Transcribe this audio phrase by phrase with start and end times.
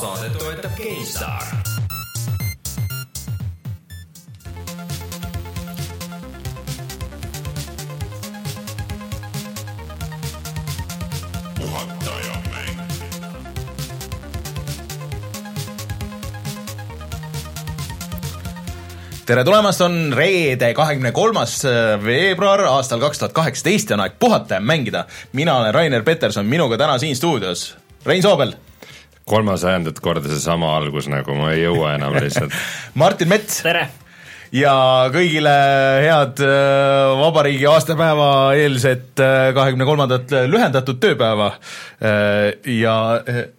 [0.00, 1.44] saadet toetab GameStar.
[19.30, 24.16] tere tulemast, on reede, kahekümne kolmas äh, veebruar aastal kaks tuhat kaheksateist ja on aeg
[24.18, 25.04] puhata ja mängida.
[25.32, 27.76] mina olen Rainer Peterson, minuga täna siin stuudios
[28.06, 28.56] Rein Soobel.
[29.30, 32.54] Kolmasajandat korda seesama algus nagu, ma ei jõua enam lihtsalt
[33.00, 33.62] Martin Mets.
[33.66, 33.88] tere!
[34.50, 34.72] ja
[35.14, 35.52] kõigile
[36.02, 41.52] head äh, vabariigi aastapäeva eelset äh, kahekümne kolmandat lühendatud tööpäeva.
[42.00, 42.94] ja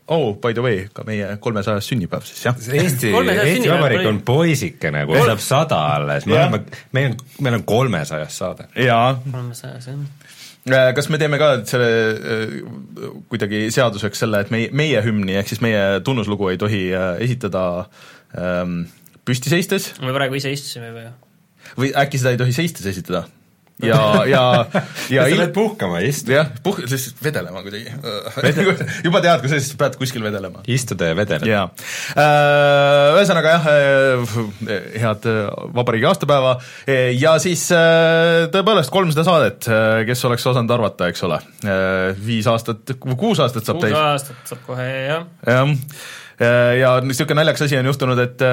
[0.08, 2.58] oh, by the way, ka meie kolmesajas sünnipäev siis, jah.
[2.58, 7.68] Eesti, Eesti Vabariik on poisikene, kui saab sada alles, me oleme, meil on, meil on
[7.70, 8.68] kolmesajas saade.
[8.76, 9.14] jaa.
[9.30, 10.21] kolmesajas, jah
[10.70, 11.90] kas me teeme ka selle
[13.32, 16.84] kuidagi seaduseks selle, et meie, meie hümni ehk siis meie tunnuslugu ei tohi
[17.24, 17.66] esitada
[18.38, 18.84] ähm,
[19.26, 19.94] püsti seistes?
[20.02, 21.14] me praegu ise istusime juba ju.
[21.82, 23.26] või äkki seda ei tohi seistes esitada?
[23.86, 24.44] Ja, ja,
[25.10, 26.34] ja sa lähed puhkama, istu.
[26.36, 27.92] jah, puh-, siis vedelema kuidagi
[28.42, 28.72] Vedel.
[29.08, 30.64] juba tead, kui sa siis pead kuskil vedelema.
[30.72, 31.50] istuda ja vedela.
[31.50, 31.66] jaa.
[33.18, 33.70] Ühesõnaga jah,
[35.02, 35.28] head
[35.78, 36.56] vabariigi aastapäeva
[37.18, 37.68] ja siis
[38.54, 39.70] tõepoolest kolmsada saadet,
[40.08, 41.42] kes oleks osanud arvata, eks ole.
[42.26, 43.96] Viis aastat, kuus aastat saab täis.
[43.96, 45.28] kuus aastat saab kohe, jah.
[45.48, 45.76] jah,
[46.82, 48.48] ja niisugune naljakas asi on juhtunud, et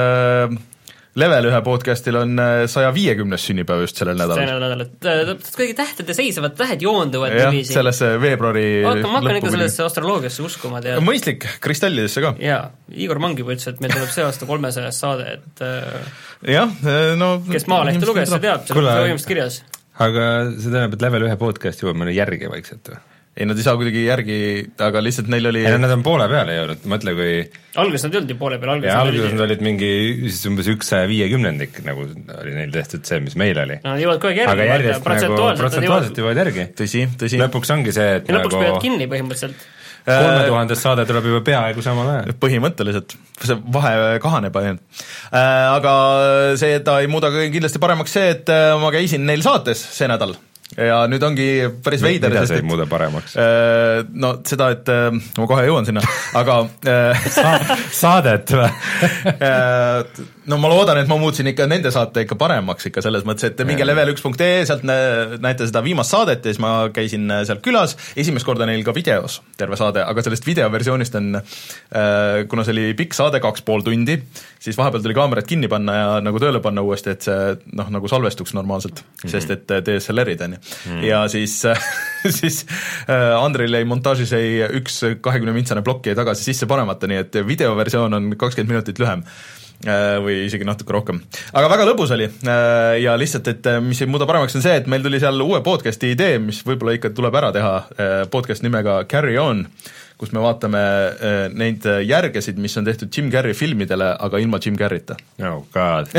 [1.18, 2.38] Level ühe podcastil on
[2.70, 4.38] saja viiekümnes sünnipäev just sellel nädalal.
[4.38, 7.74] sellel nädalal, et täpselt kuidagi tähtede seisavad tähed joonduvad niiviisi.
[7.74, 11.02] sellesse veebruari hakkan, ma hakkan ikka sellesse astroloogiasse uskuma, tead.
[11.04, 12.34] mõistlik, kristallidesse ka.
[12.42, 12.60] jaa,
[12.94, 15.66] Igor Mang juba ütles, et meil tuleb see aasta kolmesajas saade, et
[16.54, 16.78] jah,
[17.18, 19.60] no kes Maalehte luges, see teab, seal on see põhimõtteliselt kirjas.
[19.98, 20.24] aga
[20.54, 23.02] see tähendab, et Level ühe podcast jõuab meile järgi vaikselt või?
[23.36, 24.38] Ei, nad ei saa kuidagi järgi,
[24.82, 27.32] aga lihtsalt neil oli ei no nad on poole peale jõudnud, mõtle kui
[27.78, 29.90] alguses nad ei olnud ju poole peal, alguses alguses olid nad olid mingi
[30.24, 33.78] siis umbes üks saja viiekümnendik, nagu oli neil tehtud see, mis meil oli.
[33.84, 36.68] Nad jõuavad kogu aeg järgi, aga järjest nagu protsentuaalselt jõuavad järgi.
[36.78, 37.42] tõsi, tõsi.
[37.44, 39.68] lõpuks ongi see, et ja lõpuks nagu peavad kinni põhimõtteliselt.
[40.08, 42.34] kolme tuhandes saade tuleb juba peaaegu samal ajal.
[42.42, 43.14] põhimõtteliselt,
[43.44, 43.94] see vahe
[44.24, 45.78] kahaneb ainult äh,.
[45.78, 45.94] Aga
[46.58, 50.34] seda ei muuda kindlasti paremaks see, et äh, ma käisin neil saates see nädal
[50.76, 51.48] ja nüüd ongi
[51.84, 53.36] päris veider, sest et muuda paremaks?
[53.40, 55.08] äh, no seda, et äh,
[55.38, 56.04] ma kohe jõuan sinna,
[56.38, 58.68] aga äh, Sa-, saadet või?
[60.48, 63.50] äh, no ma loodan, et ma muutsin ikka nende saate ikka paremaks ikka selles mõttes,
[63.50, 67.96] et minge level1.ee, sealt nä-, näete seda viimast saadet ja siis ma käisin seal külas,
[68.18, 72.86] esimest korda neil ka videos terve saade, aga sellest videoversioonist on äh, kuna see oli
[72.98, 74.18] pikk saade, kaks pool tundi,
[74.62, 78.10] siis vahepeal tuli kaamerad kinni panna ja nagu tööle panna uuesti, et see noh, nagu
[78.10, 79.34] salvestuks normaalselt mm, -hmm.
[79.34, 80.90] sest et DSLR-id on ju mm.
[80.90, 81.04] -hmm.
[81.06, 81.62] ja siis
[82.40, 82.64] siis
[83.10, 87.40] äh, Andril jäi montaažis jäi üks kahekümne mintsane plokk jäi tagasi sisse panemata, nii et
[87.46, 89.24] videoversioon on kakskümmend minutit lühem
[89.84, 91.20] või isegi natuke rohkem.
[91.52, 92.26] aga väga lõbus oli
[93.02, 96.12] ja lihtsalt, et mis ei muuda paremaks, on see, et meil tuli seal uue podcast'i
[96.16, 97.74] idee, mis võib-olla ikka tuleb ära teha,
[98.32, 99.62] podcast nimega Carry On,
[100.18, 100.82] kus me vaatame
[101.54, 105.14] neid järgesid, mis on tehtud Jim Carrey filmidele, aga ilma Jim Carreyta.
[105.46, 106.10] oh god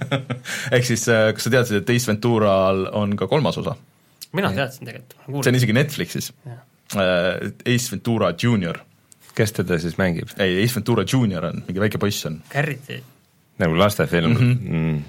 [0.76, 3.78] ehk siis, kas sa teadsid, et Ace Ventural on ka kolmas osa?
[4.36, 5.44] mina teadsin tegelikult.
[5.44, 6.32] see on isegi Netflixis.
[6.92, 8.84] Ace Ventura Junior
[9.36, 10.32] kes teda siis mängib?
[10.38, 12.40] ei, Ace Ventura Junior on, mingi väike poiss on.
[12.52, 13.02] Carriti.
[13.62, 14.38] nagu lastefilm mm?
[14.38, 14.58] -hmm.
[14.72, 15.02] Mm.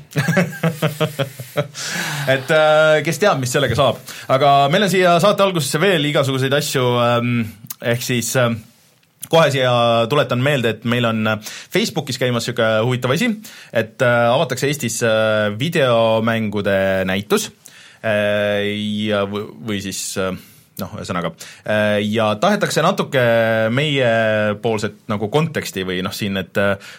[2.27, 3.97] et äh, kes teab, mis sellega saab.
[4.27, 7.41] aga meil on siia saate algusesse veel igasuguseid asju ähm,,
[7.81, 8.51] ehk siis äh,
[9.29, 9.73] kohe siia
[10.09, 11.25] tuletan meelde, et meil on
[11.73, 13.29] Facebookis käimas niisugune huvitav asi,
[13.73, 17.49] et äh, avatakse Eestis äh, videomängude näitus
[18.03, 18.67] äh,
[19.07, 20.33] ja, või siis äh,
[20.81, 21.29] noh, ühesõnaga,
[22.01, 23.21] ja tahetakse natuke
[23.73, 26.57] meiepoolset nagu konteksti või noh, siin, et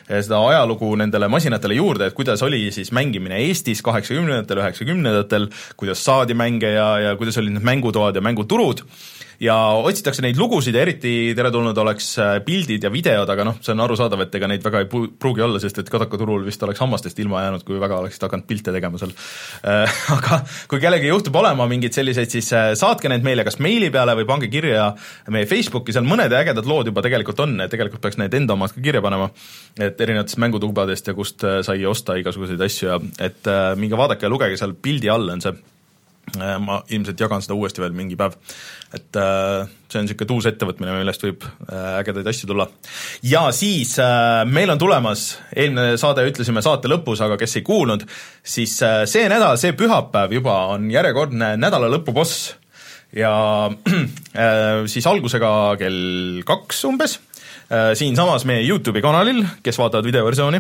[0.09, 5.49] seda ajalugu nendele masinatele juurde, et kuidas oli siis mängimine Eestis kaheksakümnendatel, üheksakümnendatel,
[5.81, 8.85] kuidas saadi mänge ja, ja kuidas olid need mängutoad ja mänguturud,
[9.43, 12.11] ja otsitakse neid lugusid ja eriti teretulnud oleks
[12.47, 15.61] pildid ja videod, aga noh, see on arusaadav, et ega neid väga ei pruugi olla,
[15.63, 19.01] sest et Kadaka turul vist oleks hammastest ilma jäänud, kui väga oleksid hakanud pilte tegema
[19.01, 19.15] seal.
[20.17, 20.41] aga
[20.71, 22.51] kui kellelgi juhtub olema mingeid selliseid, siis
[22.81, 24.91] saatke need meile kas meili peale või pange kirja
[25.35, 28.83] meie Facebooki, seal mõned ägedad lood juba tegelikult on, tegelikult peaks need enda omad ka
[28.85, 29.31] kirja panema,
[29.79, 32.99] et erinevatest mängutubadest ja kust sai osta igasuguseid asju ja
[33.29, 35.55] et minge vaadake ja lugege, seal pildi all on see
[36.35, 38.37] ma ilmselt jagan seda uuesti veel mingi päev.
[38.95, 42.67] et äh, see on niisugune uus ettevõtmine, millest võib äh, ägedaid asju tulla.
[43.27, 48.07] ja siis äh, meil on tulemas, eelmine saade ütlesime saate lõpus, aga kes ei kuulnud,
[48.43, 52.55] siis äh, see nädal, see pühapäev juba on järjekordne nädala lõpuboss
[53.15, 53.35] ja
[54.45, 57.21] äh, siis algusega kell kaks umbes
[57.97, 60.59] siinsamas meie YouTube'i kanalil, kes vaatavad videoversiooni,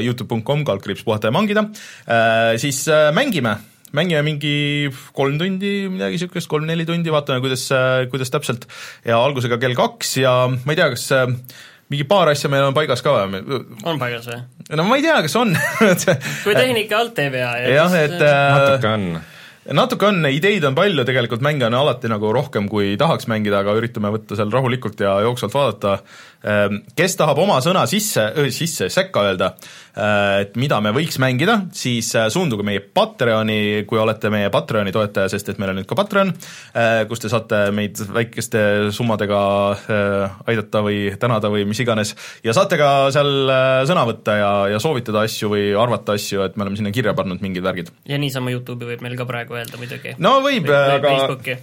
[0.00, 1.66] Youtube.com, kaldkriips puhata ja mangida,
[2.58, 2.80] siis
[3.14, 3.52] mängime
[3.94, 4.56] mängime mingi
[5.16, 7.68] kolm tundi, midagi niisugust, kolm-neli tundi, vaatame, kuidas,
[8.10, 8.66] kuidas täpselt,
[9.06, 11.06] ja algusega kell kaks ja ma ei tea, kas
[11.92, 13.62] mingi paar asja meil on paigas ka või?
[13.86, 14.42] on paigas või?
[14.74, 15.54] no ma ei tea, kas on
[16.44, 19.08] kui tehnika alt ei vea ja jah, et natuke on
[19.74, 23.74] natuke on, ideid on palju, tegelikult mänge on alati nagu rohkem, kui tahaks mängida, aga
[23.78, 25.96] üritame võtta seal rahulikult ja jooksvalt vaadata.
[26.44, 28.22] Ehm, kes tahab oma sõna sisse,
[28.54, 29.48] sisse, sekka öelda,
[29.96, 34.92] äh, et mida me võiks mängida, siis äh, suunduge meie Patreoni, kui olete meie Patreoni
[34.94, 36.30] toetaja, sest et meil on nüüd ka Patreon,
[36.76, 38.62] äh, kus te saate meid väikeste
[38.94, 39.40] summadega
[40.46, 42.12] aidata või tänada või mis iganes,
[42.44, 43.50] ja saate ka seal
[43.88, 47.42] sõna võtta ja, ja soovitada asju või arvata asju, et me oleme sinna kirja pannud
[47.42, 47.90] mingid värgid.
[48.06, 50.14] ja niisama Youtube'i võib meil ka praegu öelda muidugi.
[50.22, 51.16] no võib, aga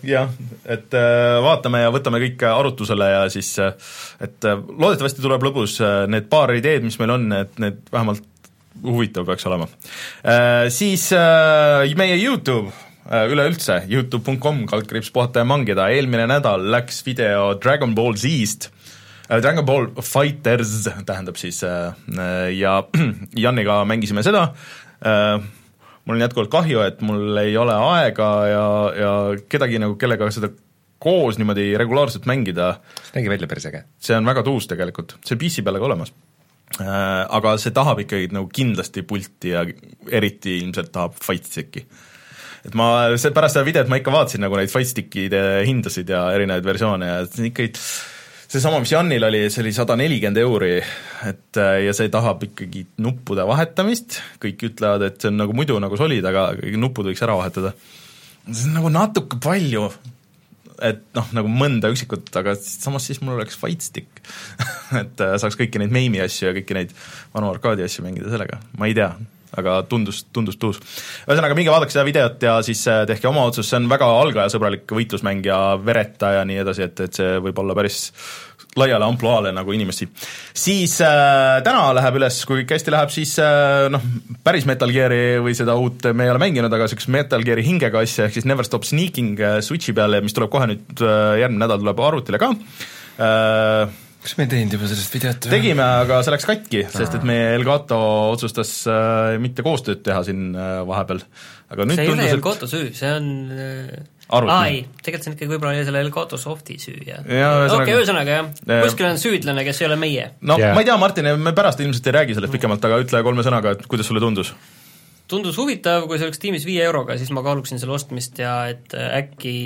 [0.07, 0.33] jah,
[0.65, 0.99] et
[1.45, 3.55] vaatame ja võtame kõik arutusele ja siis,
[4.23, 8.25] et loodetavasti tuleb lõbus, äh, need paar ideed, mis meil on, et need vähemalt
[8.83, 9.67] huvitav peaks olema.
[10.25, 12.71] Äh, siis äh, meie YouTube
[13.03, 18.69] üleüldse, Youtube.com, kaldkriips puhata ja mangida, eelmine nädal läks video Dragon Ball Z-st,
[19.43, 22.77] Dragon Ball Fighters tähendab siis, ja
[23.43, 24.45] Janiga mängisime seda,
[25.03, 29.13] mul on jätkuvalt kahju, et mul ei ole aega ja, ja
[29.51, 30.53] kedagi nagu, kellega seda
[31.03, 32.77] koos niimoodi regulaarselt mängida
[33.15, 33.83] nägi välja päris äge.
[33.99, 36.13] see on väga tuus tegelikult, see on PC peal ka olemas.
[36.81, 36.87] Äh,
[37.37, 39.61] aga see tahab ikkagi nagu kindlasti pulti ja
[40.09, 41.85] eriti ilmselt tahab fight stick'i.
[42.63, 42.87] et ma,
[43.19, 47.11] see pärast seda videot ma ikka vaatasin nagu neid fight stick'ide hindasid ja erinevaid versioone
[47.11, 47.75] ja see ikkagi
[48.53, 50.75] seesama, mis Janil oli, see oli sada nelikümmend euri,
[51.25, 55.79] et äh, ja see tahab ikkagi nuppude vahetamist, kõik ütlevad, et see on nagu muidu
[55.81, 57.73] nagu solid, aga nupud võiks ära vahetada.
[58.49, 59.87] see on nagu natuke palju,
[60.83, 64.23] et noh, nagu mõnda üksikut, aga samas siis mul oleks fight stick.
[65.03, 66.91] Et äh, saaks kõiki neid meimi asju ja kõiki neid
[67.33, 69.13] vanu arkaadi asju mängida sellega, ma ei tea,
[69.57, 70.79] aga tundus, tundus tuus.
[71.27, 74.89] ühesõnaga, minge vaadake seda videot ja siis äh, tehke oma otsus, see on väga algajasõbralik
[74.97, 78.07] võitlusmäng ja vereta ja nii edasi, et, et see võib olla päris
[78.79, 80.07] laiale ampluaale nagu inimesi.
[80.53, 84.05] siis äh, täna läheb üles, kui kõik hästi läheb, siis äh, noh,
[84.45, 88.03] päris Metal Gear'i või seda uut me ei ole mänginud, aga niisugust Metal Gear'i hingega
[88.03, 91.65] asja, ehk siis Never Stop Sneaking äh, Switchi peale, mis tuleb kohe nüüd äh,, järgmine
[91.65, 96.33] nädal tuleb arvutile ka äh,, kas me ei teinud juba sellest videot tegime, aga see
[96.33, 97.99] läks katki, sest et meie Elgato
[98.31, 101.23] otsustas äh, mitte koostööd teha siin äh, vahepeal.
[101.73, 104.12] aga nüüd see ei tundus, ole Elgato süü, see on äh.
[104.31, 108.37] Aa ei, tegelikult see on ikkagi võib-olla selle Elgato Softi süü ja, ja okei, ühesõnaga
[108.37, 108.53] jah,
[108.85, 110.29] kuskil on süüdlane, kes ei ole meie.
[110.41, 110.73] no yeah.
[110.75, 113.75] ma ei tea, Martin, me pärast ilmselt ei räägi sellest pikemalt, aga ütle kolme sõnaga,
[113.75, 114.53] et kuidas sulle tundus?
[115.29, 118.93] tundus huvitav, kui see oleks tiimis viie euroga, siis ma kaaluksin selle ostmist ja et
[118.93, 119.57] äkki,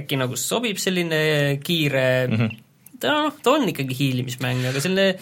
[0.00, 1.22] äkki nagu sobib selline
[1.64, 2.98] kiire mm, -hmm.
[3.00, 5.16] ta noh, ta on ikkagi hiilimismäng, aga selline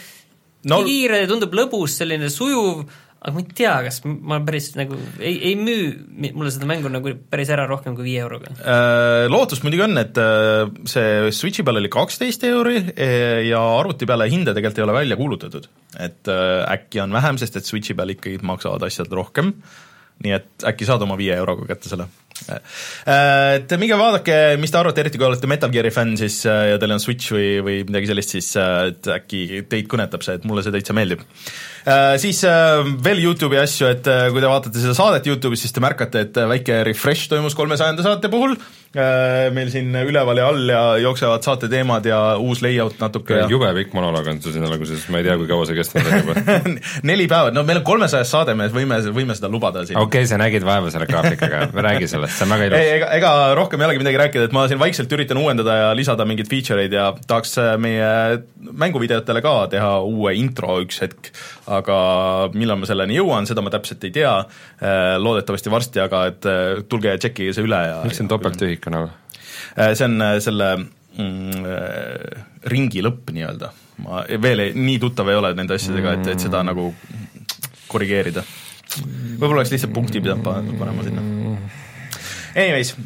[0.70, 2.84] no, kiire, tundub lõbus, selline sujuv,
[3.20, 7.12] aga ma ei tea, kas ma päris nagu ei, ei müü mulle seda mängu nagu
[7.32, 9.26] päris ära rohkem kui viie euroga äh,?
[9.28, 14.30] Lootust muidugi on, et äh, see Switchi peal oli kaksteist euri äh, ja arvuti peale
[14.32, 15.68] hinda tegelikult ei ole välja kuulutatud.
[16.00, 19.52] et äh, äkki on vähem, sest et Switchi peal ikkagi maksavad asjad rohkem,
[20.24, 22.08] nii et äkki saad oma viie euroga kätte selle
[22.50, 26.94] et minge vaadake, mis te arvate, eriti kui olete Metal Gear'i fänn, siis ja teil
[26.96, 30.74] on Switch või, või midagi sellist, siis et äkki teid kõnetab see, et mulle see
[30.74, 31.24] täitsa meeldib.
[31.88, 35.72] Äh, siis äh, veel Youtube'i asju, et äh, kui te vaatate seda saadet Youtube'is, siis
[35.72, 38.56] te märkate, et väike refresh toimus kolmesajanda saate puhul,
[38.90, 43.68] meil siin üleval ja all ja jooksevad saate teemad ja uus layout natuke ja jube
[43.76, 46.56] pikk monoloog on sul siin alguses, ma ei tea, kui kaua see kestnud on juba
[47.10, 49.94] neli päeva, no meil on kolmesajas saade, me võime, võime seda lubada siin.
[50.00, 52.88] okei okay,, sa nägid vaeva selle graafikaga, räägi sellest, see on väga ilus.
[52.96, 53.30] ega, ega
[53.60, 56.82] rohkem ei olegi midagi rääkida, et ma siin vaikselt üritan uuendada ja lisada mingeid feature
[56.82, 58.10] eid ja tahaks meie
[58.58, 61.30] mänguvideotele ka teha uue intro üks hetk,
[61.70, 62.00] aga
[62.58, 64.34] millal ma selleni jõuan, seda ma täpselt ei tea,
[64.82, 68.34] äh, loodetavasti varsti, aga et äh, tulge ja tšekkige see üle ja miks see on
[68.80, 69.10] topelttühik kanal?
[69.76, 70.70] Äh, see on selle
[71.18, 71.68] mm,
[72.70, 73.70] ringi lõpp nii-öelda,
[74.06, 76.90] ma veel ei, nii tuttav ei ole nende asjadega, et, et seda nagu
[77.90, 78.44] korrigeerida.
[79.38, 80.44] võib-olla oleks lihtsalt punkti pidanud
[80.78, 81.22] panema sinna.
[82.50, 82.96] Anyways,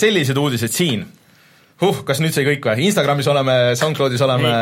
[0.00, 1.04] sellised uudised siin
[1.82, 2.86] huh, kas nüüd sai kõik või?
[2.88, 4.52] Instagramis oleme, SoundCloudis oleme,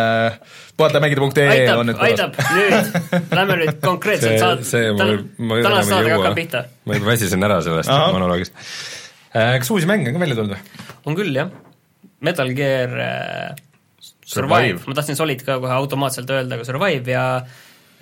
[0.78, 2.98] puhatamängida.ee on nüüd aitab, nüüd,
[3.30, 6.66] lähme nüüd konkreetselt saad-, tänast saadega hakkab pihta.
[6.84, 9.03] ma juba väsisin ära sellest monoloogist äh,.
[9.34, 10.88] Kas uusi mänge on ka välja tulnud või?
[11.04, 11.52] on küll, jah.
[12.24, 13.54] Metal Gear äh,
[14.00, 17.24] Survive, Survive., ma tahtsin Solid ka kohe automaatselt öelda, aga Survive ja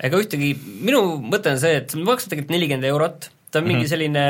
[0.03, 3.67] ega ühtegi, minu mõte on see, et see maksab tegelikult nelikümmend eurot, ta on mm
[3.67, 3.67] -hmm.
[3.73, 3.91] mingi mhm.
[3.91, 4.27] selline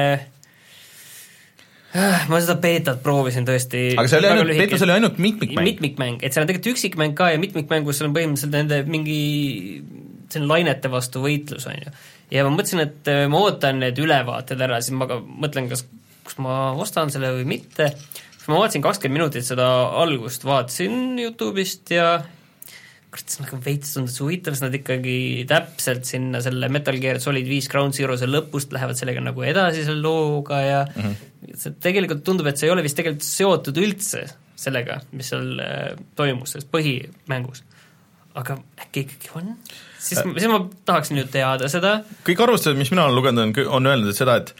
[2.29, 5.67] ma seda beetat proovisin tõesti aga see oli ainult, beetas oli ainult mitmikmäng.
[5.67, 9.19] mitmikmäng, et seal on tegelikult üksikmäng ka ja mitmikmängus seal on põhimõtteliselt nende mingi
[10.33, 11.93] selline lainete vastu võitlus, on ju.
[12.33, 15.86] ja ma mõtlesin, et äh, ma ootan need ülevaated ära, siis ma ka mõtlen, kas,
[16.23, 17.89] kas ma ostan selle või mitte,
[18.35, 19.67] siis ma vaatasin kakskümmend minutit seda
[20.03, 22.07] algust, vaatasin Youtube'ist ja
[23.13, 25.17] kurat, see nagu veits tundus huvitav, sest nad ikkagi
[25.49, 30.01] täpselt sinna selle Metal Gear Solid viis Ground Zero'se lõpust lähevad sellega nagu edasi selle
[30.01, 31.57] looga ja mm -hmm.
[31.61, 34.25] see tegelikult tundub, et see ei ole vist tegelikult seotud üldse
[34.63, 37.63] sellega, mis seal äh, toimus, selles põhimängus.
[38.33, 39.57] aga äkki ikkagi on?
[39.99, 41.99] siis, siis ma tahaksin ju teada seda.
[42.25, 44.55] kõik arvustused, mis mina olen lugenud, on, on öelnud, seda, et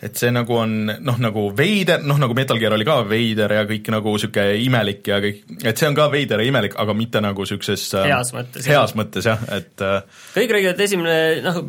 [0.00, 3.66] et see nagu on noh, nagu veider, noh nagu Metal Gear oli ka veider ja
[3.68, 7.20] kõik nagu niisugune imelik ja kõik, et see on ka veider ja imelik, aga mitte
[7.24, 8.68] nagu niisuguses heas mõttes.
[8.70, 11.60] heas mõttes jah, et äh, kõik räägivad, esimene noh,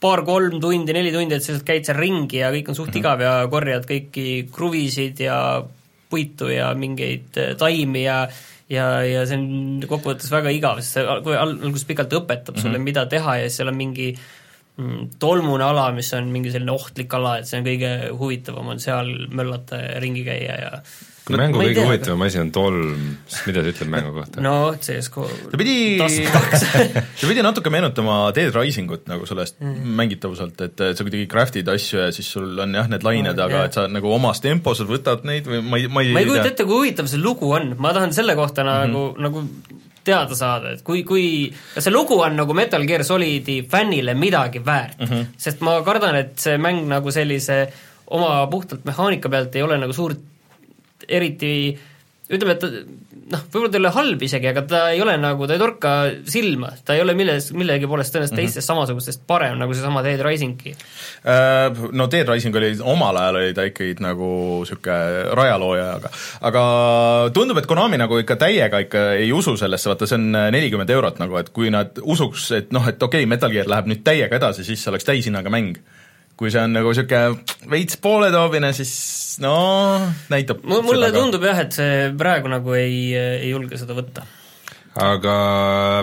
[0.00, 2.96] paar-kolm tundi, neli tundi, et sa lihtsalt käid seal ringi ja kõik on suht mm
[2.96, 3.04] -hmm.
[3.04, 5.38] igav ja korjad kõiki kruvisid ja
[6.08, 8.26] puitu ja mingeid äh, taimi ja
[8.72, 12.62] ja, ja see on kokkuvõttes väga igav, sest see kui alguses pikalt õpetab mm -hmm.
[12.62, 14.45] sulle, mida teha ja siis seal on mingi mm,
[15.18, 19.12] tolmune ala, mis on mingi selline ohtlik ala, et see on kõige huvitavam, on seal
[19.32, 20.72] möllata ja ringi käia ja
[21.26, 24.42] kui mängu kõige huvitavam asi on tolm, siis mida see ütleb mängu kohta?
[24.44, 29.96] no CSGO ta pidi ta pidi natuke meenutama Dead Risingut nagu sellest mm.
[30.02, 33.80] mängitavuselt, et sa kuidagi craft'id asju ja siis sul on jah, need lained, aga et
[33.80, 36.68] sa nagu omas tempos võtad neid või ma ei, ma ei ma ei kujuta ette,
[36.68, 38.92] kui huvitav see lugu on, ma tahan selle kohta mm -hmm.
[38.92, 39.46] nagu, nagu
[40.06, 41.26] teada saada, et kui, kui
[41.74, 45.26] kas see lugu on nagu Metal Gear Solidi fännile midagi väärt mm, -hmm.
[45.36, 47.66] sest ma kardan, et see mäng nagu sellise
[48.06, 50.20] oma puhtalt mehaanika pealt ei ole nagu suurt
[51.08, 51.78] eriti
[52.26, 52.64] ütleme, et
[53.30, 55.92] noh, võib-olla ta ei ole halb isegi, aga ta ei ole nagu, ta ei torka
[56.30, 58.52] silma, ta ei ole milles, millegi poolest tõenäoliselt mm -hmm.
[58.54, 60.74] teistest samasugustest parem, nagu seesama Dead Rising'i.
[61.92, 64.30] No Dead Rising oli, omal ajal oli ta ikkagi nagu
[64.60, 66.10] niisugune rajalooja, aga
[66.50, 66.62] aga
[67.34, 71.18] tundub, et Konami nagu ikka täiega ikka ei usu sellesse, vaata see on nelikümmend eurot
[71.18, 74.36] nagu, et kui nad usuks, et noh, et okei okay,, Metal Gear läheb nüüd täiega
[74.36, 75.78] edasi, siis see oleks täishinnaga mäng
[76.36, 78.92] kui see on nagu niisugune veits pooletoobine, siis
[79.44, 79.54] no
[80.32, 84.26] näitab mulle tundub jah, et see praegu nagu ei, ei julge seda võtta.
[85.06, 85.34] aga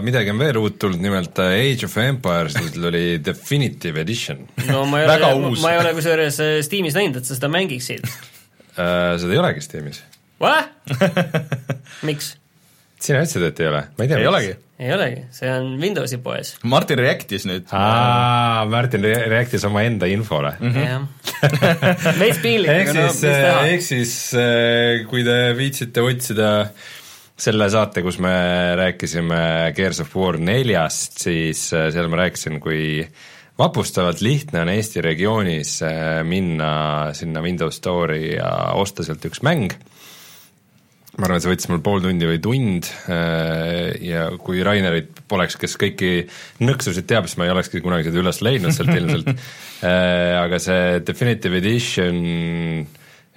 [0.05, 4.45] midagi on veel uut tulnud, nimelt Age of Empires'il oli Definitive Edition.
[4.69, 8.05] no ma ei ole, ma ei ole kusjuures Steamis näinud, et sa seda mängiksid
[8.73, 10.03] seda ei olegi Steamis.
[12.07, 12.33] miks?
[13.03, 14.19] sina ütlesid, et ei ole, ma ei tea.
[14.19, 14.53] ei olegi?
[14.83, 16.55] Ei olegi, see on Windowsi poes.
[16.67, 17.69] Martin react'is nüüd.
[17.71, 20.53] aa, Martin react'is omaenda infole.
[20.59, 20.79] -hmm.
[20.83, 21.05] jah,
[22.21, 23.53] veits piinlik, aga no mis teha.
[23.71, 24.15] ehk siis,
[25.09, 26.49] kui te viitsite otsida
[27.43, 28.33] selle saate, kus me
[28.79, 33.01] rääkisime Gears of War neljast, siis seal ma rääkisin, kui
[33.59, 35.79] vapustavalt lihtne on Eesti regioonis
[36.27, 39.73] minna sinna Windows Store'i ja osta sealt üks mäng
[41.13, 42.87] ma arvan, et see võttis mul pool tundi või tund
[44.01, 46.11] ja kui Rainerit poleks, kes kõiki
[46.65, 49.29] nõksusid teab, siis ma ei olekski kunagi seda üles leidnud sealt ilmselt,
[50.43, 52.17] aga see Definitive Edition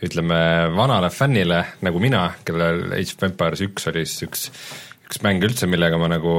[0.07, 0.41] ütleme,
[0.77, 4.49] vanale fännile nagu mina, kellel Age of Empires üks oli siis üks,
[5.09, 6.33] üks mäng üldse, millega ma nagu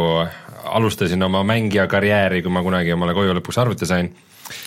[0.67, 4.09] alustasin oma mängija karjääri, kui ma kunagi omale koju lõpuks arvuti sain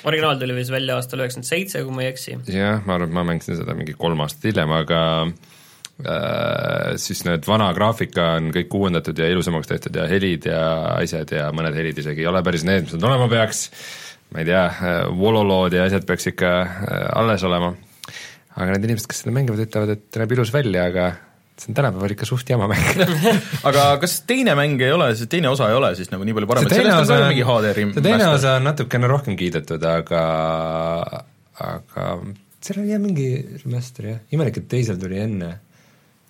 [0.06, 2.38] originaal tuli vist välja aastal üheksakümmend seitse, kui ma ei eksi.
[2.52, 5.59] jah, ma arvan, et ma mängisin seda mingi kolm aastat hiljem, aga Äh,
[7.00, 10.62] siis need vana graafika on kõik uuendatud ja ilusamaks tehtud ja helid ja
[10.96, 13.64] asjad ja mõned helid isegi ei ole päris need, mis nad olema peaks,
[14.34, 14.64] ma ei tea,
[15.16, 17.72] vololood ja asjad peaks ikka äh, alles olema.
[18.56, 21.10] aga need inimesed, kes seda mängivad, ütlevad, et näeb ilus välja, aga
[21.60, 23.02] see on tänapäeval ikka suht jama mäng.
[23.68, 26.48] Aga kas teine mäng ei ole, see teine osa ei ole siis nagu nii palju
[26.48, 27.90] parem, et sellest on ka mingi HD rim-?
[27.96, 30.22] see teine osa on natukene rohkem kiidetud, aga,
[31.60, 32.06] aga
[32.64, 33.28] seal oli jah mingi
[33.64, 35.50] remaster jah, imelik, et teisel tuli enne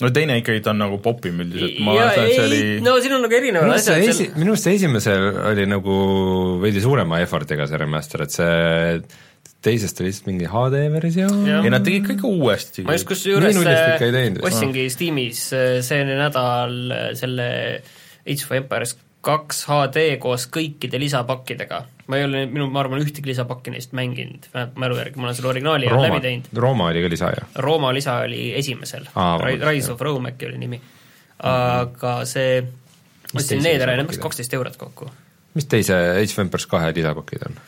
[0.01, 3.17] no teine ikkagi ta on nagu popim üldiselt, ma arvan, et see oli no siin
[3.17, 4.39] on nagu erinevad asjad esi, seal...
[4.41, 5.97] minu arust see esimesel oli nagu
[6.63, 8.49] veidi suurema effort'iga see remaster, et see
[9.61, 11.45] teisest oli lihtsalt mingi HD versioon.
[11.45, 12.87] ei, nad tegid kõik uuesti.
[12.89, 15.47] ma just kusjuures ostsingi Steamis
[15.87, 16.77] see nädal
[17.21, 17.49] selle
[18.25, 21.81] Age of Empires kaks HD koos kõikide lisapakkidega.
[22.11, 24.49] ma ei ole, minu, ma arvan, ühtegi lisapakki neist mänginud,
[24.81, 26.49] mälu järgi, ma olen selle originaali Rooma, läbi teinud.
[26.65, 27.51] Rooma oli ka lisa, ju?
[27.67, 29.07] Rooma lisa oli esimesel,
[29.63, 30.81] Rise of Rome äkki oli nimi.
[31.47, 32.63] aga see,
[33.35, 35.11] ostsin need ära ja need maksid kaksteist eurot kokku.
[35.55, 37.61] mis teise Age of Empires kahe lisapakid on?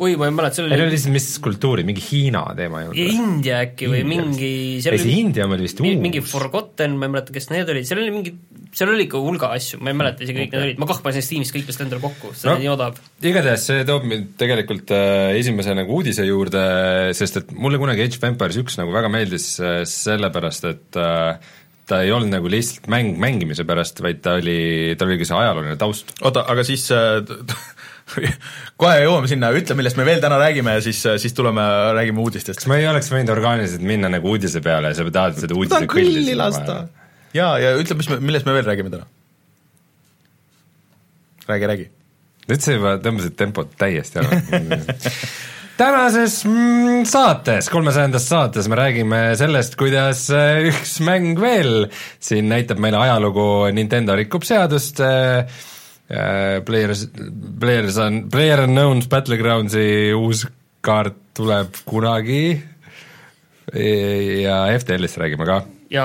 [0.00, 3.04] oi, ma ei mäleta, seal ei no oli lihtsalt mis kultuuri, mingi Hiina teema või?
[3.12, 5.98] India äkki või India mingi ei see India oli vist uus.
[6.00, 8.32] mingi Forgotten, ma ei mäleta, kes need olid, seal oli mingi,
[8.76, 11.26] seal oli ikka hulga asju, ma ei mäleta isegi kõik need olid, ma kah panin
[11.26, 12.56] Steamis kõik vist endale kokku, see No.
[12.56, 12.96] oli nii odav.
[13.20, 16.64] igatahes see toob mind tegelikult äh, esimese nagu uudise juurde,
[17.20, 21.56] sest et mulle kunagi Age of Empires üks nagu väga meeldis äh, sellepärast, et äh,
[21.90, 25.36] ta ei olnud nagu lihtsalt mäng mängimise pärast, vaid ta oli, tal oli ka see
[25.42, 26.12] ajalooline taust.
[26.22, 27.18] oota, aga siis äh,
[28.80, 31.64] kohe jõuame sinna, ütle, millest me veel täna räägime ja siis, siis tuleme,
[31.96, 32.68] räägime uudistest kas.
[32.70, 36.36] ma ei oleks võinud orgaaniliselt minna nagu uudise peale ja sa tahad seda uudise kõlli
[36.38, 36.82] lasta.
[37.36, 39.06] jaa, ja ütle, mis me, millest me veel räägime täna.
[41.50, 41.88] räägi, räägi.
[42.50, 44.40] nüüd sa juba tõmbasid tempot täiesti ära
[45.80, 51.86] tänases mm, saates, kolmesajandas saates me räägime sellest, kuidas äh, üks mäng veel
[52.20, 55.48] siin näitab meile ajalugu, Nintendo rikub seadust äh,
[56.64, 57.04] Players,
[57.60, 60.46] Players on, Player Unknown's Battlegroundsi uus
[60.82, 62.62] kaart tuleb kunagi
[64.42, 66.04] ja FTL-ist räägime ka, ja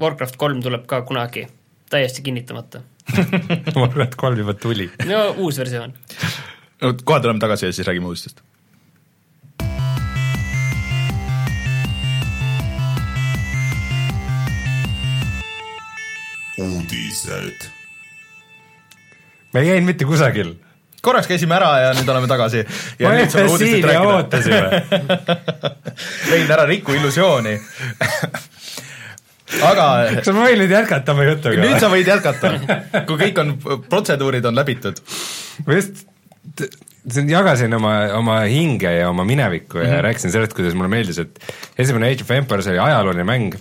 [0.00, 1.46] Warcraft kolm tuleb ka kunagi,
[1.90, 2.82] täiesti kinnitamata.
[4.04, 4.90] et kolm juba tuli.
[5.08, 5.94] no uus versioon.
[6.82, 8.42] no kohe tuleme tagasi ja siis räägime uudistest.
[16.58, 17.71] uudised.
[19.52, 20.54] Me ei käinud mitte kusagil.
[21.02, 22.64] korraks käisime ära ja nüüd oleme tagasi.
[23.00, 24.02] me olime siin ja.
[24.02, 24.82] ootasime.
[26.30, 27.56] Rein, ära riku illusiooni.
[29.62, 29.88] aga
[30.20, 32.54] kas ma võin nüüd jätkata oma jutuga nüüd sa võid jätkata,
[33.08, 35.02] kui kõik on, protseduurid on läbitud.
[35.66, 36.06] ma just
[37.26, 40.06] jagasin oma, oma hinge ja oma minevikku ja mm -hmm.
[40.08, 43.58] rääkisin sellest, kuidas mulle meeldis, et esimene Age of Empires oli ajalooline mäng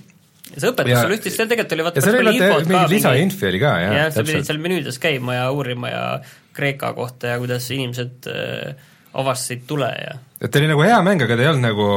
[0.58, 3.50] see õpetus Ja- sul ühtis, seal tegelikult oli vaata ja seal oli vaata mingi lisainfi
[3.52, 6.06] oli ka jah jah, ja,, sa pidid seal menüüdes käima ja uurima ja
[6.54, 11.22] Kreeka kohta ja kuidas inimesed äh, avastasid tule ja et ta oli nagu hea mäng,
[11.22, 11.88] aga ta ei olnud nagu,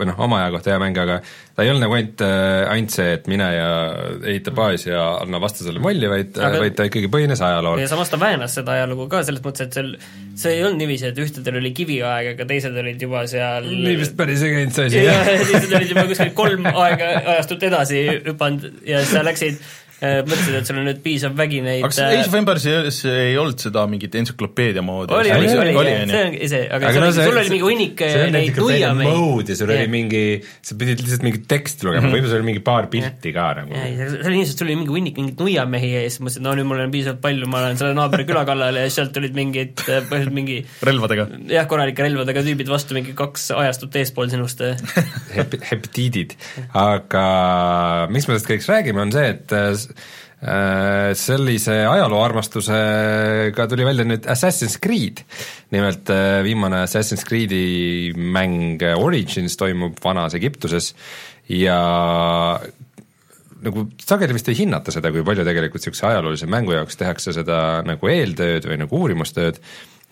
[0.00, 2.24] või noh, oma aja kohta hea mäng, aga ta ei olnud nagu ainult,
[2.72, 3.68] ainult see, et mine ja
[4.32, 7.90] ehita baas ja anna vastasele molli, vaid Aga- aga..., vaid ta ikkagi põhines ajalool ja.
[7.92, 9.92] samas ta väänas seda ajalugu ka selles mõttes, et seal
[10.42, 14.18] see ei olnud niiviisi, et ühtedel oli kiviaeg, aga teised olid juba seal nii vist
[14.18, 15.30] päris ei käinud see asi, ja jah.
[15.44, 19.62] teised olid juba kuskil kolm aega ajastut edasi hüpanud ja sa läksid,
[20.02, 22.66] mõtlesid, et sul on nüüd piisav vägi neid aga kas Age of Empires
[23.08, 25.14] ei olnud seda mingit entsüklopeedia moodi?
[25.14, 27.66] oli, oli, oli, oli, see ongi see, aga, Aga aga no see- sul oli mingi
[27.68, 28.58] hunnik see on neid
[29.02, 30.22] mode ja sul oli mingi,
[30.64, 33.72] sa pidid lihtsalt mingit teksti lugema, võib-olla sul oli mingi paar pilti ka nagu.
[33.78, 36.82] seal oli lihtsalt, sul oli mingi hunnik mingeid nuiamehi ja siis mõtlesin, no nüüd mul
[36.84, 40.58] on piisavalt palju, ma lähen selle naabri küla kallale ja sealt tulid mingid, põhimõtteliselt mingi
[40.88, 41.28] relvadega.
[41.52, 44.62] jah, korralike relvadega tüübid vastu mingi kaks ajastut eespool sinust.
[45.36, 46.34] Hep-, heptiidid,
[46.76, 47.24] aga
[48.12, 49.72] miks me sellest kõigest räägime, on see, et äh,
[51.14, 55.22] sellise ajalooarmastusega tuli välja nüüd Assassin's Creed.
[55.70, 60.94] nimelt äh, viimane Assassin's Creed'i mäng Origins toimub vanas Egiptuses
[61.48, 61.78] ja
[63.62, 67.58] nagu sageli vist ei hinnata seda, kui palju tegelikult niisuguse ajaloolise mängu jaoks tehakse seda
[67.86, 69.62] nagu eeltööd või nagu uurimustööd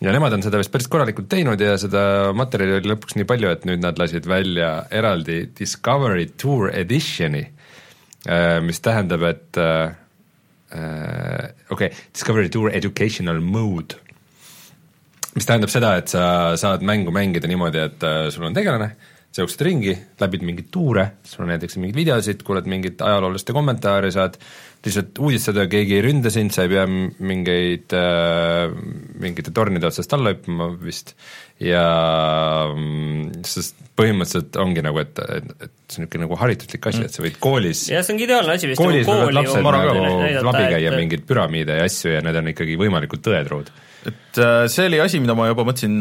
[0.00, 2.02] ja nemad on seda vist päris korralikult teinud ja seda
[2.36, 7.42] materjali oli lõpuks nii palju, et nüüd nad lasid välja eraldi Discovery Tour Editioni,
[8.64, 9.94] mis tähendab, et äh,
[10.76, 13.96] äh, okei okay,, Discovery Tour Educational Mode,
[15.34, 18.90] mis tähendab seda, et sa saad mängu mängida niimoodi, et äh, sul on tegelane,
[19.30, 24.10] sa jooksed ringi, läbid mingeid tuure, sul on näiteks mingeid videosid, kuuled mingit ajaloolaste kommentaare,
[24.14, 24.40] saad
[24.84, 28.74] lihtsalt uudistada, keegi ei ründa sind, sa ei pea mingeid äh,,
[29.22, 31.14] mingite tornide otsast alla hüppama vist
[31.60, 31.84] ja
[32.72, 37.16] mm, sest põhimõtteliselt ongi nagu, et, et, et see on niisugune nagu harituslik asi, et
[37.16, 38.80] sa võid koolis jah, see ongi ideaalne asi vist.
[38.80, 42.78] koolis võivad lapsed nagu läbi käia et mingeid püramiide ja asju ja need on ikkagi
[42.80, 43.68] võimalikult tõetruud.
[44.08, 46.00] et äh, see oli asi, mida ma juba mõtlesin,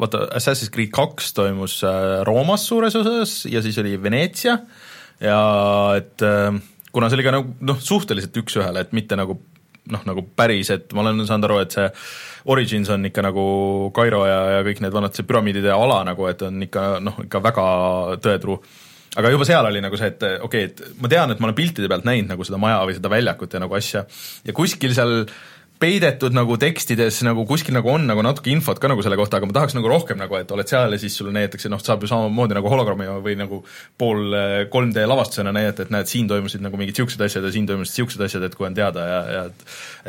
[0.00, 4.56] vaata Assassin's Creed kaks toimus äh, Roomas suures osas ja siis oli Veneetsia
[5.20, 5.42] ja
[6.00, 6.48] et äh,
[6.94, 9.36] kuna see oli ka nagu noh, suhteliselt üks-ühele, et mitte nagu
[9.92, 11.86] noh, nagu päris, et ma olen saanud aru, et see
[12.52, 13.46] Origins on ikka nagu
[13.96, 17.42] Kairo ja, ja kõik need vanad see püramiidide ala nagu, et on ikka noh, ikka
[17.44, 17.66] väga
[18.24, 18.60] tõetruu
[19.18, 21.56] aga juba seal oli nagu see, et okei okay,, et ma tean, et ma olen
[21.58, 24.04] piltide pealt näinud nagu seda maja või seda väljakut ja nagu asja.
[24.46, 25.24] Ja kuskil seal
[25.78, 29.46] peidetud nagu tekstides nagu kuskil nagu on nagu natuke infot ka nagu selle kohta, aga
[29.46, 32.10] ma tahaks nagu rohkem nagu, et oled seal ja siis sulle näidatakse, noh, saab ju
[32.10, 33.60] samamoodi nagu hologrammi või nagu
[34.00, 34.34] pool
[34.72, 38.26] 3D lavastusena näidata, et näed, siin toimusid nagu mingid niisugused asjad ja siin toimusid niisugused
[38.26, 39.64] asjad, et kui on teada ja, ja et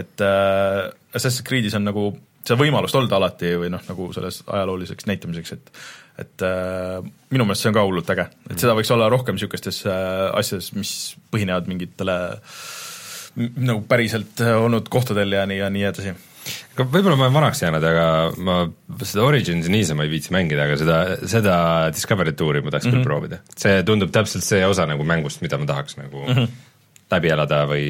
[0.05, 5.09] et äh, Assassin's Creed'is on nagu seda võimalust olnud alati või noh, nagu selles ajalooliseks
[5.11, 5.73] näitamiseks, et
[6.19, 6.97] et äh,
[7.31, 10.73] minu meelest see on ka hullult äge, et seda võiks olla rohkem niisugustes äh, asjades,
[10.75, 10.91] mis
[11.31, 12.78] põhinevad mingitele m-
[13.37, 16.13] nagu päriselt äh, olnud kohtadel ja nii ja nii edasi.
[16.73, 18.05] aga võib-olla ma olen vanaks jäänud, aga
[18.45, 18.57] ma
[19.03, 20.97] seda Origins'i niisama ei viitsi mängida, aga seda,
[21.29, 21.57] seda
[21.93, 23.03] Discovery tuuri ma tahaks mm -hmm.
[23.03, 23.41] küll proovida.
[23.55, 26.47] see tundub täpselt see osa nagu mängust, mida ma tahaks nagu mm -hmm.
[27.11, 27.87] läbi elada või,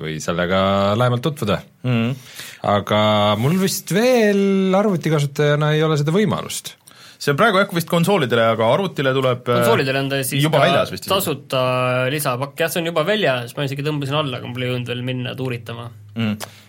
[0.00, 1.90] või sellega lähemalt tutvuda mm.
[1.90, 2.16] -hmm.
[2.62, 6.76] aga mul vist veel arvutikasutajana ei ole seda võimalust
[7.16, 10.92] see on praegu jah vist konsoolidele, aga arvutile tuleb konsoolidele on ta siis juba väljas
[10.94, 11.64] vist tasuta
[12.12, 15.04] lisapakk, jah, see on juba väljas, ma isegi tõmbasin alla, aga mul ei jõudnud veel
[15.06, 16.62] minna tuuritama mm.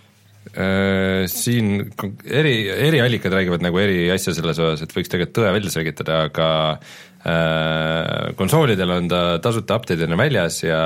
[0.47, 1.81] Äh, siin
[2.23, 6.47] eri, eriallikad räägivad nagu eri asja selles osas, et võiks tegelikult tõe välja selgitada, aga
[6.71, 10.79] äh, konsoolidel on ta tasuta update'ina väljas ja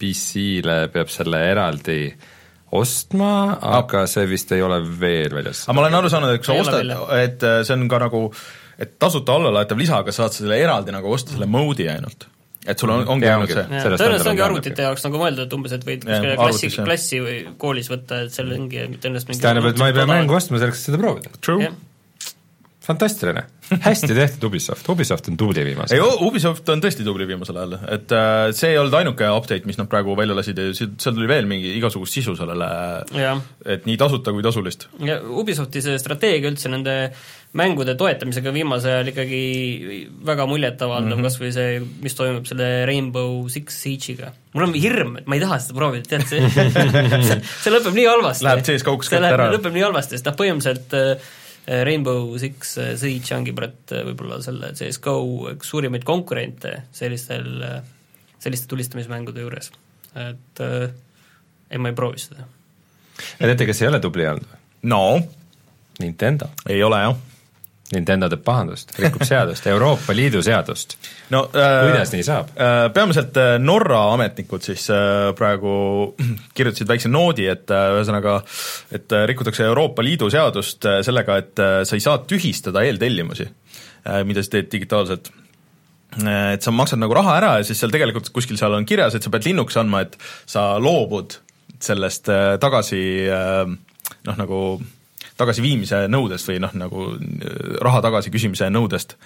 [0.00, 2.00] PC-le peab selle eraldi
[2.72, 5.66] ostma, aga see vist ei ole veel väljas.
[5.66, 8.24] aga ma olen aru saanud, et kui sa ostad, et äh, see on ka nagu
[8.78, 12.28] et tasuta allalaetav lisa, aga saad selle eraldi nagu osta selle mode'i ainult
[12.66, 13.64] et sul on, ongi ainult see?
[13.82, 17.90] tõenäoliselt ongi arvutite jaoks nagu mõeldud, et umbes, et võid kuskile klassi, klassi või koolis
[17.90, 20.92] võtta, et seal ongi tõenäoliselt mingi tähendab, et ma ei pea mängu ostma selleks, et
[20.92, 21.32] seda proovida.
[21.42, 21.72] True.
[22.82, 23.44] fantastiline,
[23.82, 26.22] hästi tehtud Ubisoft, Ubisoft on tubli viimasel ajal.
[26.26, 29.90] Ubisoft on tõesti tubli viimasel ajal, et äh, see ei olnud ainuke update, mis nad
[29.90, 32.72] praegu välja lasid ja seal tuli veel mingi igasugust sisu sellele,
[33.74, 34.88] et nii tasuta kui tasulist.
[35.02, 36.96] ja Ubisofti see strateegia üldse nende
[37.58, 39.40] mängude toetamisega viimasel ajal ikkagi
[40.24, 44.32] väga muljetavaldav mm -hmm., kas või see, mis toimub selle Rainbow Six Siege'iga.
[44.54, 46.48] mul on hirm, et ma ei taha seda proovida, tead, see
[47.62, 48.46] see, lõpeb nii halvasti.
[48.46, 49.50] Läheb CS-kauks kätte ära.
[49.52, 51.30] lõpeb nii halvasti, sest noh, põhimõtteliselt äh,
[51.84, 55.18] Rainbow Six äh, Siege ongi praegu äh, võib-olla selle CS-GO
[55.52, 57.66] üks suurimaid konkurente sellistel,
[58.42, 59.68] selliste tulistamismängude juures.
[60.16, 60.88] et äh,
[61.70, 62.48] ei, ma ei proovi seda.
[63.38, 64.56] ja teate, kes ei ole tubli olnud
[64.88, 65.20] no
[66.00, 66.48] Nintendo.
[66.68, 67.20] ei ole jah
[67.92, 70.96] Nintendo teeb pahandust, rikub seadust, Euroopa Liidu seadust.
[71.32, 72.86] no äh, kuidas nii saab äh,?
[72.94, 75.74] Peamiselt äh, Norra ametnikud siis äh, praegu
[76.56, 78.38] kirjutasid väikse noodi, et äh, ühesõnaga,
[78.94, 83.46] et äh, rikutakse Euroopa Liidu seadust sellega, et sa ei saa tühistada eeltellimusi
[84.26, 85.28] mida sa teed digitaalselt
[86.26, 89.24] et sa maksad nagu raha ära ja siis seal tegelikult kuskil seal on kirjas, et
[89.24, 90.18] sa pead linnuks andma, et
[90.50, 91.38] sa loobud
[91.82, 92.28] sellest
[92.60, 94.58] tagasi noh, nagu
[95.42, 99.18] tagasiviimise nõudest või noh, nagu äh, raha tagasiküsimise nõudest.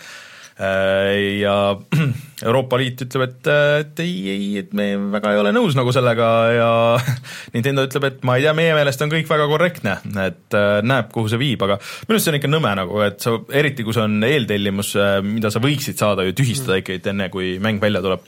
[0.57, 1.77] Äh, ja
[2.49, 3.51] Euroopa Liit ütleb, et,
[3.83, 6.71] et ei, ei, et me väga ei ole nõus nagu sellega ja
[7.55, 11.13] Nintendo ütleb, et ma ei tea, meie meelest on kõik väga korrektne, et äh, näeb,
[11.13, 13.97] kuhu see viib, aga minu arust see on ikka nõme nagu, et sa, eriti kui
[13.97, 14.97] see on eeltellimus,
[15.29, 16.85] mida sa võiksid saada ju tühistada mm.
[16.85, 18.25] ikkagi enne, kui mäng välja tuleb.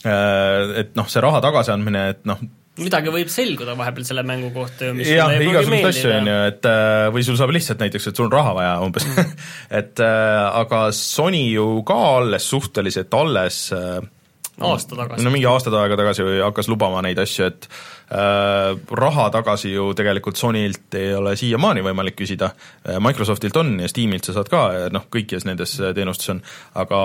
[0.00, 2.40] Et noh, see raha tagasiandmine, et noh,
[2.80, 6.70] midagi võib selguda vahepeal selle mängu kohta ju, mis jah, igasuguseid asju on ju, et
[6.70, 9.34] äh, või sul saab lihtsalt näiteks, et sul on raha vaja umbes mm.
[9.80, 14.00] et äh, aga Sony ju ka alles suhteliselt alles äh,
[14.60, 15.24] aasta tagasi.
[15.24, 17.68] no mingi aasta aega tagasi hakkas lubama neid asju, et
[18.10, 22.50] raha tagasi ju tegelikult Sonylt ei ole siiamaani võimalik küsida,
[22.82, 26.40] äh, Microsoftilt on ja Steamilt sa saad ka, noh, kõikides nendes äh, teenustes on,
[26.80, 27.00] aga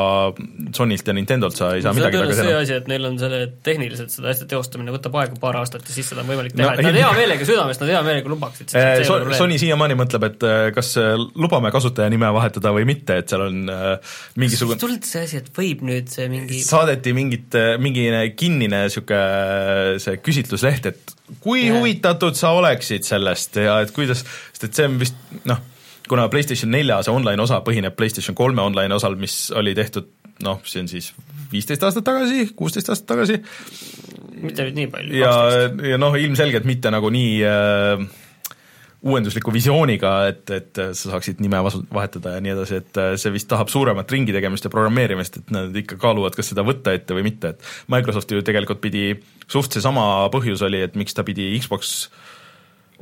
[0.75, 3.41] Sonylt ja Nintendolt sa ei saa no, midagi tagasi see asi, et neil on selle
[3.65, 6.71] tehniliselt seda asja teostamine võtab aega paar aastat ja siis seda on võimalik teha.
[6.71, 10.27] No,, et nad hea meelega südamest, nad hea meelega lubaksid äh, so, Sony siiamaani mõtleb,
[10.31, 10.95] et kas
[11.37, 15.85] lubame kasutajanime vahetada või mitte, et seal on äh, mingisugune tulnud see asi, et võib
[15.85, 20.94] nüüd see mingi saadeti mingit, mingi kinnine niisugune see küsitlusleht, et
[21.41, 21.77] kui yeah.
[21.77, 25.17] huvitatud sa oleksid sellest ja et kuidas, sest et see on vist
[25.49, 25.61] noh,
[26.09, 30.11] kuna PlayStation nelja see online osa põhineb PlayStation kolme online osal, mis oli tehtud
[30.45, 31.11] noh, see on siis
[31.51, 33.39] viisteist aastat tagasi, kuusteist aastat tagasi.
[34.41, 35.17] mitte nüüd nii palju.
[35.17, 35.33] ja,
[35.91, 38.05] ja noh, ilmselgelt mitte nagu nii äh,
[39.05, 43.49] uuendusliku visiooniga, et, et sa saaksid nime vahetada ja nii edasi, et äh, see vist
[43.51, 47.27] tahab suuremat ringi tegemist ja programmeerimist, et nad ikka kaaluvad, kas seda võtta ette või
[47.27, 49.11] mitte, et Microsoft ju tegelikult pidi,
[49.51, 52.07] suht seesama põhjus oli, et miks ta pidi Xbox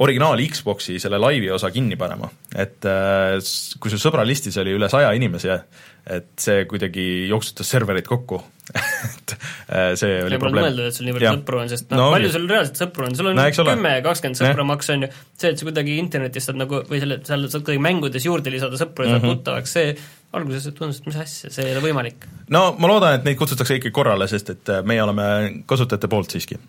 [0.03, 3.37] originaal Xboxi selle laivi osa kinni panema, et äh,
[3.79, 5.61] kui sul sõbralistis oli üle saja inimese,
[6.03, 10.67] et see kuidagi jooksutas serverid kokku et äh, see oli probleem.
[10.67, 13.15] mõelda, et sul nii palju sõpru on, sest noh no,, palju sul reaalselt sõpru on,
[13.19, 16.83] sul on kümme, kakskümmend sõpra maks on ju, see, et sa kuidagi internetist saad nagu
[16.89, 19.41] või selle, seal saad kuidagi mängudes juurde lisada sõpru ja saad mm -hmm.
[19.41, 19.97] tuttavaks, see
[20.33, 22.29] alguses tundus, et mis asja, see ei ole võimalik.
[22.53, 25.27] no ma loodan, et neid kutsutakse ikkagi korrale, sest et äh, meie oleme
[25.69, 26.59] kasutajate poolt siiski.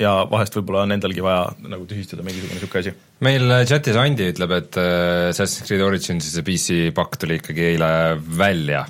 [0.00, 2.94] Ja vahest võib-olla on endalgi vaja nagu tühistada mingisugune niisugune asi.
[3.20, 7.90] meil chatis Andi ütleb, et äh, Assassin's Creed Originsi see PC pakk tuli ikkagi eile
[8.38, 8.86] välja.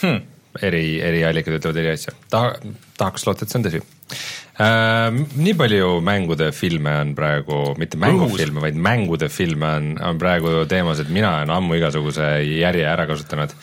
[0.00, 0.35] Hmm..
[0.64, 2.14] Eri, eri allikad ütlevad eri asja.
[2.32, 2.56] Taha,
[2.98, 5.22] tahaks loota, et see on tõsi äh,.
[5.36, 11.02] Nii palju mängude filme on praegu, mitte mängufilme, vaid mängude filme on, on praegu teemas,
[11.02, 13.56] et mina olen ammu igasuguse järje ära kasutanud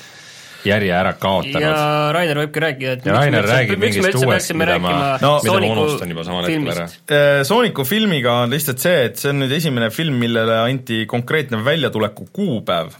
[0.68, 4.22] järje ära kaotanud ja Rainer võibki rääkida, et ja Rainer räägib miks me mingist üldse
[4.22, 7.16] uuest, peaksime mida ma, rääkima No- mida ma Sooniku unustan juba samal hetkel ära filmist.
[7.18, 11.60] Äh, Sooniku filmiga on lihtsalt see, et see on nüüd esimene film, millele anti konkreetne
[11.66, 12.96] väljatuleku kuupäev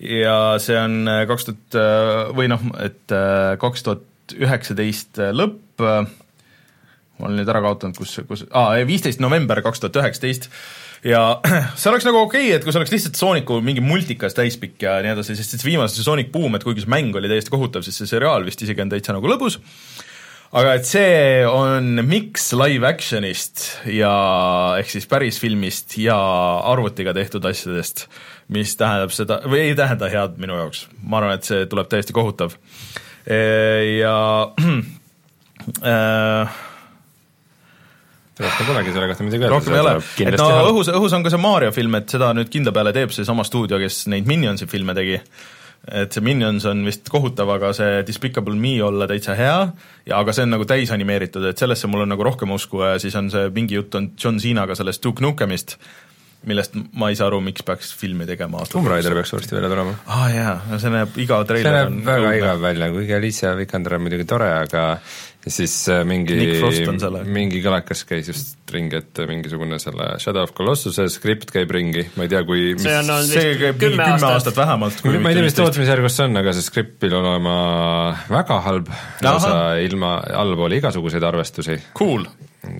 [0.00, 1.80] ja see on äh, kaks tuhat
[2.36, 3.16] või noh, et
[3.62, 5.82] kaks tuhat üheksateist lõpp,
[7.16, 10.50] ma olen nüüd ära kaotanud, kus, kus, aa, viisteist november kaks tuhat üheksateist.
[11.06, 11.38] Ja
[11.78, 14.98] see oleks nagu okei okay,, et kui see oleks lihtsalt Sooniku mingi multikas täispikk ja
[15.04, 17.84] nii edasi, sest siis viimase see Sonic Boom, et kuigi see mäng oli täiesti kohutav,
[17.86, 19.58] siis see seriaal vist isegi on täitsa nagu lõbus,
[20.56, 24.14] aga et see on miks live action'ist ja
[24.80, 26.16] ehk siis päris filmist ja
[26.72, 28.06] arvutiga tehtud asjadest,
[28.52, 32.14] mis tähendab seda, või ei tähenda head minu jaoks, ma arvan, et see tuleb täiesti
[32.16, 32.54] kohutav.
[33.26, 34.16] Ja
[35.82, 36.56] äh,
[38.44, 39.54] rohkem polegi selle kohta midagi öelda.
[39.56, 39.96] rohkem ei ole,
[40.28, 43.14] et no õhus, õhus on ka see Mario film, et seda nüüd kindla peale teeb
[43.16, 45.18] seesama stuudio, kes neid Minionsi filme tegi.
[45.86, 49.58] et see Minions on vist kohutav, aga see Despicable Me olla täitsa hea
[50.06, 53.14] ja aga see on nagu täisanimeeritud, et sellesse mul on nagu rohkem usku ja siis
[53.18, 55.76] on see mingi jutt on John Cenaga sellest Duke Nukemist,
[56.46, 59.94] millest ma ei saa aru, miks peaks filmi tegema Tomb Raider peaks varsti välja tulema.
[60.06, 63.54] aa ah, jaa, no see näeb, iga see treiler näeb väga igav välja, kuigi Alicia
[63.58, 64.84] Vikander on muidugi tore, aga
[65.46, 66.36] siis äh, mingi
[67.30, 72.26] mingi kõlakas käis just ringi, et mingisugune selle Shadow of Colossuse skript käib ringi, ma
[72.26, 74.32] ei tea, kui mis see on olnud see vist käib kümme aastat.
[74.32, 75.04] aastat vähemalt.
[75.06, 77.54] ma ei tea, mis tootmisjärgus see on, aga see skript pidi olema
[78.30, 78.90] väga halb,
[79.26, 81.78] lausa ilma, allpool igasuguseid arvestusi.
[81.96, 82.26] Cool,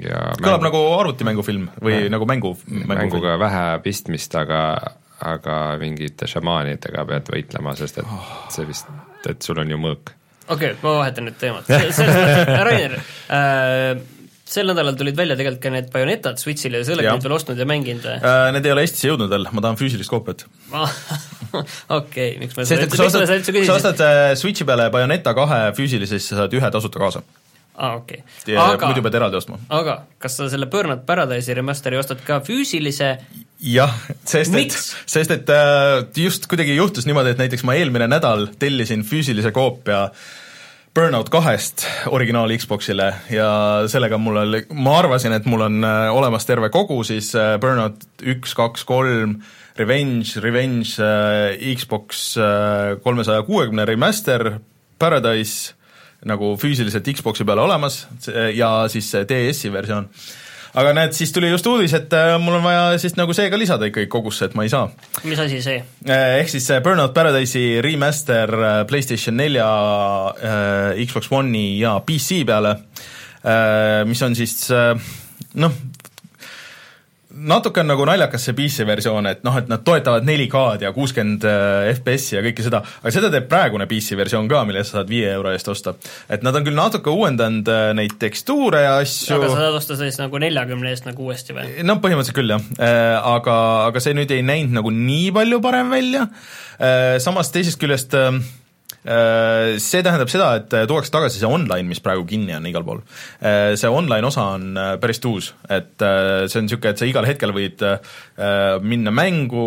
[0.02, 2.10] ja kõlab nagu arvutimängufilm või Jah.
[2.14, 2.94] nagu mängu, mängufilm.
[2.94, 4.62] mänguga vähe pistmist, aga
[5.24, 8.10] aga mingite šamaanidega pead võitlema, sest et
[8.52, 8.90] see vist,
[9.28, 10.12] et sul on ju mõõk.
[10.48, 11.70] okei okay,, ma vahetan nüüd teemat.
[12.68, 12.98] Rainer
[13.32, 14.04] äh,,
[14.46, 17.34] sel nädalal tulid välja tegelikult ka need Bayonetad Switch'ile ja sa ei ole neid veel
[17.34, 18.18] ostnud ja mänginud või?
[18.20, 20.44] Äh, Need ei ole Eestisse jõudnud veel, ma tahan füüsilist koopiat.
[21.98, 23.74] okei, miks ma sest et kui sa ostad, üldse kui sa küsisin?
[23.74, 27.24] ostad äh, Switchi peale Bayoneta kahe füüsilise, siis sa saad ühe tasuta kaasa.
[27.76, 28.22] aa, okei.
[28.46, 29.58] muidu aga, pead eraldi ostma.
[29.68, 33.16] aga kas sa selle Burnout Paradise'i remasteri ostad ka füüsilise
[33.62, 33.92] jah,
[34.24, 38.48] sest et Miks?, sest et äh, just kuidagi juhtus niimoodi, et näiteks ma eelmine nädal
[38.60, 40.06] tellisin füüsilise koopia
[40.96, 43.48] Burnout kahest originaal Xboxile ja
[43.92, 48.08] sellega mul oli, ma arvasin, et mul on äh, olemas terve kogu siis äh, Burnout
[48.24, 49.40] üks, kaks, kolm,
[49.76, 51.04] Revenge, Revenge
[51.76, 52.30] Xbox
[53.04, 54.54] kolmesaja kuuekümne remaster,
[54.96, 55.75] Paradise
[56.26, 58.04] nagu füüsiliselt Xboxi peale olemas
[58.54, 60.08] ja siis see DS-i versioon.
[60.76, 63.58] aga näed, siis tuli just uudis, et äh, mul on vaja siis nagu see ka
[63.58, 64.90] lisada ikkagi kogusse, et ma ei saa
[65.24, 65.82] mis asi see?
[66.04, 69.68] Eh, ehk siis see Burnout Paradise'i remaster eh, PlayStation nelja,
[71.06, 72.76] Xbox One'i ja PC peale,
[74.06, 74.56] mis on siis
[75.54, 75.74] noh,
[77.36, 81.46] natuke on nagu naljakas see PC versioon, et noh, et nad toetavad 4K-d ja kuuskümmend
[81.92, 85.30] FPS-i ja kõike seda, aga seda teeb praegune PC versioon ka, mille sa saad viie
[85.34, 85.96] euro eest osta.
[86.28, 89.98] et nad on küll natuke uuendanud eh, neid tekstuure ja asju aga sa saad osta
[90.00, 91.70] siis nagu neljakümne eest nagu uuesti või?
[91.86, 92.68] no põhimõtteliselt küll jah,
[93.22, 93.56] aga,
[93.90, 96.26] aga see nüüd ei näinud nagu nii palju parem välja,
[97.22, 98.40] samas teisest küljest äh,
[99.06, 103.02] see tähendab seda, et tuuakse tagasi see online, mis praegu kinni on igal pool.
[103.78, 107.26] See online osa on äh, päris uus, et äh, see on niisugune, et sa igal
[107.28, 108.16] hetkel võid äh,
[108.82, 109.66] minna mängu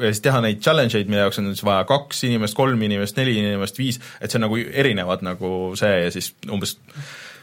[0.00, 3.18] ja siis teha neid challenge eid, mille jaoks on siis vaja kaks inimest, kolm inimest,
[3.20, 6.76] neli inimest, viis, et see on nagu erinevad nagu see ja siis umbes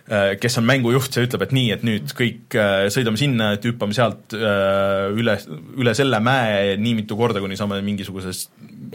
[0.10, 3.68] äh, kes on mängujuht, see ütleb, et nii, et nüüd kõik äh, sõidame sinna, et
[3.68, 5.38] hüppame sealt äh, üle,
[5.82, 8.48] üle selle mäe nii mitu korda, kuni saame mingisuguses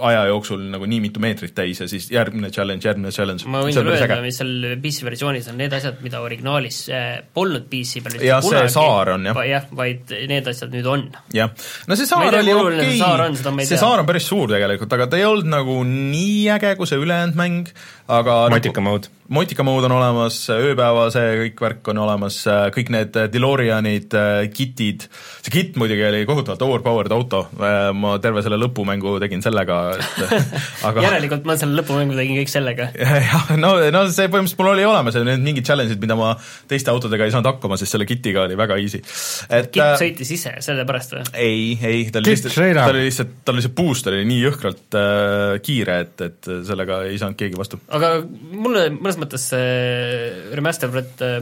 [0.04, 3.46] aja jooksul nagu nii mitu meetrit täis ja siis järgmine challenge, järgmine challenge.
[3.50, 7.68] ma võin sulle öelda, mis seal PC versioonis on need asjad, mida originaalis äh, polnud
[7.70, 9.42] PC peal Jah, see saar on, jah.
[9.48, 11.06] jah, vaid need asjad nüüd on.
[11.36, 11.52] jah,
[11.86, 14.28] no see saar tea, oli okei saar on, seda ma ei see saar on päris
[14.28, 17.72] suur tegelikult, aga ta ei olnud nagu nii äge kui see ülejäänud mäng,
[18.12, 19.12] aga Motika mode.
[19.28, 22.38] Motika mode on olemas, ööpäeva see kõik värk on olemas,
[22.74, 24.14] kõik need DeLoreanid,
[24.54, 25.06] kitid,
[25.42, 30.22] see kitt muidugi oli kohutavalt overpowered auto, ma terve selle lõpumängu tegin sellega, et
[30.88, 32.88] aga järelikult ma selle lõpumängu tegin kõik sellega.
[32.94, 36.32] jah, no, no see põhimõtteliselt mul oli olemas ja need mingid challenge'id, mida ma
[36.70, 39.02] teiste autodega ei saanud hakkama, sest selle kitiga oli väga easy.
[39.48, 41.24] et kitt äh, sõitis ise, sellepärast või?
[41.34, 44.98] ei, ei, ta oli lihtsalt, ta oli lihtsalt, tal oli see boost oli nii jõhkralt
[45.00, 47.80] äh, kiire, et, et sellega ei saanud keegi vastu.
[47.96, 51.40] aga mulle mõnes mõttes see remaster Brett äh,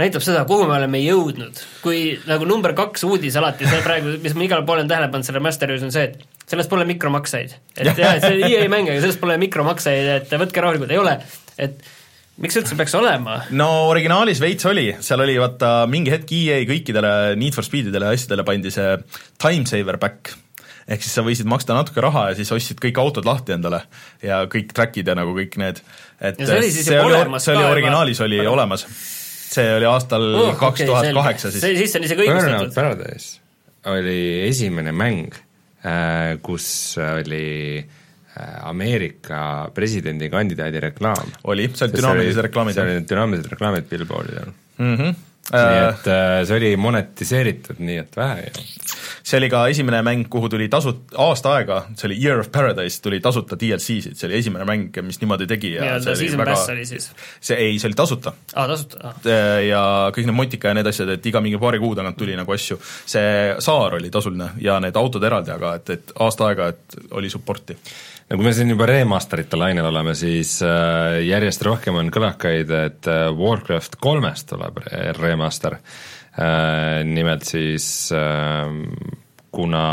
[0.00, 1.58] näitab seda, kuhu me oleme jõudnud.
[1.84, 5.28] kui nagu number kaks uudis alati, see praegu, mis ma igal pool olen tähele pannud
[5.28, 7.56] selle remaster'i juures on see, et sellest pole mikromakseid.
[7.76, 11.18] et jah, et see EA mäng, aga sellest pole mikromakseid, et võtke rahulikult, ei ole,
[11.60, 11.84] et
[12.42, 13.42] miks üldse peaks olema?
[13.52, 18.16] no originaalis veits oli, seal oli vaata mingi hetk EA kõikidele Need for Speedidele ja
[18.16, 18.96] asjadele pandi see
[19.42, 20.32] time saver back.
[20.88, 23.82] Ehk siis sa võisid maksta natuke raha ja siis ostsid kõik autod lahti endale
[24.22, 25.80] ja kõik track'id ja nagu kõik need,
[26.20, 28.86] et Ja see oli siis see oli, see oli originaalis oli Väga- olemas.
[29.52, 31.60] see oli aastal Oh, kaks tuhat kaheksa siis.
[31.62, 32.74] see, siis on isegi Burnout õigustatud.
[32.74, 33.38] Paradise
[33.86, 35.34] oli esimene mäng,
[36.42, 36.66] kus
[37.02, 41.32] oli äh, Ameerika presidendikandidaadi reklaam.
[41.44, 42.96] oli, see oli dünaamilised reklaamid, see jah.
[42.96, 44.52] oli dünaamilised reklaamid Billboardidel.
[44.78, 44.96] mm.
[44.96, 45.14] -hmm.
[45.50, 48.62] Nii et äh, see oli monetiseeritud nii et vähe ju.
[49.26, 53.00] see oli ka esimene mäng, kuhu tuli tasut-, aasta aega, see oli Year of Paradise,
[53.02, 56.42] tuli tasuta DLC-sid, see oli esimene mäng, mis niimoodi tegi ja nii-öelda see oli season
[56.44, 57.08] väga pass oli siis,
[57.40, 58.34] see ei, see oli tasuta.
[58.54, 59.34] aa tasuta, aa.
[59.66, 59.82] ja
[60.14, 62.78] kõik need motika ja need asjad, et iga mingi paari kuu tagant tuli nagu asju.
[63.16, 67.30] see saar oli tasuline ja need autod eraldi, aga et, et aasta aega, et oli
[67.32, 67.76] support'i.
[68.32, 73.08] No kui me siin juba remasterite lainel oleme, siis äh, järjest rohkem on kõlakaid, et
[73.10, 77.02] äh, Warcraft kolmest tuleb re- remaster äh,.
[77.04, 77.84] nimelt siis
[78.16, 78.72] äh,
[79.52, 79.84] kuna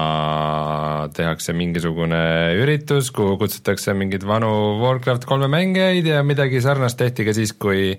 [1.12, 2.22] tehakse mingisugune
[2.62, 7.92] üritus, kuhu kutsutakse mingeid vanu Warcraft kolme mängijaid ja midagi sarnast tehti ka siis, kui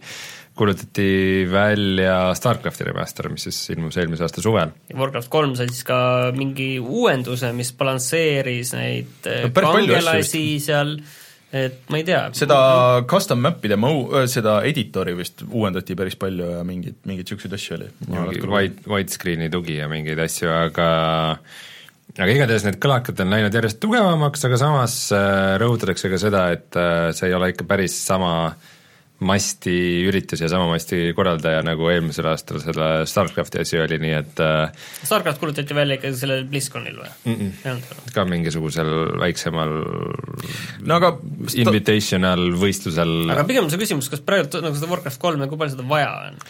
[0.59, 4.75] kuulutati välja StarCrafti remaster, mis siis ilmus eelmise aasta suvel.
[4.97, 6.01] Warcraft kolm sai siis ka
[6.37, 10.93] mingi uuenduse, mis balansseeris neid No asju kangelasi seal,
[11.57, 12.23] et ma ei tea.
[12.37, 12.61] seda
[13.11, 17.91] custom map'ide mõu-, seda editori vist uuendati päris palju ja mingeid, mingeid niisuguseid asju oli.
[18.47, 20.91] white, widescreen'i tugi ja mingeid asju, aga
[22.19, 26.79] aga igatahes need kõlakad on läinud järjest tugevamaks, aga samas äh, rõhutatakse ka seda, et
[26.79, 28.33] äh, see ei ole ikka päris sama
[29.21, 29.75] masti
[30.09, 34.73] üritus ja sama masti korraldaja, nagu eelmisel aastal selle StarCrafti asi oli, nii et äh,
[35.05, 37.53] StarCraft kuulutati välja ikkagi sellel BlizzConil või mm?
[37.61, 38.11] -mm.
[38.17, 39.77] ka mingisugusel väiksemal
[40.87, 41.13] no aga
[41.53, 45.77] invitational võistlusel aga pigem on see küsimus, kas praegu nagu seda Warcraft kolme, kui palju
[45.77, 46.41] seda vaja on?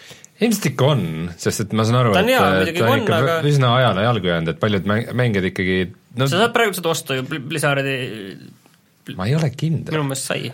[0.41, 1.03] ilmselt ikka on,
[1.41, 3.37] sest et ma saan aru, Ta on et hea, et muidugi ta on ikka aga-
[3.51, 5.77] üsna ajale jalgu jäänud, et paljud mäng-, mängijad ikkagi
[6.17, 7.97] no sa saad praegu seda osta ju Bl- Blizzardi,
[9.19, 10.53] ma ei ole kindel minu meelest sai.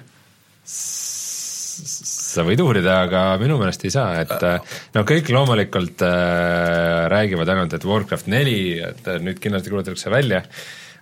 [1.77, 7.53] Sa võid uurida, aga minu meelest ei saa, et äh, no kõik loomulikult äh, räägivad
[7.53, 10.43] ainult, et Warcraft neli, et äh, nüüd kindlasti kuulutatakse välja,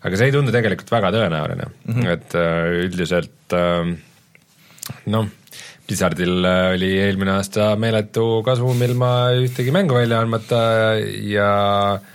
[0.04, 2.10] aga see ei tundu tegelikult väga tõenäoline mm, -hmm.
[2.12, 3.94] et äh, üldiselt äh,
[5.12, 5.30] noh,
[5.84, 10.64] Blizzardil äh, oli eelmine aasta meeletu kasvum ilma ühtegi mängu välja andmata
[11.28, 11.52] ja
[11.94, 12.13] äh,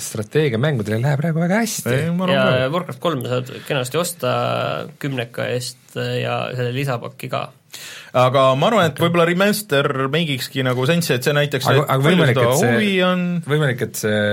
[0.00, 1.96] strateegiamängudel ei lähe praegu väga hästi
[2.32, 2.44] ja.
[2.72, 4.30] Warcraft kolme saad kenasti osta
[5.02, 7.42] kümneka eest ja selle lisapaki ka.
[8.16, 12.40] aga ma arvan, et võib-olla remaster mingikski nagu sensi, et see näiteks aga, aga võimalik,
[12.46, 14.24] et see on võimalik, et see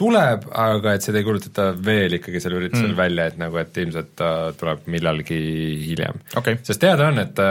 [0.00, 2.96] tuleb, aga et seda ei kuulutata veel ikkagi sel üritusel mm.
[2.98, 5.40] välja, et nagu, et ilmselt ta tuleb millalgi
[5.90, 6.56] hiljem Okei.
[6.66, 7.42] sest teada on, et,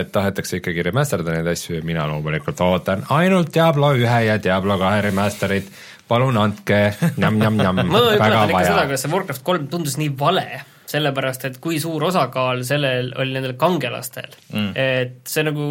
[0.00, 4.78] et tahetakse ikkagi remasterdada neid asju ja mina loomulikult ootan ainult Diablo ühe ja Diablo
[4.80, 5.70] kahe remasterit,
[6.10, 6.80] palun andke
[7.16, 8.88] njam-njam-njam, ma väga mäletan ikka seda, vaja.
[8.90, 10.46] kuidas see Warcraft kolm tundus nii vale,
[10.90, 15.68] sellepärast et kui suur osakaal sellel oli nendel kangelastel mm., et see nagu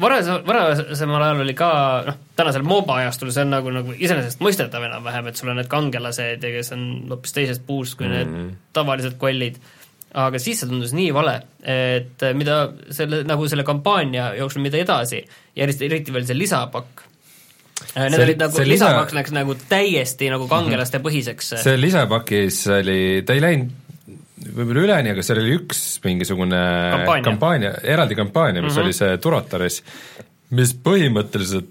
[0.00, 1.70] varasem, varasemal ajal oli ka
[2.06, 6.44] noh, tänasel MOBA ajastul see on nagu, nagu iseenesestmõistetav enam-vähem, et sul on need kangelased
[6.44, 8.16] ja kes on hoopis teisest puust kui mm.
[8.16, 9.60] need tavalised kollid,
[10.20, 12.62] aga siis see tundus nii vale, et mida
[12.92, 15.22] selle, nagu selle kampaania jooksul, mida edasi,
[15.56, 17.06] järjest eriti veel see lisapakk,
[17.80, 21.54] Need See- olid nagu see, lisa- lisapakk läks nagu täiesti nagu kangelaste põhiseks.
[21.64, 23.79] see lisapakis oli, ta ei läinud
[24.46, 26.60] võib-olla üleni, aga seal oli üks mingisugune
[26.96, 27.24] Kampaania.
[27.26, 28.84] kampaania, eraldi kampaania, mis mm -hmm.
[28.84, 29.82] oli see Turataris,
[30.56, 31.68] mis põhimõtteliselt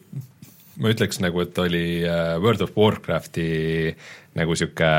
[0.79, 3.49] ma ütleks nagu, et oli äh, World of Warcrafti
[4.39, 4.91] nagu sihuke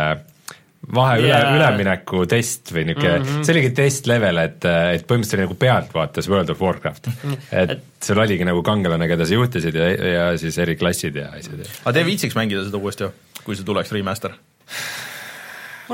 [0.94, 1.56] vahe üle Jaa.
[1.56, 3.44] ülemineku test või niisugune mm, -hmm.
[3.44, 7.20] see oligi test level, et, et põhimõtteliselt oli nagu pealtvaates World of Warcraft mm.
[7.20, 7.60] -hmm.
[7.62, 11.60] et sul oligi nagu kangelane, keda sa juhtisid ja, ja siis eri klassid ja asjad
[11.60, 13.12] ja aga te viitsiks mängida seda uuesti,
[13.44, 14.36] kui see tuleks remaster?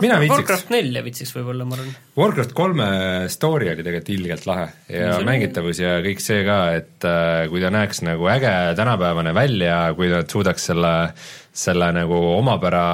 [0.04, 0.36] Mina viitsiks.
[0.36, 1.94] Warcraft nelja viitsiks võib-olla, ma arvan.
[2.18, 2.86] Warcraft kolme
[3.32, 7.46] story oli tegelikult ilgelt lahe ja See oli- mängitavus ja kõik see ka, et äh,
[7.52, 10.92] kui ta näeks nagu äge tänapäevane välja, kui nad suudaks selle,
[11.56, 12.84] selle nagu omapära,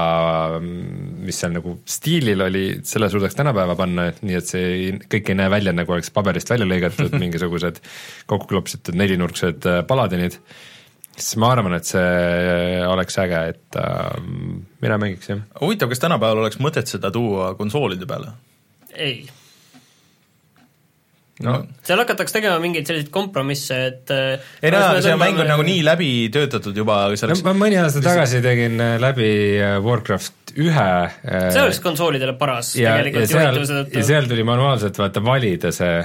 [0.63, 5.33] mis seal nagu stiilil oli, selle suudaks tänapäeva panna, et nii et see ei, kõik
[5.33, 7.81] ei näe välja nagu oleks paberist välja lõigatud mingisugused
[8.31, 10.39] kokku klopsitud nelinurksed äh, paladinid,
[11.17, 14.17] siis ma arvan, et see oleks äge, et äh,
[14.83, 15.45] mina mängiks jah.
[15.61, 18.35] huvitav, kas tänapäeval oleks mõtet seda tuua konsoolide peale?
[18.93, 19.23] ei.
[21.43, 25.67] no seal hakatakse tegema mingeid selliseid kompromisse, et äh, ei no see mäng on nagu
[25.67, 29.79] nii läbi töötatud juba, see no oleks ma mõni aasta tagasi tegin äh, läbi äh,
[29.85, 30.91] Warcraft ühe
[31.25, 35.73] see oleks konsoolidele paras ja, ja tegelikult seal, juhitavuse ja seal tuli manuaalselt vaata valida
[35.73, 35.97] see,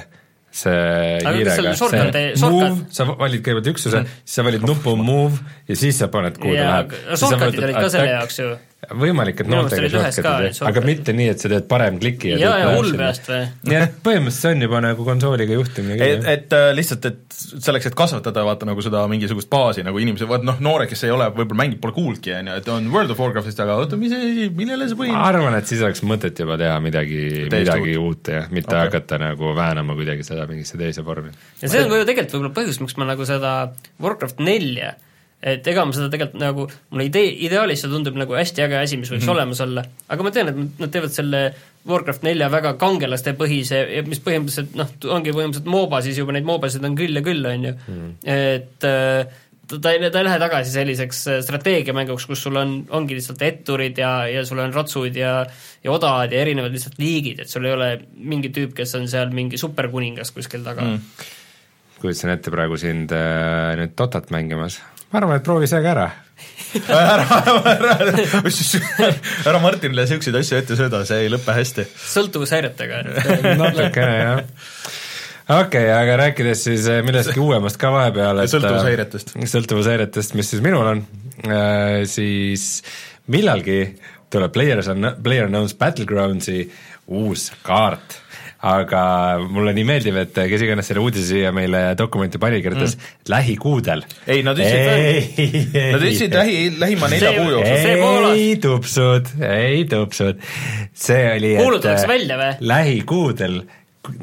[0.58, 5.38] see hiirega see move, sa valid kõigepealt üksuse mm, siis sa valid nupu move
[5.70, 6.98] ja siis sa paned, kuhu ta läheb.
[7.14, 8.56] shortcut'id olid ka selle jaoks ju.
[8.78, 12.92] Võimalik, et noortega shortcut'id, aga mitte nii, et sa teed parem kliki ja, ja hull
[13.00, 13.40] peast või?
[13.72, 17.90] nii et põhimõtteliselt see on juba nagu konsooliga juhtimine et, et äh, lihtsalt, et selleks,
[17.90, 21.26] et kasvatada vaata nagu seda mingisugust baasi nagu inimesed, vaat noh, noored, kes ei ole
[21.34, 24.86] võib-olla mänginud, pole kuulnudki, on ju, et on World of Warcraftist, aga oota, mis millele
[24.86, 25.26] see ma põhineb?
[25.32, 28.78] arvan, et siis oleks mõtet juba teha midagi, midagi uut ja mitte Okei.
[28.78, 28.86] okay.
[28.86, 31.34] hakata nagu väänama kuidagi seda mingisse teise vormi.
[31.64, 33.58] ja see on ka ju tegelikult võib-olla põhjus, miks ma nagu seda
[34.06, 34.94] Warcraft nelja
[35.42, 38.98] et ega ma seda tegelikult nagu, mulle idee, ideaalis see tundub nagu hästi äge asi,
[38.98, 39.36] mis võiks mm -hmm.
[39.36, 41.42] olemas olla, aga ma tean, et nad teevad selle
[41.88, 46.98] Warcraft nelja väga kangelastepõhise, mis põhimõtteliselt noh, ongi põhimõtteliselt mooba, siis juba neid moobasid on
[47.00, 50.74] küll ja küll, on ju mm., et äh, ta, ta ei, ta ei lähe tagasi
[50.74, 55.40] selliseks äh, strateegiamänguks, kus sul on, ongi lihtsalt etturid ja, ja sul on ratsud ja
[55.84, 59.34] ja odad ja erinevad lihtsalt liigid, et sul ei ole mingi tüüp, kes on seal
[59.36, 61.26] mingi superkuningas kuskil taga mm..
[62.02, 64.82] kujutasin ette praegu sind äh, nüüd Dotat mängimas,
[65.12, 66.08] ma arvan, et proovi see ka ära.
[66.78, 69.10] ära, ära, ära,
[69.50, 71.88] ära Martinile niisuguseid asju ette sööda, see ei lõpe hästi.
[72.12, 74.42] sõltuvushäiretega, et natukene jah.
[75.48, 79.34] okei okay,, aga rääkides siis äh, millestki uuemast ka vahepeal, et Sõltuvushäiretest.
[79.56, 81.04] sõltuvushäiretest, mis siis minul on,
[82.12, 82.70] siis
[83.32, 83.82] millalgi
[84.34, 86.66] tuleb Players on, Player Unknown's Battlegroundsi
[87.08, 88.20] uus kaart
[88.68, 89.02] aga
[89.52, 93.16] mulle nii meeldib, et kes iganes selle uudise siia meile dokumenti pani, kirjutas mm.
[93.34, 94.04] lähikuudel.
[94.28, 98.30] ei, nad ütlesid, nad ütlesid lähi, lähima nelja kuu jooksul.
[98.34, 100.46] ei tupsud, ei tupsud,
[101.08, 102.54] see oli, Kuulutatakse välja või?
[102.74, 103.62] lähikuudel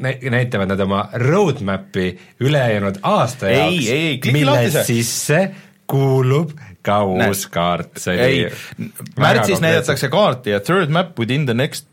[0.01, 5.51] nä- näitavad nad oma roadmap'i ülejäänud aasta jaoks mille sisse
[5.86, 8.90] kuulub ka uus kaart, see oli ei,
[9.20, 11.86] märtsis näidatakse kaarti ja third map within the next,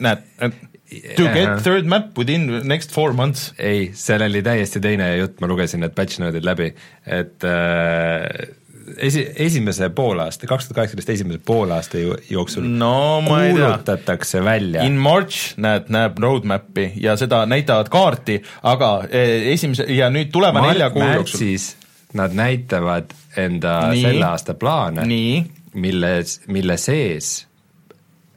[0.00, 0.24] näed,
[1.16, 3.52] to get third map within next four months.
[3.58, 6.70] ei, seal oli täiesti teine jutt, ma lugesin need patch node'id läbi,
[7.06, 8.54] et äh,
[8.96, 11.98] esi, esimese poolaasta, kaks tuhat kaheksateist esimese poolaasta
[12.30, 19.50] jooksul no kuulutatakse välja In March näed, näeb roadmap'i ja seda näitavad kaarti, aga eh,
[19.52, 21.42] esimese ja nüüd tuleva Mar- nelja kuu jooksul.
[21.42, 21.74] märtsis
[22.16, 24.02] nad näitavad enda Nii.
[24.02, 25.04] Selle aasta plaane,
[25.74, 27.46] milles, mille sees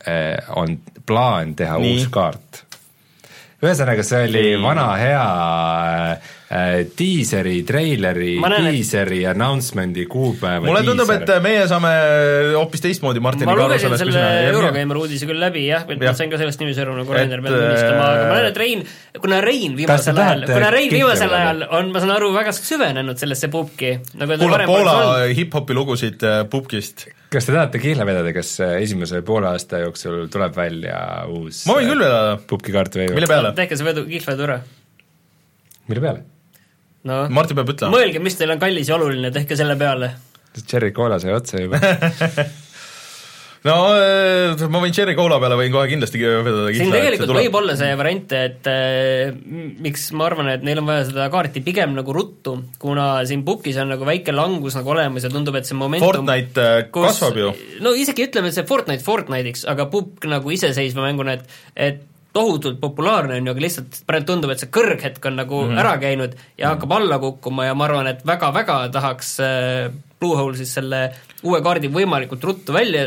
[0.07, 0.79] eh, on
[1.09, 1.97] plaan teha Nii.
[1.99, 2.65] Uus kaart.
[3.59, 4.59] ühesõnaga, see oli Nii.
[4.63, 5.23] vana hea
[6.49, 11.91] äh, diiseri, treileri, näen, et- diiseri announcement'i kuupäeva mulle tundub, et meie saame
[12.55, 16.15] hoopis teistmoodi Martini ma aru sellest, kui selle sina Eurogamer uudise küll läbi jah, ma
[16.15, 18.87] sain ka sellest niiviisi aru, nagu Et, Rainer peab tunnistama, aga ma näen, et Rein,
[19.27, 23.51] kuna Rein viimasel ajal, kuna Rein viimasel ajal on, ma saan aru, väga süvenenud sellesse
[23.53, 24.99] pubki, nagu kuulab Poola
[25.35, 27.09] hip-hopi lugusid äh, pubgist.
[27.33, 30.99] Kas te tahate kihla vedada, kas äh, esimese poole aasta jooksul tuleb välja
[31.29, 33.53] uus ma võin küll vedada, pubki kaart või mille peale?
[33.57, 34.57] tehke see vedu, kihlvedu ära.
[35.91, 36.25] mille peale?
[37.09, 37.95] noh, Martin peab ütlema.
[37.97, 40.13] mõelge, mis teil on kallis ja oluline, tehke selle peale.
[40.59, 41.79] Cherry Cola sai otsa juba
[43.67, 47.75] no äh, ma võin Cherry Cola peale võin kohe kindlasti vedada siin tegelikult võib olla
[47.79, 52.15] see variant, et m- miks ma arvan, et neil on vaja seda kaarti pigem nagu
[52.15, 56.07] ruttu, kuna siin pubkis on nagu väike langus nagu olemas ja tundub, et see momentum
[56.07, 57.51] Fortnite äh, kasvab ju.
[57.85, 62.77] no isegi ütleme, et see Fortnite Fortnite'iks, aga pubk nagu iseseisva mänguna, et et tohutult
[62.81, 65.79] populaarne on ju, aga lihtsalt praegu tundub, et see kõrghetk on nagu mm -hmm.
[65.81, 69.89] ära käinud ja hakkab alla kukkuma ja ma arvan, et väga-väga tahaks äh,
[70.19, 71.11] Bluehole siis selle
[71.47, 73.05] uue kaardi võimalikult ruttu välja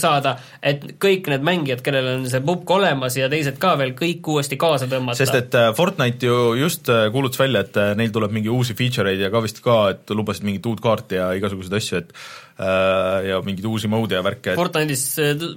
[0.00, 0.34] saada,
[0.64, 4.58] et kõik need mängijad, kellel on see pubk olemas ja teised ka veel, kõik uuesti
[4.60, 5.20] kaasa tõmmata.
[5.20, 8.76] sest et äh, Fortnite ju just äh, kuulutas välja, et äh, neil tuleb mingi uusi
[8.78, 12.14] feature eid ja ka vist ka, et lubasid mingit uut kaarti ja igasuguseid asju, et
[12.58, 15.06] äh, ja mingeid uusi mode'e ja värke, et Fortnite'is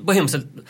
[0.06, 0.66] põhimõtteliselt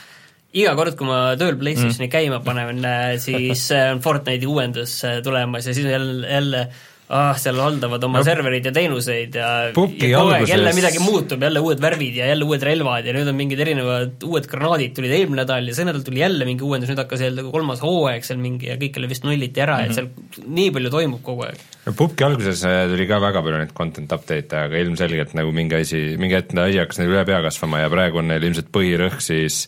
[0.56, 2.14] iga kord, kui ma tööl PlayStationi mm.
[2.16, 2.84] käima panen,
[3.20, 6.68] siis on Fortnite'i uuendus tulemas ja siis jälle, jälle
[7.14, 8.26] ah, seal haldavad oma no.
[8.26, 12.30] servereid ja teenuseid ja, Puki ja kogu aeg jälle midagi muutub, jälle uued värvid ja
[12.32, 15.86] jälle uued relvad ja nüüd on mingid erinevad uued granaadid tulid eelmine nädal ja see
[15.88, 19.12] nädal tuli jälle mingi uuendus, nüüd hakkas jälle kolmas hooaeg seal mingi ja kõik jälle
[19.12, 19.92] vist nulliti ära mm, -hmm.
[19.92, 21.62] et seal nii palju toimub kogu aeg.
[21.86, 25.82] no pubki alguses äh, tuli ka väga palju neid content update'e, aga ilmselgelt nagu mingi
[25.82, 29.22] asi, mingi hetk asi hakkas neil üle pea kasvama ja praegu on neil ilmselt põhirõhk
[29.22, 29.66] siis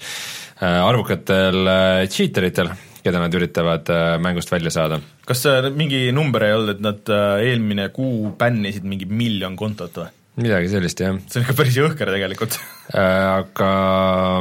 [0.57, 2.73] äh, arvukatel äh, cheater itel,
[3.07, 4.99] keda nad üritavad äh, mängust välja saada.
[5.27, 10.01] kas äh, mingi number ei olnud, et nad äh, eelmine kuu bännisid mingi miljon kontot
[10.01, 10.13] või?
[10.37, 11.17] midagi sellist, jah.
[11.25, 12.59] see on ikka päris jõhker tegelikult.
[13.39, 13.71] aga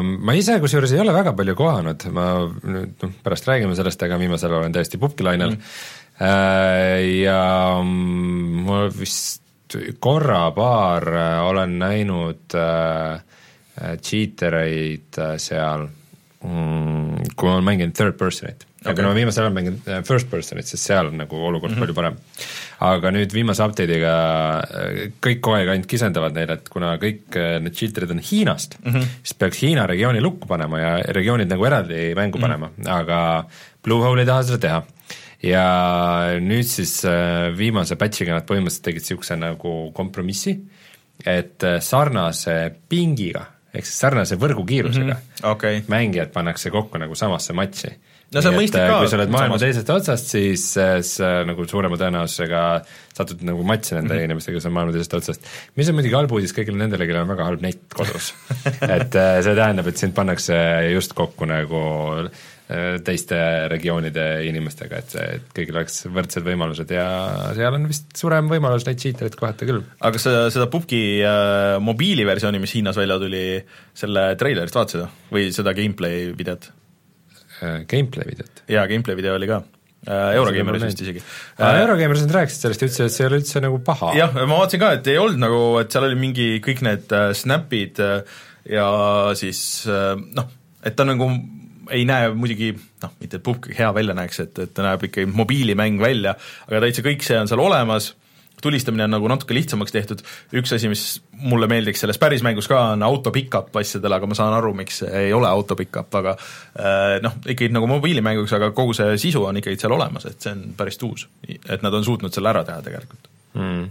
[0.04, 4.20] ma ise kusjuures ei ole väga palju kohanud, ma nüüd noh, pärast räägime sellest, aga
[4.20, 5.70] viimasel ajal olen täiesti pubkilainel mm..
[7.24, 7.40] ja
[7.80, 9.42] mm, ma vist
[10.04, 11.08] korra-paar
[11.48, 13.24] olen näinud äh,
[14.04, 15.88] cheater eid seal
[16.40, 19.06] kui ma olen mänginud third person'it aga okay.
[19.06, 21.80] no viimasel ajal mänginud äh, first person'it, sest seal on nagu olukord mm -hmm.
[21.80, 22.16] palju parem.
[22.80, 24.14] aga nüüd viimase update'iga
[24.60, 28.78] äh, kõik kogu aeg ainult kisendavad neile, et kuna kõik äh, need cheater'id on Hiinast
[28.84, 28.92] mm.
[28.92, 29.06] -hmm.
[29.22, 32.52] siis peaks Hiina regiooni lukku panema ja regioonid nagu eraldi mängu mm Mhm.
[32.52, 32.68] -hmm.
[32.68, 33.46] panema, aga
[33.82, 34.82] Bluehole ei taha seda teha
[35.42, 35.66] ja
[36.40, 37.02] nüüd siis
[37.56, 40.58] viimase patch'iga nad põhimõtteliselt tegid niisuguse nagu kompromissi,
[41.24, 45.48] et sarnase pingiga, ehk siis sarnase võrgukiirusega mm -hmm.
[45.52, 47.94] okei, mängijad pannakse kokku nagu samasse matši.
[48.34, 49.62] No see on mõistlik äh, ka, kui sa oled maailma samas.
[49.62, 52.62] teisest otsast, siis äh, sa nagu suurema tõenäosusega
[53.14, 54.24] satud nagu matši nende mm -hmm.
[54.24, 55.46] inimestega, kes on maailma teisest otsast.
[55.76, 58.34] mis on muidugi halb uudis kõigile nendele, kellel on väga halb net kodus
[58.96, 60.58] et äh, see tähendab, et sind pannakse
[60.92, 61.82] just kokku nagu
[62.24, 62.30] äh,
[63.06, 63.36] teiste
[63.70, 67.04] regioonide inimestega, et see, et kõigil oleks võrdsed võimalused ja
[67.54, 69.84] seal on vist suurem võimalus neid cheater'id kohata küll.
[70.00, 73.44] aga kas sa seda pubgi äh, mobiiliversiooni, mis Hiinas välja tuli,
[73.94, 76.66] selle treilerist vaatasid või seda gameplay videot?
[77.62, 81.80] Äh, Gameplay videot jaa, gameplay video oli ka äh, Eurogeimeris vist isegi äh,.
[81.84, 84.10] Eurogeimers nad rääkisid sellest ja ütlesid, et see ei ole üldse nagu paha.
[84.18, 87.30] jah, ma vaatasin ka, et ei olnud nagu, et seal oli mingi kõik need äh,
[87.36, 88.40] snapid äh,
[88.74, 88.88] ja
[89.38, 90.50] siis äh, noh,
[90.86, 91.30] et ta nagu
[91.94, 92.72] ei näe muidugi
[93.02, 96.36] noh, mitte et pubg hea välja näeks, et, et ta näeb ikkagi mobiilimäng välja,
[96.68, 98.14] aga täitsa kõik see on seal olemas,
[98.62, 100.22] tulistamine on nagu natuke lihtsamaks tehtud,
[100.56, 101.04] üks asi, mis
[101.44, 105.02] mulle meeldiks selles päris mängus ka, on auto pick-up asjadel, aga ma saan aru, miks
[105.06, 109.60] ei ole auto pick-up, aga äh, noh, ikkagi nagu mobiilimänguks, aga kogu see sisu on
[109.60, 111.28] ikkagi seal olemas, et see on päris uus.
[111.46, 113.30] et nad on suutnud selle ära teha tegelikult.
[113.54, 113.86] mm..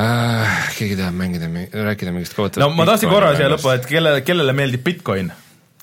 [0.00, 4.20] Äh, keegi tahab mängida, rääkida mingist kohutavast no ma tahtsin korra siia lõppu, et kelle,
[4.26, 5.32] kellele meeldib Bitcoin?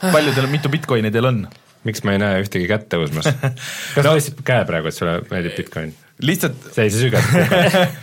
[0.16, 1.46] palju teil, mitu Bitcoini teil on?
[1.88, 3.30] miks ma ei näe ühtegi kätt tõusmas?
[3.32, 4.12] kas no.
[4.12, 5.96] tõstsid käe praegu, et sulle meeldib Bitcoin?
[6.26, 7.98] lihtsalt, see ei saa sügavalt.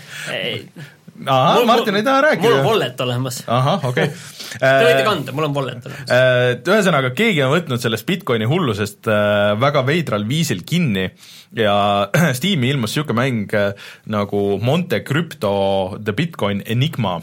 [1.26, 2.62] ahah, Martin ei taha mul on rääkida.
[2.64, 3.42] wallet olemas.
[3.46, 4.08] ahah, okei.
[4.54, 6.12] Te võite kanda, mul on wallet olemas.
[6.54, 11.08] et ühesõnaga, keegi on võtnud sellest Bitcoini hullusest äh, väga veidral viisil kinni
[11.58, 11.76] ja
[12.38, 15.54] Steam'i ilmus niisugune mäng äh, nagu Monte Crypto
[15.98, 17.18] The Bitcoin Enigma,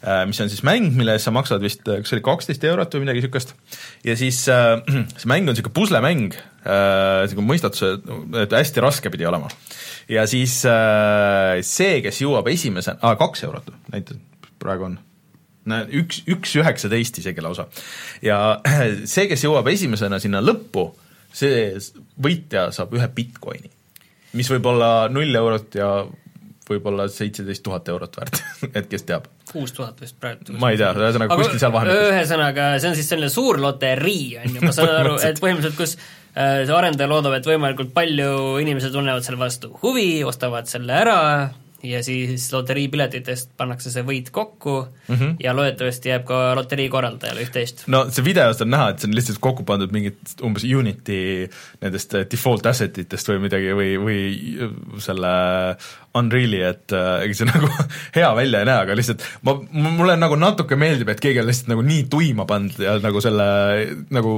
[0.00, 3.04] mis on siis mäng, mille eest sa maksad vist, kas see oli kaksteist eurot või
[3.04, 3.52] midagi niisugust,
[4.06, 4.78] ja siis äh,
[5.20, 7.92] see mäng on niisugune puslemäng äh,, niisugune mõistatuse,
[8.40, 9.50] et hästi raske pidi olema.
[10.08, 14.24] ja siis äh, see, kes jõuab esimesena ah,, kaks eurot näitab,
[14.62, 14.98] praegu on
[15.68, 17.68] üks, üks üheksateist isegi lausa.
[18.24, 18.60] ja
[19.12, 20.88] see, kes jõuab esimesena sinna lõppu,
[21.32, 21.76] see
[22.22, 23.70] võitja saab ühe Bitcoini,
[24.32, 25.92] mis võib olla null eurot ja
[26.70, 28.42] võib-olla seitseteist tuhat eurot väärt,
[28.78, 29.28] et kes teab.
[29.50, 30.56] Kuus tuhat vist praegu.
[30.60, 32.08] ma ei tea, ühesõnaga kuskil seal vahemikus.
[32.10, 35.96] ühesõnaga, see on siis selline suur loterii, on ju, ma saan aru, et põhimõtteliselt kus
[35.98, 41.20] äh, see arendaja loodab, et võimalikult palju inimesed tunnevad selle vastu huvi, ostavad selle ära
[41.82, 45.36] ja siis loteriipiletitest pannakse see võit kokku mm -hmm.
[45.40, 47.84] ja loodetavasti jääb ka loterii korraldajale üht-teist.
[47.86, 51.48] no see videost on näha, et see on lihtsalt kokku pandud mingit umbes Unity
[51.80, 55.32] nendest default asset itest või midagi või, või selle
[56.18, 57.68] Unreali, et äh, ega see nagu
[58.16, 61.70] hea välja ei näe, aga lihtsalt ma, mulle nagu natuke meeldib, et keegi on lihtsalt
[61.70, 63.46] nagu nii tuima pannud ja nagu selle
[64.10, 64.32] nagu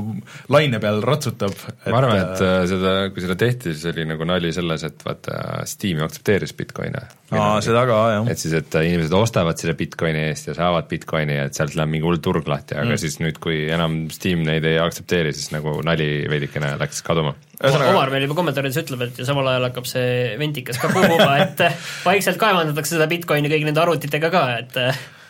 [0.52, 1.56] laine peal ratsutab.
[1.86, 5.38] ma arvan, et äh, seda, kui seda tehti, siis oli nagu nali selles, et vaata,
[5.68, 7.06] Steam ju aktsepteeris Bitcoine.
[7.32, 8.28] aa, seda ka, jah.
[8.34, 11.94] et siis, et inimesed ostavad selle Bitcoini eest ja saavad Bitcoini ja et sealt läheb
[11.94, 13.00] mingi hull turg lahti, aga mm.
[13.00, 17.32] siis nüüd, kui enam Steam neid ei aktsepteeri, siis nagu nali veidikene läks kaduma.
[17.62, 21.32] Ühesõnaga- Omar meil juba kommentaarides ütleb, et ja samal ajal hakkab see ventikas ka puhuma,
[21.46, 21.64] et
[22.04, 24.80] vaikselt kaevandatakse seda Bitcoini kõigi nende arvutitega ka, et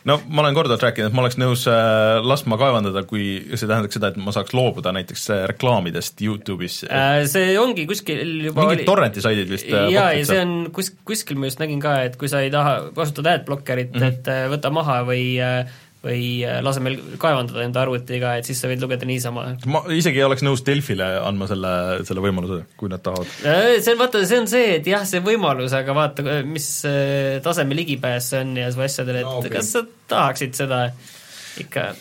[0.08, 3.98] no ma olen korduvalt rääkinud, et ma oleks nõus äh, laskma kaevandada, kui see tähendaks
[3.98, 7.22] seda, et ma saaks loobuda näiteks äh, reklaamidest Youtube'is äh,.
[7.22, 10.92] äh, see ongi kuskil juba mingid torrenti saidid vist äh, jaa, ja see on kus,
[11.06, 14.02] kuskil ma just nägin ka, et kui sa ei taha kasutada adblockerit mm.
[14.02, 14.18] -hmm.
[14.18, 15.24] et äh, võta maha või
[16.02, 19.44] või äh, lase meil kaevandada enda arvutiga, et siis sa võid lugeda niisama.
[19.70, 21.74] ma isegi ei oleks nõus Delfile andma selle,
[22.08, 23.30] selle võimaluse, kui nad tahavad.
[23.46, 27.38] Äh, see on, vaata, see on see, et jah, see võimalus, aga vaata, mis äh,
[27.44, 29.54] taseme ligipääs see on ja su asjadele, et No okay.
[29.54, 30.82] kas sa tahaksid seda
[31.62, 31.92] ikka,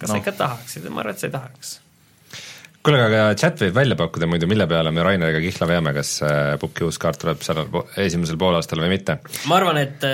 [0.00, 0.14] kas no.
[0.14, 1.76] Sa ikka tahaksid, ma arvan, et sa ei tahaks.
[2.80, 6.16] kuule, aga chat võib välja pakkuda muidu, mille peale me Raineriga kihla veame, kas
[6.62, 7.68] Puki uus kaart tuleb sellel
[8.00, 9.20] esimesel poolaastal või mitte?
[9.52, 10.08] ma arvan, et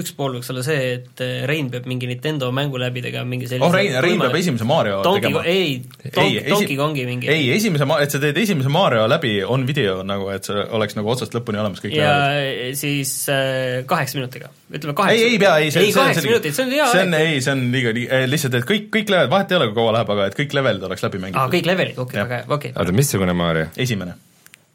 [0.00, 3.48] üks pool võiks olla see, et äh, Rein peab mingi Nintendo mängu läbi tegema, mingi
[3.48, 5.42] sellise oh, Rein, Rein peab esimese Mario Donkey tegema.
[5.48, 7.30] ei, Donkey, Donkey Kongi mingi.
[7.32, 11.12] ei, esimese, et sa teed esimese Mario läbi on video nagu, et see oleks nagu
[11.12, 12.80] otsast lõpuni olemas kõik ja levelid.
[12.82, 16.56] siis äh, kaheksa minutiga, ütleme kaheksa ei, ei pea, ei, see ei, see kaheksa minutit,
[16.58, 17.94] see on hea see on, ei, see on liiga,
[18.32, 20.88] lihtsalt, et kõik, kõik levelid, vahet ei ole, kui kaua läheb, aga et kõik levelid
[20.90, 21.54] oleks läbi aa, mängitud.
[21.56, 22.28] kõik levelid, okei, Jah.
[22.28, 22.74] väga hea, okei.
[22.76, 23.70] oota, missugune Mario?
[23.86, 24.18] esimene.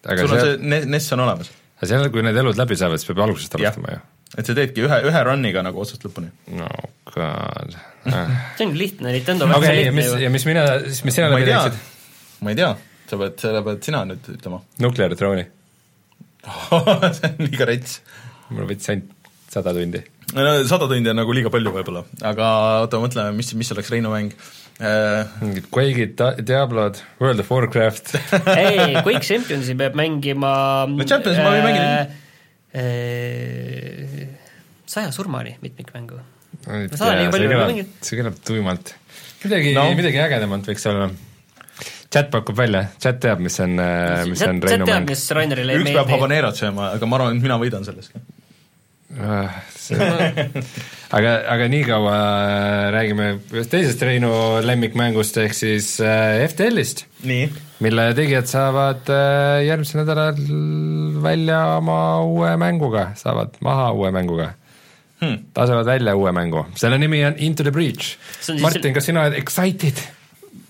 [0.05, 1.53] aga sul on see, NES on olemas.
[1.77, 4.03] aga seal, kui need elud läbi saavad, siis peab algusest alustama ju.
[4.37, 6.31] Et sa teedki ühe, ühe run'iga nagu otsast lõpuni.
[6.55, 6.67] no
[7.11, 7.75] god
[8.07, 8.29] ah..
[8.55, 10.21] see ongi lihtne, Nintendo okei väga okay,, ja lihtne mis, ju.
[10.23, 12.69] ja mis mina, siis mis sina ma läbi ei tea teeksid?, ma ei tea,
[13.11, 15.49] sa pead, seda pead sina nüüd ütlema Nuclear Throne'i,
[17.17, 17.99] see on liiga rets.
[18.53, 20.03] mul võttis ainult sada tundi.
[20.37, 22.49] no sada tundi on nagu liiga palju võib-olla, aga
[22.85, 24.31] oota, mõtleme, mis, mis oleks Reinu mäng
[24.79, 28.15] äh, mingid Quake'id, Diablod, World of Warcraft
[28.55, 30.55] ei, Quake Championsi peab mängima
[30.87, 32.20] No Championsi ma võin mängida.
[32.73, 34.27] mängida.
[34.85, 36.19] saja surmani mitmikmängu.
[38.01, 38.93] see kõlab tuimalt.
[39.43, 39.87] midagi No.
[39.97, 41.09] midagi ägedamat võiks olla.
[42.11, 43.77] chat pakub välja, chat teab, mis on,
[44.29, 45.09] mis on Reinu teab, mäng.
[45.09, 48.11] mis Rainerile ei üks peab habaneerot sööma, aga ma arvan, et mina võidan sellest.
[49.19, 49.63] Ah,
[51.15, 54.31] aga, aga niikaua äh, räägime ühest teisest Reinu
[54.65, 57.05] lemmikmängust ehk siis äh, FTL-ist,
[57.83, 60.39] mille tegijad saavad äh, järgmisel nädalal
[61.23, 64.53] välja oma uue mänguga, saavad maha uue mänguga.
[65.21, 65.37] Hmm.
[65.53, 68.15] lasevad välja uue mängu, selle nimi on Into the Breach.
[68.61, 69.99] Martin kas sina oled excited?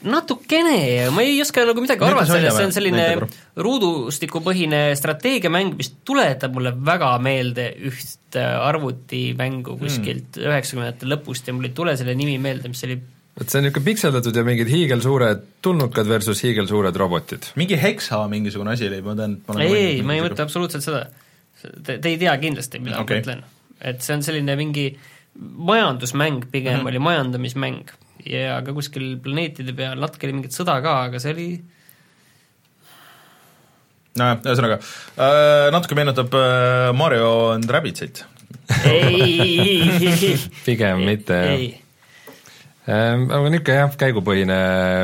[0.07, 3.05] natukene, ma ei oska nagu midagi arvata sellest, see on selline
[3.61, 11.69] ruudustikupõhine strateegiamäng, mis tuletab mulle väga meelde üht äh, arvutimängu kuskilt üheksakümnendate lõpust ja mul
[11.69, 12.97] ei tule selle nimi meelde, mis oli
[13.37, 17.51] vot see on niisugune pikseldatud ja mingid hiigelsuured tulnukad versus hiigelsuured robotid.
[17.59, 20.85] mingi Hexa mingisugune asi oli, ma tean, et ma olen ei, ma ei mõtle absoluutselt
[20.85, 21.05] seda.
[21.61, 23.21] Te, te ei tea kindlasti, mida okay.
[23.21, 23.43] ma mõtlen.
[23.91, 24.87] et see on selline mingi
[25.37, 26.81] majandusmäng pigem mm.
[26.81, 26.89] -hmm.
[26.89, 27.93] oli majandamismäng
[28.27, 31.47] ja ka kuskil planeetide peal natuke oli mingit sõda ka, aga see oli
[34.19, 38.25] nojah, ühesõnaga äh, natuke meenutab äh, Mario and Rabbitsit.
[38.87, 39.87] ei,
[40.65, 41.79] pigem mitte, jah.
[42.91, 44.55] Ehm, aga niisugune jah, käigupõhine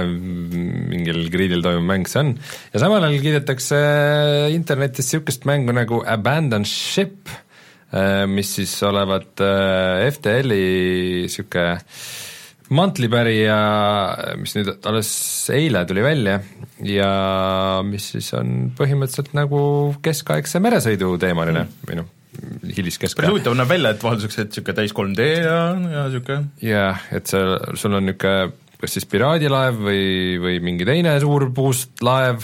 [0.02, 2.32] mm, mingil griidil toimuv mäng see on
[2.74, 3.82] ja samal ajal kiidetakse
[4.56, 7.30] internetis niisugust mängu nagu Abandoned Ship,
[8.34, 10.64] mis siis olevat äh, FTL-i
[11.28, 11.78] niisugune
[12.74, 13.58] mantlipärija,
[14.42, 15.10] mis nüüd alles
[15.56, 16.42] eile tuli välja
[16.84, 17.12] ja
[17.88, 19.62] mis siis on põhimõtteliselt nagu
[20.04, 21.88] keskaegse meresõidu teemaline mm.
[21.88, 22.14] või noh,
[22.62, 25.60] päris hiliskeskaja huvitav näeb välja, et vahelduseks, et niisugune täis 3D ja,
[25.96, 27.44] ja niisugune jah, et see,
[27.80, 30.02] sul on niisugune kas siis piraadilaev või,
[30.38, 32.44] või mingi teine suur puust laev,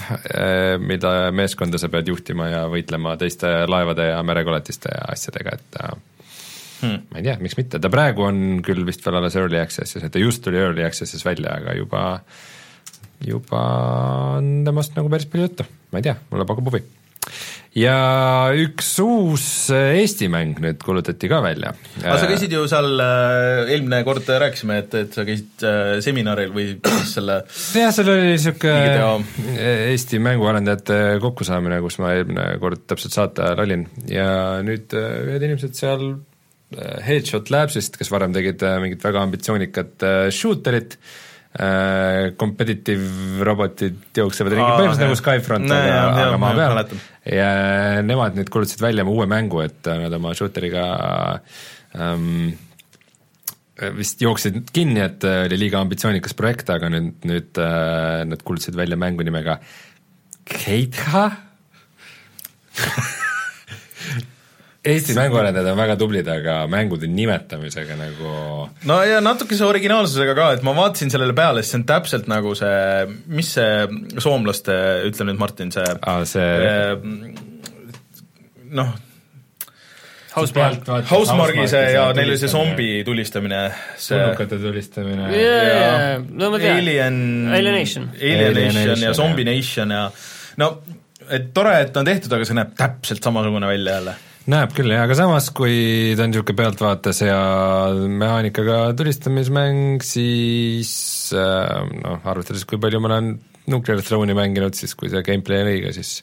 [0.81, 5.93] mida meeskonda sa pead juhtima ja võitlema teiste laevade ja merekoletiste ja asjadega, et äh,
[6.83, 7.05] Hmm.
[7.11, 10.11] ma ei tea, miks mitte, ta praegu on küll vist veel alles early access'is, et
[10.11, 12.03] ta just tuli early access'is välja, aga juba
[13.23, 13.61] juba
[14.39, 16.83] on temast nagu päris palju juttu, ma ei tea, mulle pakub huvi.
[17.73, 21.71] Ja üks uus Eesti mäng nüüd kuulutati ka välja.
[22.03, 26.51] aga sa käisid ju seal äh,, eelmine kord rääkisime, et, et sa käisid äh, seminaril
[26.53, 26.67] või
[27.09, 29.55] selle jah, seal oli niisugune
[29.87, 34.27] Eesti mänguarendajate kokkusaamine, kus ma eelmine kord täpselt saate ajal olin ja
[34.67, 36.11] nüüd äh, ühed inimesed seal
[37.05, 40.97] Headshot Labsist, kes varem tegid äh, mingit väga ambitsioonikat äh, shooterit,
[42.41, 45.17] competitive robotid jooksevad ringi, põhimõtteliselt nagu.
[45.19, 46.95] Skyfront, No, aga aga maa peal.
[47.29, 47.49] ja
[48.01, 50.85] nemad nüüd kuulutasid välja oma uue mängu, et äh, nad oma shooteriga
[51.93, 52.55] ähm,
[53.99, 58.73] vist jooksid kinni, et äh, oli liiga ambitsioonikas projekt, aga nüüd, nüüd äh, nad kuulutasid
[58.79, 59.59] välja mängu nimega
[60.49, 61.27] Keitha
[64.83, 68.33] Eesti mänguarendajad on väga tublid, aga mängude nimetamisega nagu
[68.89, 72.51] no ja natukese originaalsusega ka, et ma vaatasin sellele peale, siis see on täpselt nagu
[72.59, 74.75] see, mis see soomlaste,
[75.07, 76.49] ütle nüüd Martin, see ah, see
[78.75, 78.91] noh,
[80.33, 83.61] Housemarque Housemargi see ja neil oli see zombi tulistamine,
[83.95, 86.81] see tulnukate tulistamine jaa, no ma tean.
[86.81, 87.23] Alien
[87.53, 88.11] Alienation.
[88.17, 89.15] Alienation Alienation, ja.
[89.15, 90.03] Zombie Nation ja
[90.59, 90.69] no
[91.31, 94.15] et tore, et on tehtud, aga see näeb täpselt samasugune välja jälle.
[94.51, 97.37] Näeb küll jah, aga samas, kui ta on niisugune pealtvaates ja
[97.93, 100.91] mehaanikaga tulistamismäng, siis
[101.37, 103.33] äh, noh, arvestades, kui palju ma olen
[103.71, 106.19] Nuclear Throne'i mänginud, siis kui see gameplay on õige, siis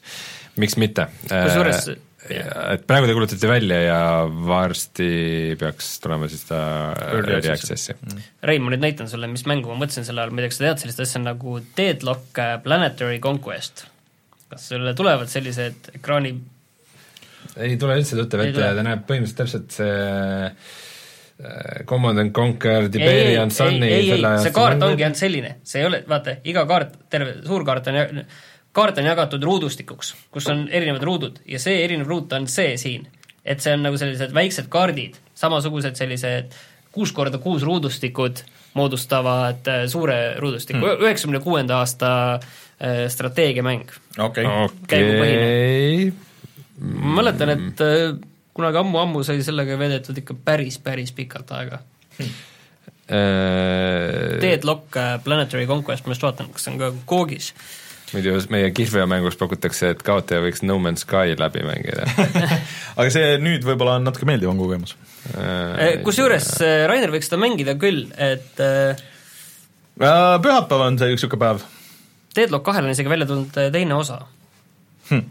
[0.61, 1.09] miks mitte.
[1.25, 1.91] Kusjuures-
[2.29, 6.59] et praegu ta kuulutati välja ja varsti peaks tulema siis ta
[7.07, 7.95] Early Early access'i.
[7.95, 8.25] Access'i.
[8.45, 10.59] Rein, ma nüüd näitan sulle, mis mängu ma mõtlesin selle all, ma ei tea, kas
[10.61, 13.87] sa tead sellist asja nagu Deadlock äh, Planetary Conquest?
[14.51, 16.35] kas sulle tulevad sellised ekraani
[17.57, 22.89] ei tule üldse tuttav ette ja ta näeb põhimõtteliselt täpselt see äh, Command and Conquer
[22.89, 26.65] Tiberian Sunny ei, ei, ei, see kaart ongi ainult selline, see ei ole, vaata, iga
[26.69, 28.21] kaart, terve suur kaart on,
[28.75, 33.07] kaart on jagatud ruudustikuks, kus on erinevad ruudud ja see erinev ruut on see siin.
[33.41, 36.53] et see on nagu sellised väiksed kaardid, samasugused sellised
[36.91, 38.43] kuus korda kuus ruudustikud
[38.73, 43.89] moodustavad äh, suure ruudustiku mm., üheksakümne kuuenda aasta äh, strateegiamäng.
[44.17, 45.47] okei okay., käigupõhine.
[45.47, 46.13] okei,
[46.81, 48.15] ma mäletan, et äh,
[48.57, 51.81] kunagi ammu-ammu sai sellega veedetud ikka päris, päris pikalt aega.
[52.19, 52.27] Äh,
[54.41, 57.53] Deadlock äh, Planetary Conquest, ma just vaatan, kas see on ka koogis.
[58.11, 62.03] muidu meie kihlveomängus pakutakse, et kaotaja võiks No Man's Sky läbi mängida
[62.99, 64.97] aga see nüüd võib-olla on natuke meeldivam kogemus.
[65.31, 66.49] Eh, Kusjuures
[66.91, 68.59] Rainer võiks seda mängida küll, et
[70.01, 71.63] Pühapäev on see üks niisugune päev.
[72.35, 74.19] Deadlock kahel on isegi välja tulnud teine osa.
[75.11, 75.23] Äh,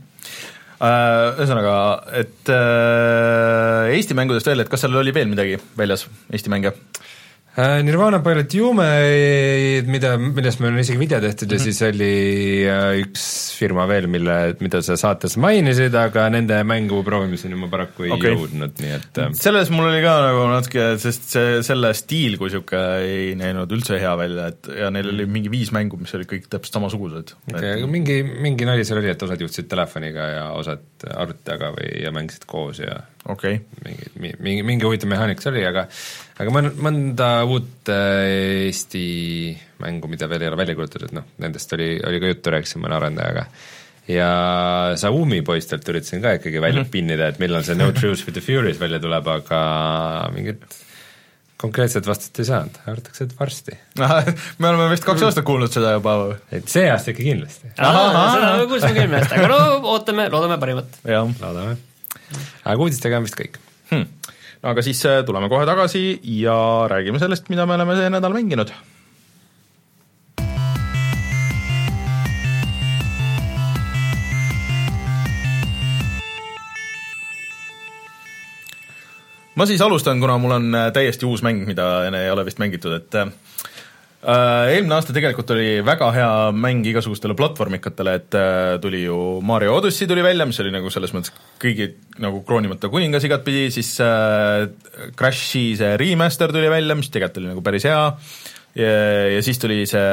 [0.80, 1.72] Ühesõnaga,
[2.16, 6.72] et äh, Eesti mängudest veel, et kas seal oli veel midagi väljas, Eesti mänge?
[7.58, 8.86] Äh, Nirvana Pilot Jume,
[9.90, 11.58] mida, millest meil on isegi video tehtud mm -hmm.
[11.58, 11.64] ja Mhm.
[11.64, 12.14] siis oli
[12.70, 13.24] äh, üks
[13.58, 18.32] firma veel, mille, mida sa saates mainisid, aga nende mängu proovimiseni ma paraku ei Okei.
[18.32, 18.38] okay.
[18.38, 22.48] jõudnud, nii et äh, selles mul oli ka nagu natuke, sest see, selle stiil kui
[22.48, 26.30] niisugune ei näinud üldse hea välja, et ja neil oli mingi viis mängu, mis olid
[26.30, 30.50] kõik täpselt samasugused okay, aga mingi, mingi nali seal oli, et osad juhtisid telefoniga ja
[30.54, 33.60] osad arvuti taga või, ja mängisid koos ja okei okay.
[33.84, 35.86] mingi, mingi, mingi huvitav mehaanika see oli, aga
[36.40, 39.04] aga mõn-, mõnda uut äh, Eesti
[39.80, 42.98] mängu, mida veel ei ole välja kuulutatud, noh, nendest oli, oli ka juttu, rääkisin mõne
[42.98, 43.46] arendajaga.
[44.10, 44.30] ja
[44.98, 46.92] Xiaomi poistelt üritasin ka ikkagi välja mm -hmm.
[46.92, 50.64] pinnida, et millal see No Truth with the Furies välja tuleb, aga mingit
[51.60, 53.76] konkreetset vastust ei saanud, arvatakse, et varsti.
[54.58, 56.36] me oleme vist kaks aastat kuulnud seda juba.
[56.52, 57.74] et see aasta ikka kindlasti.
[57.76, 59.60] seda me kuulsime küll millest, aga no
[59.94, 61.00] ootame, loodame parimat.
[61.04, 61.76] jah loodame.
[62.64, 63.58] Aga uudistega on vist kõik.
[63.90, 64.06] hmm.
[64.62, 66.56] no aga siis äh, tuleme kohe tagasi ja
[66.90, 68.72] räägime sellest, mida me oleme see nädal mänginud.
[79.60, 82.94] ma siis alustan, kuna mul on äh, täiesti uus mäng, mida ei ole vist mängitud,
[82.96, 83.32] et äh,
[84.20, 90.08] eelmine aasta tegelikult oli väga hea mäng igasugustele platvormikatele, et äh, tuli ju Mario Odyssey
[90.10, 91.88] tuli välja, mis oli nagu selles mõttes kõigi
[92.20, 94.68] nagu kroonimata kuningas igatpidi, siis äh,
[95.16, 98.02] Crashi see remaster tuli välja, mis tegelikult oli nagu päris hea,
[98.76, 100.04] ja, siis tuli see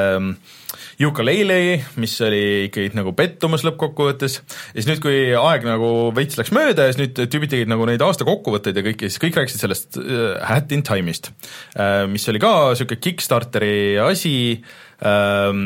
[0.98, 6.50] Yooka-Laylee, mis oli ikkagi nagu pettumus lõppkokkuvõttes, ja siis nüüd, kui aeg nagu veits läks
[6.54, 9.62] mööda ja siis nüüd tüübid tegid nagu neid aasta kokkuvõtteid ja kõike, siis kõik rääkisid
[9.62, 11.30] sellest äh, Hat in Time'ist.
[11.78, 14.34] Äh,, mis oli ka niisugune Kickstarteri asi.
[15.06, 15.62] Ähm,,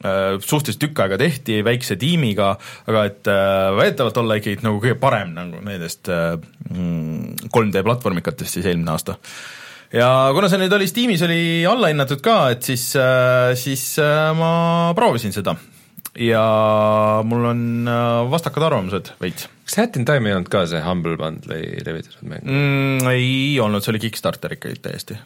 [0.00, 2.54] äh, suhteliselt tükk aega tehti väikse tiimiga,
[2.88, 3.28] aga et
[3.76, 6.32] väidetavalt olla ikkagi nagu kõige parem nagu nendest äh,
[6.72, 9.20] mm, 3D platvormikatest siis eelmine aasta
[9.94, 12.88] ja kuna see nüüd oli Steamis, oli allahinnatud ka, et siis,
[13.60, 14.50] siis äh, ma
[14.98, 15.56] proovisin seda.
[16.16, 16.42] ja
[17.28, 17.62] mul on
[17.92, 22.28] äh, vastakad arvamused veits kas Hat in Time ei olnud ka see Humble Bundle'i levitatud
[22.30, 23.08] mäng mm,.
[23.12, 25.18] ei olnud, see oli Kickstarter ikkagi täiesti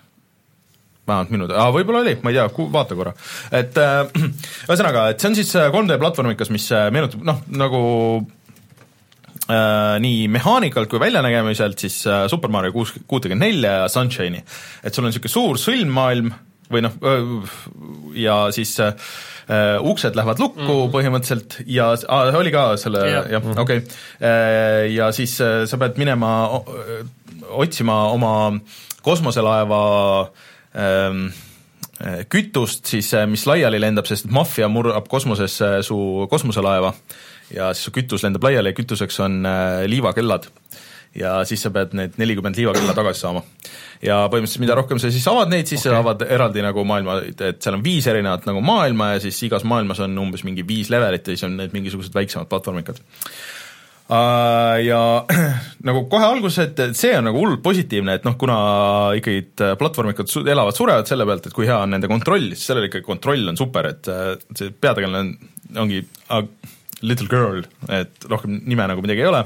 [1.11, 3.15] vähemalt minu teada, võib-olla oli, ma ei tea, vaata korra.
[3.57, 4.05] et äh,
[4.69, 7.81] ühesõnaga, et see on siis 3D platvormikas, mis äh, meenutab noh, nagu
[8.21, 8.40] äh,
[10.01, 14.45] nii mehaanikalt kui väljanägemiselt siis äh, Super Mario kuus, kuutekümmet nelja ja Sunshine'i.
[14.85, 16.33] et sul on niisugune suur sõlmmaailm
[16.71, 16.93] või noh,
[18.15, 18.95] ja siis äh,
[19.83, 20.93] uksed lähevad lukku mm -hmm.
[20.95, 23.27] põhimõtteliselt ja ah, oli ka selle Jah.
[23.31, 24.93] jah, okei okay.
[24.95, 26.63] ja siis äh, sa pead minema
[27.51, 28.61] otsima oma
[29.03, 29.83] kosmoselaeva
[30.77, 31.27] ähm,
[32.01, 36.93] äh, kütust siis, äh, mis laiali lendab, sest maffia murrab kosmosesse su kosmoselaeva
[37.55, 40.51] ja siis su kütus lendab laiali ja kütuseks on äh, liivakellad.
[41.15, 43.43] ja siis sa pead need nelikümmend liivakella tagasi saama.
[44.03, 45.93] ja põhimõtteliselt mida rohkem sa siis avad neid, siis okay.
[45.93, 49.65] sa avad eraldi nagu maailma, et seal on viis erinevat nagu maailma ja siis igas
[49.65, 53.03] maailmas on umbes mingi viis levelit ja siis on need mingisugused väiksemad platvormikad
[54.11, 55.23] Uh, ja
[55.87, 58.57] nagu kohe alguses, et see on nagu hullult positiivne, et noh, kuna
[59.21, 62.67] ikkagi et platvormikad su elavad, surevad selle pealt, et kui hea on nende kontroll, siis
[62.73, 65.31] sellel ikkagi kontroll on super, et äh, see peategelane on,
[65.85, 66.03] ongi
[67.07, 69.45] little girl, et rohkem nime nagu midagi ei ole,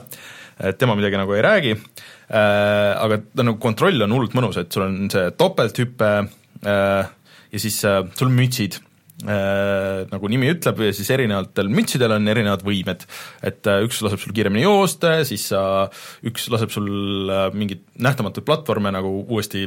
[0.62, 4.72] et tema midagi nagu ei räägi uh,, aga ta nagu kontroll on hullult mõnus, et
[4.72, 7.12] sul on see topelthüpe uh,
[7.54, 8.80] ja siis uh, sul on mütsid
[9.22, 13.06] äh, nagu nimi ütleb, siis erinevatel mütsidel on erinevad võimed.
[13.42, 15.88] et äh, üks laseb sul kiiremini joosta, siis sa,
[16.26, 19.66] üks laseb sul äh, mingit nähtamatuid platvorme nagu uuesti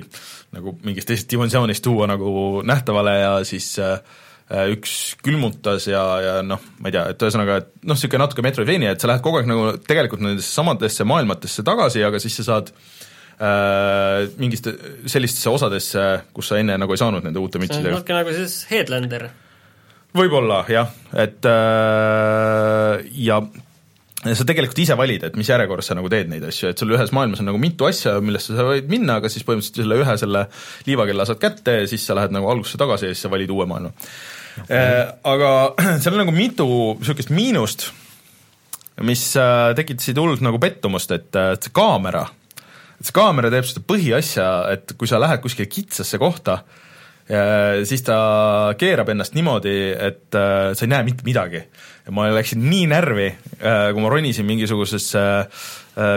[0.56, 6.36] nagu mingist teisest dimensioonist tuua nagu nähtavale ja siis äh, äh, üks külmutas ja, ja
[6.46, 9.42] noh, ma ei tea, et ühesõnaga, et noh, niisugune natuke Metroidvania, et sa lähed kogu
[9.42, 14.72] aeg nagu tegelikult nendesse samadesse maailmatesse tagasi, aga siis sa saad äh, mingist
[15.12, 18.38] sellistesse osadesse, kus sa enne nagu ei saanud nende uute see on mütsidega natuke nagu
[18.40, 19.28] siis Headlander.
[20.16, 20.96] võib-olla jah,
[21.26, 23.42] et äh, ja
[24.26, 27.12] sa tegelikult ise valid, et mis järjekorras sa nagu teed neid asju, et sul ühes
[27.16, 30.48] maailmas on nagu mitu asja, millesse sa võid minna, aga siis põhimõtteliselt selle ühe selle
[30.88, 33.68] liivakella saad kätte ja siis sa lähed nagu algusesse tagasi ja siis sa valid uue
[33.70, 33.94] maailma.
[34.68, 35.54] Aga
[36.02, 36.68] seal on nagu mitu
[37.00, 37.90] niisugust miinust,
[39.06, 42.26] mis äh, tekitasid hullult nagu pettumust, et, äh, et see kaamera,
[42.98, 46.62] et see kaamera teeb seda põhiasja, et kui sa lähed kuskile kitsasse kohta,
[47.28, 48.18] siis ta
[48.80, 51.60] keerab ennast niimoodi, et äh, sa ei näe mitte midagi.
[52.08, 53.26] ja ma läksin nii närvi,
[53.60, 55.24] kui ma ronisin mingisugusesse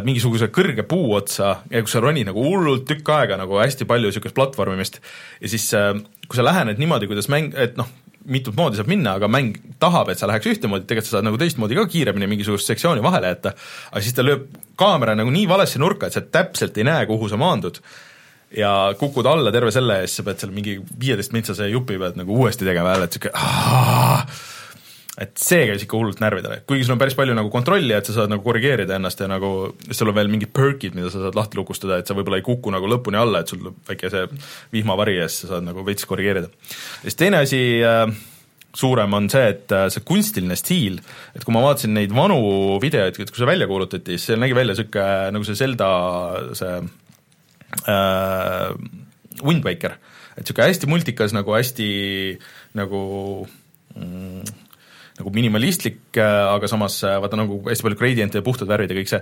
[0.07, 4.13] mingisuguse kõrge puu otsa ja kus sa ronid nagu hullult tükk aega nagu hästi palju
[4.13, 5.01] niisugust platvormimist
[5.41, 5.67] ja siis
[6.29, 7.91] kui sa lähened niimoodi, kuidas mäng, et noh,
[8.29, 11.41] mitut moodi saab minna, aga mäng tahab, et sa läheks ühtemoodi, tegelikult sa saad nagu
[11.41, 13.55] teistmoodi ka kiiremini mingisugust sektsiooni vahele jätta,
[13.91, 14.47] aga siis ta lööb
[14.81, 17.81] kaamera nagu nii valesse nurka, et sa täpselt ei näe, kuhu sa maandud.
[18.51, 22.35] ja kukud alla terve selle eest, sa pead seal mingi viieteist mintsase jupi pead nagu
[22.35, 24.60] uuesti tegema jälle, et niisugune
[25.21, 28.15] et see käis ikka hullult närvidele, kuigi sul on päris palju nagu kontrolli, et sa
[28.17, 29.51] saad nagu korrigeerida ennast ja nagu
[29.91, 32.73] sul on veel mingid perk'id, mida sa saad lahti lukustada, et sa võib-olla ei kuku
[32.73, 34.27] nagu lõpuni alla, et sul väike see
[34.73, 36.49] vihmavari ees, sa saad nagu veits korrigeerida.
[36.49, 38.07] ja siis teine asi äh,
[38.77, 41.01] suurem on see, et äh, see kunstiline stiil,
[41.35, 42.41] et kui ma vaatasin neid vanu
[42.83, 45.91] videoid, kui see välja kuulutati, siis see nägi välja niisugune nagu see Zelda
[46.59, 46.77] see
[47.91, 48.71] äh,
[49.45, 49.99] Wind Waker,
[50.37, 51.91] et niisugune hästi multikas, nagu hästi
[52.79, 53.03] nagu
[53.97, 54.30] mm,
[55.21, 58.99] nagu minimalistlik, äh, aga samas äh, vaata nagu hästi palju gradient'e ja puhtad värvid ja
[58.99, 59.21] kõik see,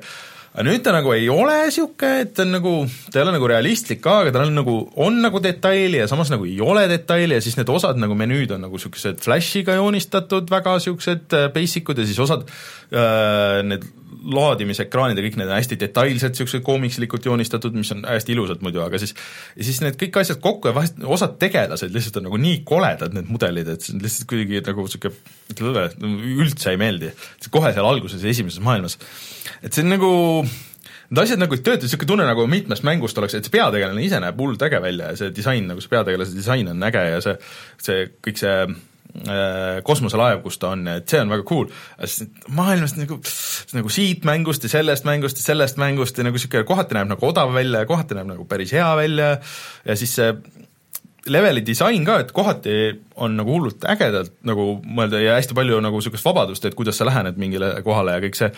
[0.55, 2.75] aga nüüd ta nagu ei ole niisugune, et ta on nagu,
[3.11, 6.33] ta ei ole nagu realistlik ka, aga tal on nagu, on nagu detaili ja samas
[6.33, 10.51] nagu ei ole detaili ja siis need osad nagu menüüd on nagu niisugused flash'iga joonistatud,
[10.53, 13.87] väga niisugused äh, basic ud ja siis osad äh, need
[14.35, 18.83] laadimisekraanid ja kõik need on hästi detailselt niisugused koomikslikult joonistatud, mis on hästi ilusad muidu,
[18.85, 19.15] aga siis
[19.57, 23.15] ja siis need kõik asjad kokku ja vahest osad tegelased lihtsalt on nagu nii koledad,
[23.17, 25.85] need mudelid, et see on lihtsalt kuidagi nagu niisugune,
[26.45, 27.13] üldse ei meeldi.
[27.51, 28.99] kohe seal alguses esimeses maailmas.
[29.63, 30.15] et see on nagu
[31.09, 34.19] Need asjad nagu ei tööta, niisugune tunne nagu mitmest mängust oleks, et see peategelane ise
[34.21, 37.33] näeb hullult äge välja ja see disain, nagu see peategelase disain on äge ja see,
[37.81, 38.57] see kõik see
[39.85, 41.67] kosmoselaev, kus ta on, et see on väga cool,
[42.55, 43.19] maailmast nagu,
[43.75, 47.29] nagu siit mängust ja sellest mängust ja sellest mängust ja nagu niisugune kohati näeb nagu
[47.29, 49.31] odav välja ja kohati näeb nagu päris hea välja.
[49.89, 50.31] Ja siis see
[51.29, 52.77] leveli disain ka, et kohati
[53.21, 57.09] on nagu hullult ägedalt nagu mõelda ja hästi palju nagu niisugust vabadust, et kuidas sa
[57.09, 58.51] lähened mingile kohale ja kõik see,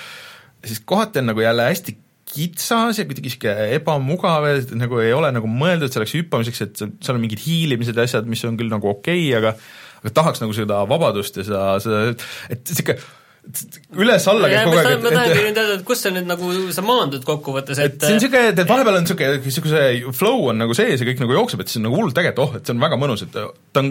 [0.66, 1.96] siis kohati on nagu jälle hästi
[2.30, 7.16] kitsas ja kuidagi niisugune ebamugav ja nagu ei ole nagu mõeldud selleks hüppamiseks, et seal
[7.16, 9.56] on mingid hiilimised ja asjad, mis on küll nagu okei okay,, aga
[10.02, 12.04] aga tahaks nagu seda vabadust ja seda, seda,
[12.50, 13.00] et niisugune
[13.96, 16.82] üles-alla käib kogu aeg, et ma tahangi nüüd teada, et kus sa nüüd nagu, sa
[16.84, 20.76] maandud kokkuvõttes, et et see on niisugune, et vahepeal on niisugune, niisuguse flow on nagu
[20.76, 22.76] sees ja kõik nagu jookseb, et see on nagu hullult äge, et oh, et see
[22.76, 23.90] on väga mõnus, et ta on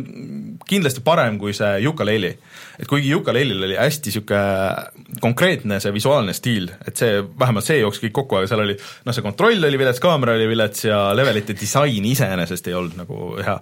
[0.70, 2.56] kindlasti parem kui see Yooka-Laylee.
[2.78, 8.06] et kuigi Yooka-Laylee'l oli hästi niisugune konkreetne see visuaalne stiil, et see, vähemalt see jooksis
[8.06, 11.58] kõik kokku, aga seal oli noh, see kontroll oli vilets, kaamera oli vilets ja levelite
[11.58, 13.60] disain iseenesest ei olnud nagu hea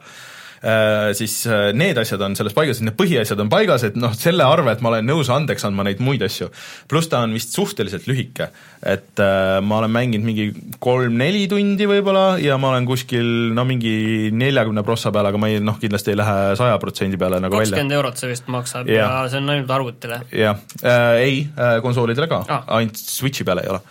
[1.17, 4.81] siis äh, need asjad on selles paigas, need põhiasjad on paigas, et noh, selle arvelt
[4.81, 6.49] ma olen nõus andeks andma neid muid asju.
[6.89, 8.49] pluss ta on vist suhteliselt lühike,
[8.81, 10.47] et äh, ma olen mänginud mingi
[10.83, 15.59] kolm-neli tundi võib-olla ja ma olen kuskil no mingi neljakümne prossa peal, aga ma ei
[15.63, 17.75] noh, kindlasti ei lähe saja protsendi peale nagu 20 välja.
[17.75, 20.21] kakskümmend eurot see vist maksab ja, ja see on ainult arvutile?
[20.33, 23.83] jah äh,, ei äh,, konsoolidele ka ah., ainult Switchi peale ei ole.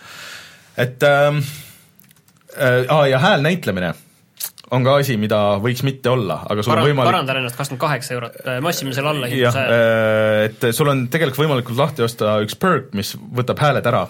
[0.77, 1.39] et ähm,
[2.57, 3.93] äh, äh, ja häälnäitlemine
[4.75, 7.83] on ka asi, mida võiks mitte olla, aga sul Para, on võimalik parandan ennast, kakskümmend
[7.83, 12.03] kaheksa eurot, äh, me ostsime selle alla jah, äh, et sul on tegelikult võimalikult lahti
[12.05, 14.07] osta üks perk, mis võtab hääled ära.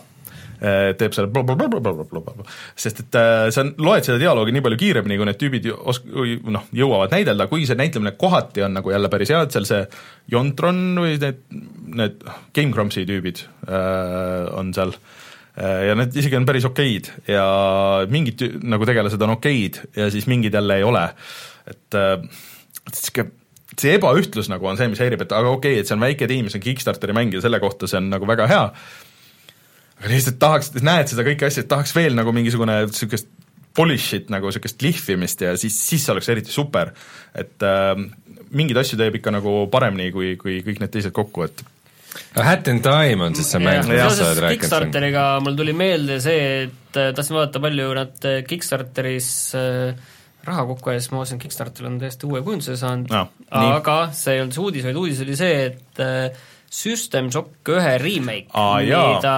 [0.58, 3.18] Äh, teeb selle blablabla, sest et
[3.54, 6.02] sa loed seda dialoogi nii palju kiiremini, kui need tüübid os-,
[6.50, 9.84] noh, jõuavad näidelda, kuigi see näitlemine kohati on nagu jälle päris hea, et seal see
[10.34, 11.46] Jontron või need,
[12.02, 12.26] need
[12.58, 14.98] Game Grumpsi tüübid äh, on seal.
[14.98, 15.27] Äh,
[15.58, 17.46] ja need isegi on päris okeid ja
[18.14, 21.08] mingid nagu tegelased on okeid ja siis mingid jälle ei ole.
[21.68, 23.32] et niisugune
[23.78, 26.28] see ebaühtlus nagu on see, mis häirib, et aga okei okay,, et see on väike
[26.30, 28.64] tiim, see on Kickstarteri mäng ja selle kohta see on nagu väga hea,
[30.00, 33.30] aga lihtsalt tahaks, näed seda kõiki asju, et tahaks veel nagu mingisugune niisugust
[33.78, 36.94] polish'it nagu niisugust lihvimist ja siis, siis see oleks eriti super.
[37.38, 37.94] et äh,
[38.50, 41.66] mingeid asju teeb ikka nagu paremini kui, kui kõik need teised kokku, et
[42.36, 44.62] Hat in Time on siis see mäng, millest sa oled rääkinud.
[44.62, 50.14] Kickstarteriga mul tuli meelde see, et äh, tahtsin vaadata, palju nad äh, Kickstarteris äh,
[50.48, 53.12] raha kokku ajas, ma vaatasin, Kickstarter on täiesti uue kujunduse saanud.
[53.12, 56.02] No,, aga see ei olnud see uudis, vaid uudis oli see, et
[56.78, 59.36] System Shock ühe remake ah,, mida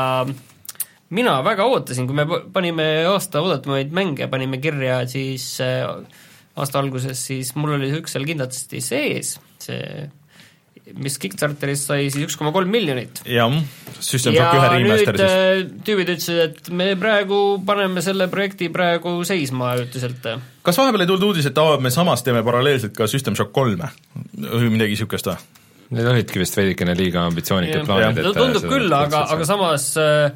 [1.14, 7.54] mina väga ootasin, kui me panime aasta oodatumaid mänge, panime kirja siis aasta alguses, siis
[7.58, 10.10] mul oli üks seal kindlasti sees, see
[10.98, 13.22] mis Kickstarteris sai siis üks koma kolm miljonit.
[13.30, 13.54] jah,
[14.00, 15.36] System Shock ühe remaster siis.
[15.36, 20.28] Äh, tüübid ütlesid, et me praegu paneme selle projekti praegu seisma ajutiselt.
[20.66, 23.92] kas vahepeal ei tulnud uudis, et aa, me samas teeme paralleelselt ka System Shock kolme
[24.38, 25.40] või midagi niisugust või?
[25.90, 29.90] Need olidki vist veidikene liiga ambitsioonikad plaanid, et no tundub seda küll, aga, aga samas
[29.98, 30.30] äh,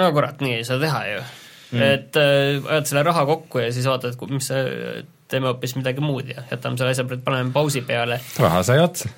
[0.00, 1.82] no kurat, nii ei saa teha ju mm..
[1.84, 6.32] et äh, ajad selle raha kokku ja siis vaatad, mis see, teeme hoopis midagi muud
[6.32, 8.20] ja jätame selle asja, paneme pausi peale.
[8.38, 9.10] raha sai otsa.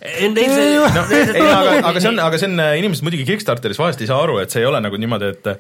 [0.97, 4.21] No, ei, aga, aga see on, aga see on, inimesed muidugi Kickstarteris vahest ei saa
[4.25, 5.55] aru, et see ei ole nagu niimoodi, et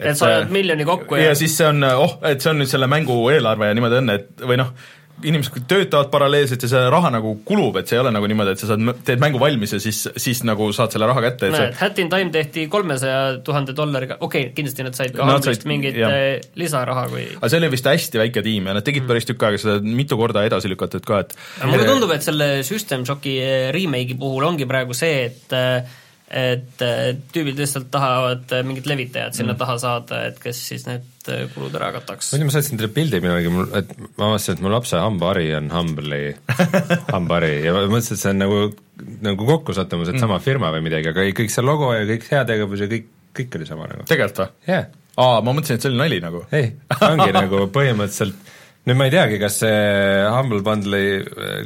[0.00, 2.70] et sa ajad miljoni kokku ja, ja siis see on, oh, et see on nüüd
[2.70, 4.70] selle mängu eelarve ja niimoodi on, et või noh,
[5.26, 8.62] inimesed töötavad paralleelselt ja see raha nagu kulub, et see ei ole nagu niimoodi, et
[8.62, 11.80] sa saad, teed mängu valmis ja siis, siis nagu saad selle raha kätte, näed, see
[11.80, 15.66] Hat in Time tehti kolmesaja tuhande dollariga, okei okay,, kindlasti nad said ka Nad said-
[15.70, 16.14] mingit jah.
[16.14, 19.48] äh, lisaraha, kui aga see oli vist hästi väike tiim ja nad tegid päris tükk
[19.48, 23.68] aega seda mitu korda edasi lükatud ka, et mulle tundub, et selle System Shocki äh,
[23.76, 25.98] remake'i puhul ongi praegu see, et äh,
[26.30, 26.82] et
[27.34, 31.90] tüübid lihtsalt tahavad mingit levitajat sinna taha saada, et kes siis need äh, kulud ära
[31.98, 32.32] kataks.
[32.34, 35.70] muidu ma saatsin teile pildi millalgi, mul, et ma avastasin, et mu lapse hambahari on
[35.74, 36.30] Humble'i
[37.16, 38.62] hambahari ja ma mõtlesin, et see on nagu,
[39.26, 42.86] nagu kokkusattumus, et sama firma või midagi, aga ei, kõik see logo ja kõik heategevus
[42.86, 43.10] ja kõik,
[43.40, 44.08] kõik oli sama nagu.
[44.10, 44.70] tegelikult või?
[44.70, 44.88] jah yeah.
[45.20, 46.46] aa, ma mõtlesin, et see oli nali nagu.
[46.56, 46.72] ei,
[47.10, 48.56] ongi nagu põhimõtteliselt
[48.88, 49.72] nüüd ma ei teagi, kas see
[50.32, 51.20] Humble Bundle'i,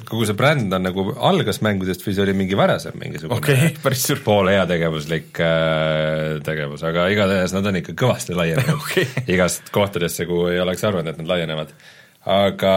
[0.07, 4.07] kogu see bränd on nagu algas mängudest või see oli mingi varasem mingisugune okay,, päris
[4.09, 9.07] suur pool heategevuslik äh, tegevus, aga igatahes nad on ikka kõvasti laienenud Okei.
[9.37, 11.71] igast kohtadesse, kuhu ei oleks arvanud, et nad laienevad.
[12.35, 12.75] aga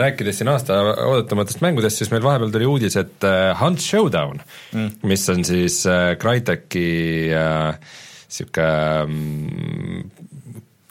[0.00, 4.40] rääkides siin aasta oodatamatest mängudest, siis meil vahepeal tuli uudis, et äh, Hunt Showdown
[4.72, 6.88] mm., mis on siis äh, Crytek'i
[7.36, 7.76] äh,
[8.32, 8.70] sihuke
[9.04, 10.08] mm,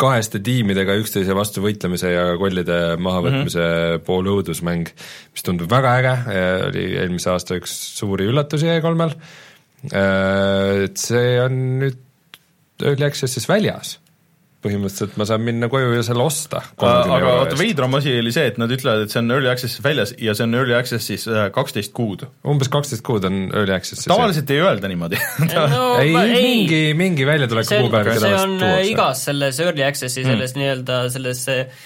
[0.04, 4.06] kaheste tiimidega üksteise vastu võitlemise ja kollide mahavõtmise mm -hmm.
[4.08, 4.94] poolõudusmäng,
[5.34, 6.16] mis tundub väga äge,
[6.70, 9.18] oli eelmise aasta üks suuri üllatusi E3-l,
[10.84, 12.00] et see on nüüd
[12.84, 13.98] Early Access'is väljas.
[14.64, 16.62] Põhimõtteliselt ma saan minna koju ja selle osta.
[16.80, 20.14] aga oota, veidram asi oli see, et nad ütlevad, et see on Early Access'is väljas
[20.22, 22.26] ja see on Early Access'is äh, kaksteist kuud.
[22.48, 24.08] umbes kaksteist kuud on Early Access'is.
[24.12, 25.20] tavaliselt ei öelda niimoodi
[25.54, 25.66] no
[26.04, 30.24] ei, ma- mingi, mingi väljatuleku see on, kuupäev see on äh, igas selles early access'i
[30.24, 30.62] selles mm.
[30.62, 31.84] nii-öelda selles äh,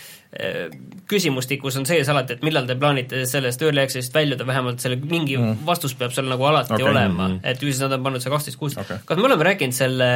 [1.08, 5.38] küsimustikus on sees alati, et millal te plaanite sellest early access'ist väljuda, vähemalt selle mingi
[5.40, 5.64] mm.
[5.68, 6.90] vastus peab seal nagu alati okay.
[6.90, 9.00] olema mm, et ju siis nad on pannud see kaksteist kuus Okei.
[9.08, 10.10] kas me oleme rääkinud selle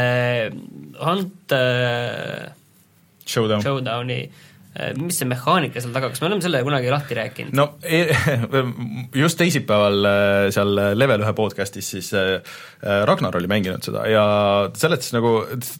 [0.99, 2.51] Hunt äh,
[3.23, 3.63] Showdown.
[3.63, 7.55] Showdowni äh, mis see mehaanika seal taga, kas me oleme selle kunagi lahti rääkinud?
[7.55, 8.11] no e-
[9.23, 12.11] just teisipäeval äh, seal Level ühe podcast'is siis
[12.83, 14.23] Ragnar oli mänginud seda ja
[14.75, 15.37] seletas nagu,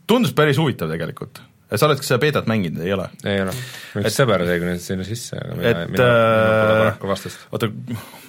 [0.07, 1.43] tundus päris huvitav tegelikult.
[1.71, 3.05] Sa oled ka seda beetat mänginud, ei ole?
[3.23, 3.53] ei ole,
[4.01, 7.45] üks sõber sai nüüd sinna sisse, aga mina, et mina, mina pole äh, paraku vastust.
[7.51, 7.69] oota,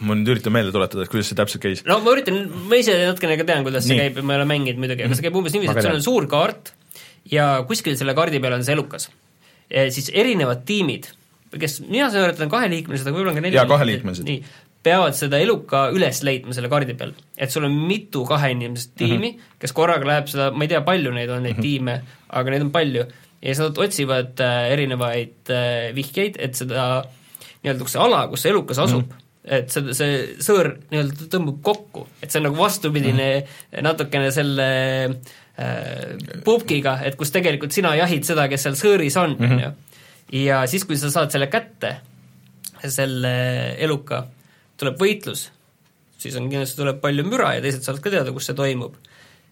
[0.07, 1.83] ma nüüd üritan meelde tuletada, et kuidas see täpselt käis.
[1.89, 2.39] no ma üritan,
[2.71, 4.05] ma ise natukene ka tean, kuidas see Nii.
[4.05, 6.07] käib ja ma ei ole mänginud muidugi, aga see käib umbes niiviisi, et sul on
[6.07, 6.75] suur kaart
[7.33, 9.11] ja kuskil selle kaardi peal on see elukas.
[9.95, 11.11] siis erinevad tiimid,
[11.59, 14.29] kes, mina saan aru, et on kaheliikmelised, aga võib-olla on ka neli Jaa, kaheliikmelised.
[14.29, 17.15] nii, peavad seda eluka üles leidma selle kaardi peal.
[17.37, 19.59] et sul on mitu kaheinimest tiimi mm, -hmm.
[19.63, 21.63] kes korraga läheb seda, ma ei tea, palju neid on, neid mm -hmm.
[21.63, 23.07] tiime, aga neid on palju,
[23.43, 27.03] ja siis nad otsivad äh, erinevaid äh, vihjeid, et seda
[27.63, 29.55] nii-öelda, kus see ala, kus see elukas asub mm, -hmm.
[29.59, 33.87] et see, see sõõr nii-öelda tõmbub kokku, et see on nagu vastupidine mm -hmm.
[33.89, 34.69] natukene selle
[35.09, 39.73] äh, pubkiga, et kus tegelikult sina jahid seda, kes seal sõõris on, on ju.
[40.47, 41.97] ja siis, kui sa saad selle kätte,
[42.87, 43.33] selle
[43.79, 44.27] eluka,
[44.77, 45.51] tuleb võitlus,
[46.19, 48.95] siis on kindlasti tuleb palju müra ja teised saavad ka teada, kus see toimub.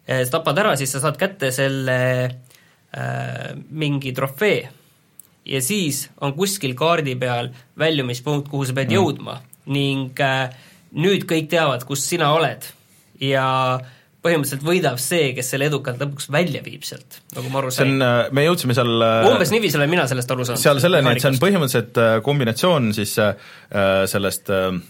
[0.07, 2.50] sa tapad ära, siis sa saad kätte selle äh,
[3.70, 4.64] mingi trofee
[5.47, 8.97] ja siis on kuskil kaardi peal väljumispunkt, kuhu sa pead mm.
[8.99, 9.36] jõudma
[9.70, 10.51] ning äh,
[10.99, 12.66] nüüd kõik teavad, kus sina oled
[13.22, 13.47] ja
[14.20, 17.95] põhimõtteliselt võidab see, kes selle edukalt lõpuks välja viib sealt, nagu ma aru see sain.
[17.97, 20.62] on, me jõudsime seal umbes niiviisi olen mina sellest aru saanud.
[20.62, 23.53] seal selleni, et see on põhimõtteliselt äh, kombinatsioon siis äh,
[24.12, 24.80] sellest äh, äh,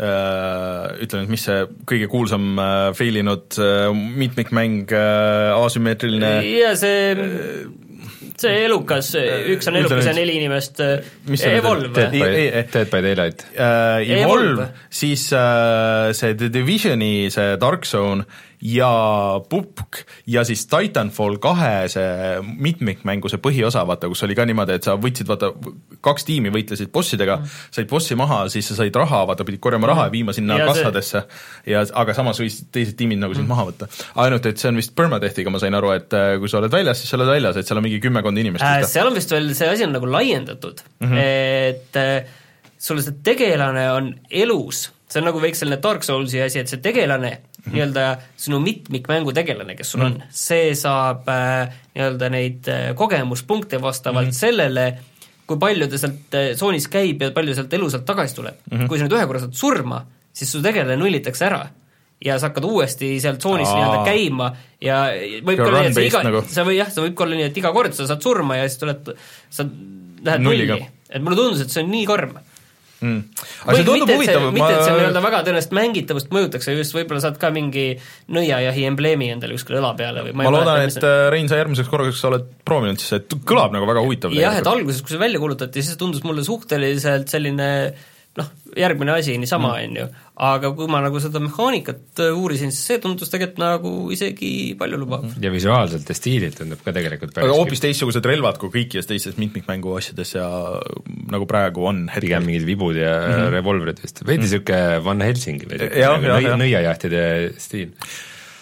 [0.00, 7.14] ütleme nüüd, mis see kõige kuulsam äh, fail inud äh, mitmikmäng äh, asümmeetriline ja see,
[8.40, 9.12] see elukas,
[9.52, 10.80] üks on elukas ja neli inimest?
[10.80, 13.44] Evolve Dead- by, ei- Dead by Daylight.
[13.52, 18.24] äh, Evolve Evolve., siis äh, see The Divisioni see Dark Zone
[18.60, 18.90] ja
[19.48, 24.86] Pupk ja siis Titanfall kahe see mitmikmängu see põhiosa, vaata, kus oli ka niimoodi, et
[24.86, 25.52] sa võtsid, vaata,
[26.04, 29.88] kaks tiimi võitlesid bossidega mm., said bossi maha, siis sa said raha, vaata, pidid korjama
[29.90, 31.24] raha ja viima sinna Ja see- kassadesse
[31.72, 33.88] ja aga samas võisid teised tiimid nagu sind maha võtta.
[34.20, 37.00] ainult, et see on vist permadeathiga, ma sain aru, et äh, kui sa oled väljas,
[37.00, 39.52] siis sa oled väljas, et seal on mingi kümmekond inimest äh, seal on vist veel,
[39.56, 41.18] see asi on nagu laiendatud mm, -hmm.
[41.72, 42.32] et äh,
[42.78, 46.80] sul see tegelane on elus, see on nagu veits selline Dark Soulsi asi, et see
[46.84, 47.49] tegelane mm -hmm.
[47.68, 48.06] Nii-öelda
[48.40, 54.30] sinu mitmikmängu tegelane, kes sul mm on, see saab äh, nii-öelda neid äh, kogemuspunkte vastavalt
[54.32, 54.86] mm sellele,
[55.46, 58.78] kui palju ta sealt äh, tsoonis käib ja palju sealt elu sealt tagasi tuleb mm.
[58.78, 58.88] -hmm.
[58.88, 61.64] kui sa nüüd ühe korra saad surma, siis su tegelane nullitakse ära
[62.24, 64.50] ja sa hakkad uuesti seal tsoonis nii-öelda käima
[64.84, 65.00] ja
[65.44, 66.42] võib Ka olla nii, et sa iga nagu.
[66.52, 68.68] sa või jah, sa võib ka olla nii, et iga kord sa saad surma ja
[68.68, 69.12] siis tuled,
[69.48, 69.66] sa
[70.26, 70.68] lähed nulli.
[71.08, 72.36] et mulle tundus, et see on nii karm.
[73.00, 73.46] mm..
[73.64, 77.24] aga see tundub huvitav, mitte, et see nii-öelda väga tõenäoliselt mängitavust mõjutaks, aga just võib-olla
[77.24, 77.86] saad ka mingi
[78.36, 82.22] nõiajahi embleemi endale kuskile õla peale või ma loodan, et äh, Rein, sa järgmiseks korraks
[82.30, 84.36] oled proovinud, siis et kõlab nagu väga huvitav.
[84.36, 87.70] jah, et alguses, kui see välja kuulutati, siis tundus mulle suhteliselt selline
[88.38, 88.46] noh,
[88.78, 89.88] järgmine asi niisama, Mm.
[89.90, 90.04] on ju,
[90.46, 95.24] aga kui ma nagu seda mehaanikat äh, uurisin, siis see tundus tegelikult nagu isegi paljulubav
[95.24, 95.42] mm..
[95.42, 99.96] ja visuaalselt ja stiililt tundub ka tegelikult aga hoopis teistsugused relvad kui kõikides teistes mitmikmängu
[99.98, 100.46] asjades ja
[101.30, 102.46] nagu praegu on pigem hetkel.
[102.46, 103.50] mingid vibud ja mm -hmm.
[103.58, 105.98] revolvrid vist, veidi niisugune Van Helsingi või Mhm.
[105.98, 106.58] Jah, jah, jah.
[106.58, 107.24] nõiajahtide
[107.58, 107.90] stiil.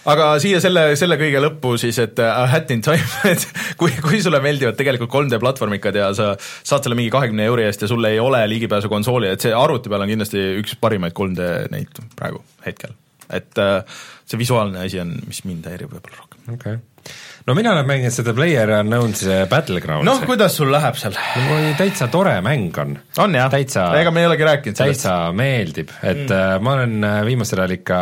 [0.07, 3.47] Aga siia selle, selle kõige lõppu siis, et äh, A Hat in Time, et
[3.81, 7.85] kui, kui sulle meeldivad tegelikult 3D platvormikad ja sa saad selle mingi kahekümne euri eest
[7.85, 11.51] ja sul ei ole ligipääsu konsooli, et see arvuti peal on kindlasti üks parimaid 3D
[11.75, 12.95] neid praegu, hetkel.
[13.29, 16.45] et äh, see visuaalne asi on, mis mind häirib võib-olla rohkem.
[16.55, 17.13] okei okay..
[17.49, 21.19] no mina olen mänginud seda Player Unknown's Battlegrounds'i noh, kuidas sul läheb seal?
[21.45, 22.97] no täitsa tore mäng on.
[23.25, 23.59] on jah?
[23.99, 25.05] ega me ei olegi rääkinud sellest.
[25.05, 26.65] täitsa meeldib, et mm.
[26.65, 28.01] ma olen äh, viimasel ajal ikka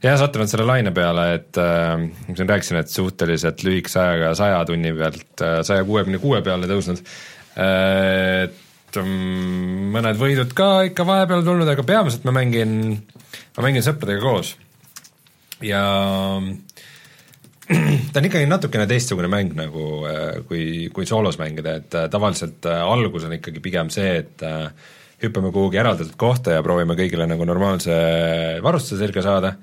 [0.00, 4.64] jah, sattunud selle laine peale, et äh, ma siin rääkisin, et suhteliselt lühikese ajaga saja
[4.68, 7.04] tunni pealt saja kuuekümne kuue peale tõusnud,
[7.60, 12.74] et mm, mõned võidud ka ikka vahepeal tulnud, aga peamiselt ma mängin,
[13.56, 14.54] ma mängin sõpradega koos.
[15.60, 15.82] Ja
[18.12, 22.66] ta on ikkagi natukene teistsugune mäng nagu äh, kui, kui soolos mängida, et äh, tavaliselt
[22.66, 24.72] äh, algus on ikkagi pigem see, et äh,
[25.22, 27.94] hüppame kuhugi eraldatud kohta ja proovime kõigile nagu normaalse
[28.64, 29.54] varustuse selga saada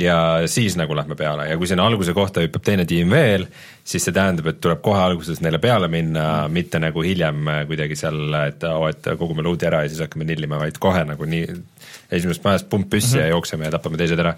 [0.00, 0.18] ja
[0.48, 3.46] siis nagu lähme peale ja kui sinna alguse kohta hüppab teine tiim veel,
[3.84, 8.22] siis see tähendab, et tuleb kohe alguses neile peale minna, mitte nagu hiljem kuidagi seal,
[8.46, 11.44] et oo, et kogume luudi ära ja siis hakkame nillima, vaid kohe nagu nii
[12.10, 13.26] esimesest majast pump püssi mm -hmm.
[13.26, 14.36] ja jookseme ja tapame teised ära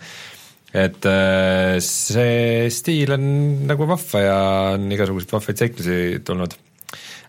[0.77, 3.27] et äh, see stiil on
[3.69, 4.39] nagu vahva ja
[4.75, 6.57] on igasuguseid vahvaid seiklusi tulnud.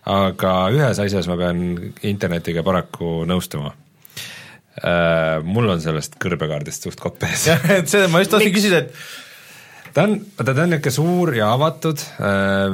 [0.08, 3.74] aga ühes asjas ma pean internetiga paraku nõustuma.
[5.44, 7.48] Mul on sellest kõrbekaardist suht kopp ees.
[7.50, 8.92] jah, et see, ma just tahtsin küsida, et
[9.94, 12.04] ta on, vaata ta on niisugune suur ja avatud,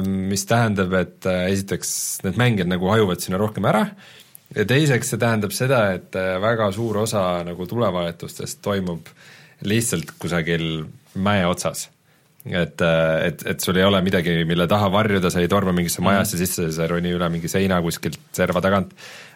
[0.05, 1.95] mis tähendab, et äh, esiteks
[2.25, 3.87] need mängijad nagu hajuvad sinna rohkem ära
[4.53, 9.09] ja teiseks see tähendab seda, et äh, väga suur osa nagu tulevahetustest toimub
[9.65, 10.85] lihtsalt kusagil
[11.15, 11.89] mäe otsas.
[12.45, 12.81] et,
[13.25, 16.67] et, et sul ei ole midagi, mille taha varjuda, sa ei torma mingisse majasse sisse,
[16.75, 18.91] sa ei roni üle mingi seina kuskilt serva tagant,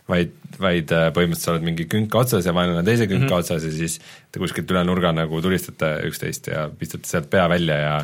[0.09, 3.45] vaid, vaid äh, põhimõtteliselt sa oled mingi künka otsas ja vaenlane teise künka mm -hmm.
[3.45, 3.99] otsas ja siis
[4.31, 7.95] te kuskilt üle nurga nagu tulistate üksteist ja pistate sealt pea välja ja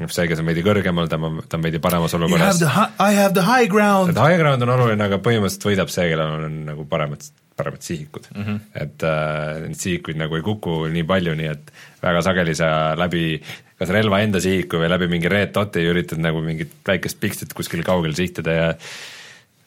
[0.00, 3.44] noh, see, kes on veidi kõrgemal, on, ta on veidi paremas olukorras I have the
[3.44, 4.22] high ground et.
[4.22, 7.26] high ground on oluline, aga põhimõtteliselt võidab see, kellel on nagu paremad,
[7.56, 8.44] paremad sihikud mm.
[8.44, 8.60] -hmm.
[8.84, 11.72] et äh, neid sihikuid nagu ei kuku nii palju, nii et
[12.02, 13.40] väga sageli sa läbi
[13.80, 17.82] kas relva enda sihiku või läbi mingi red dot'i üritad nagu mingit väikest pikslit kuskil
[17.84, 18.74] kaugel sihtida ja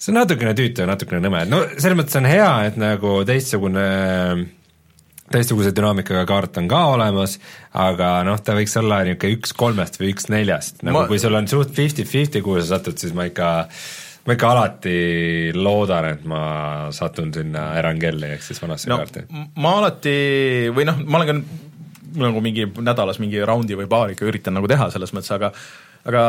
[0.04, 3.88] see on natukene tüütu ja natukene nõme, no selles mõttes on hea, et nagu teistsugune
[5.34, 7.38] teistsuguse dünaamikaga kaart on ka olemas,
[7.80, 11.40] aga noh, ta võiks olla niisugune üks kolmest või üks neljast, nagu Ma- kui sul
[11.40, 13.50] on suht fifty-fifty, kuhu sa satud, siis ma ikka
[14.28, 14.98] ma ikka alati
[15.56, 16.44] loodan, et ma
[16.96, 19.26] satun sinna Erangelli ehk siis vanasse no kaarti.
[19.60, 20.18] ma alati
[20.76, 21.40] või noh, ma olen ka
[22.28, 25.50] nagu mingi nädalas mingi raundi või paar ikka üritan nagu teha selles mõttes, aga
[26.10, 26.24] aga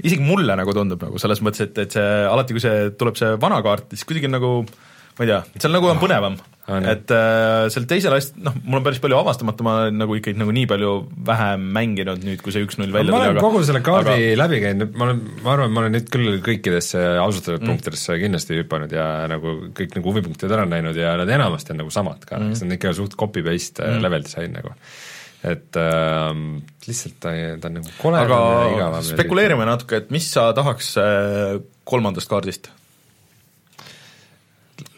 [0.00, 3.36] isegi mulle nagu tundub nagu selles mõttes, et, et see alati, kui see tuleb see
[3.40, 4.56] vana kaart, siis kuidagi nagu
[5.14, 6.34] ma ei tea, seal nagu on põnevam
[6.66, 6.86] jah.
[6.90, 10.40] et äh, seal teisel asjal, noh, mul on päris palju avastamata, ma olen nagu ikkagi
[10.40, 10.90] nagu nii palju
[11.28, 14.38] vähem mänginud nüüd, kui see üks-null välja ma olen tuli, kogu selle kaardi aga aga...
[14.40, 17.70] läbi käinud, ma olen, ma arvan, ma olen nüüd küll kõikidesse ausutatud Mm.
[17.70, 21.92] punktidesse kindlasti hüpanud ja nagu kõik nagu huvipunktid ära näinud ja nad enamasti on nagu
[21.94, 24.02] samad ka mm., see on ikka suht copy-paste mm.
[24.02, 24.74] level disain nagu.
[25.44, 26.30] Et äh,
[26.86, 28.40] lihtsalt ta, ta on nagu ja aga
[28.72, 29.04] igavam.
[29.10, 32.72] spekuleerime natuke, et mis sa tahaks äh, kolmandast kaardist?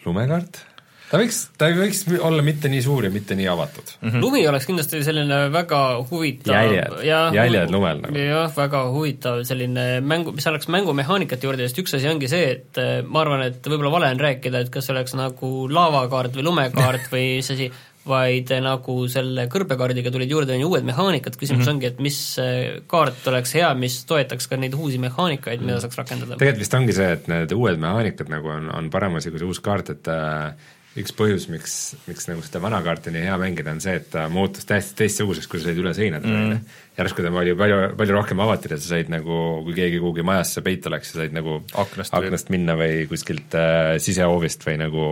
[0.07, 0.63] lumekaart?
[1.07, 4.09] ta võiks, ta ei võiks olla mitte nii suur ja mitte nii avatud mm.
[4.09, 4.23] -hmm.
[4.25, 5.81] lumi oleks kindlasti selline väga
[6.11, 6.97] huvitav Jäljed.
[7.37, 8.19] Jäljed lumel nagu.
[8.19, 12.83] jah, väga huvitav selline mängu, mis oleks mängumehaanikat juurde, sest üks asi ongi see, et
[12.83, 17.11] eh, ma arvan, et võib-olla vale on rääkida, et kas oleks nagu laavakaart või lumekaart
[17.15, 17.71] või mis asi,
[18.07, 21.75] vaid nagu selle kõrbekaardiga tulid juurde on ju uued mehaanikad, küsimus mm -hmm.
[21.75, 25.99] ongi, et mis eh, kaart oleks hea, mis toetaks ka neid uusi mehaanikaid, mida saaks
[26.03, 26.39] rakendada.
[26.39, 29.51] tegelikult vist ongi see, et need uued mehaanikad nagu on, on parem asi kui see
[29.51, 30.55] uus kaart, et äh,
[30.97, 31.75] üks põhjus, miks,
[32.07, 35.49] miks nagu seda vana kaarti nii hea mängida, on see, et ta muutus täiesti teistsuguseks,
[35.51, 36.51] kui sa said üle seinade mm.
[36.51, 36.77] -hmm.
[36.97, 40.65] järsku ta oli palju, palju rohkem avatud ja sa said nagu, kui keegi kuhugi majasse
[40.65, 45.09] peitu läks, sa said nagu Aknast aknast minna või kuskilt äh, sisehoovist või nagu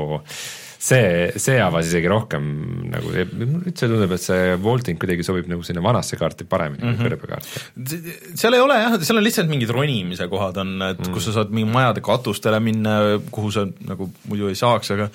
[0.84, 2.48] see, see avas isegi rohkem
[2.92, 6.98] nagu, üldse tundub, et see vaulting kuidagi sobib nagu sinna vanasse kaarti paremini mm -hmm.
[6.98, 8.34] kui kõrbekaart.
[8.40, 11.14] seal ei ole jah, seal on lihtsalt mingid ronimise kohad on, et mm.
[11.14, 12.98] kus sa saad mingi majade katustele minna,
[13.30, 15.08] kuhu sa nagu muidu ei saaks, aga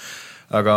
[0.49, 0.75] aga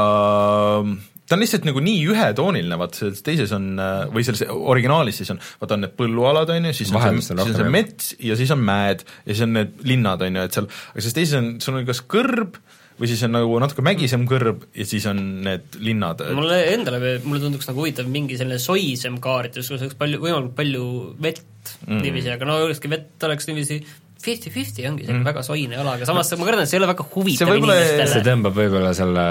[1.28, 3.70] ta on lihtsalt nagu nii ühetooniline, vaata selles teises on,
[4.12, 7.39] või selles originaalis siis on, vaata on need põllualad, on ju, siis on Vaheldus see,
[7.39, 10.44] siis on see mets ja siis on mäed ja siis on need linnad, on ju,
[10.51, 12.60] et seal, aga selles teises on, sul on kas kõrb
[13.01, 16.23] või siis on nagu natuke mägisem kõrb ja siis on need linnad.
[16.36, 20.86] mulle endale, mulle tunduks nagu huvitav mingi selline soisem kaart, kus oleks palju, võimalikult palju
[21.23, 22.01] vett mm.
[22.05, 23.82] niiviisi, aga no olekski vett oleks niiviisi
[24.23, 25.27] fifty-fifty ongi selline mm.
[25.27, 28.24] väga soine ala, aga samas ma kardan, et see ei ole väga huvitav see inimestele.
[28.28, 29.24] tõmbab võib-olla selle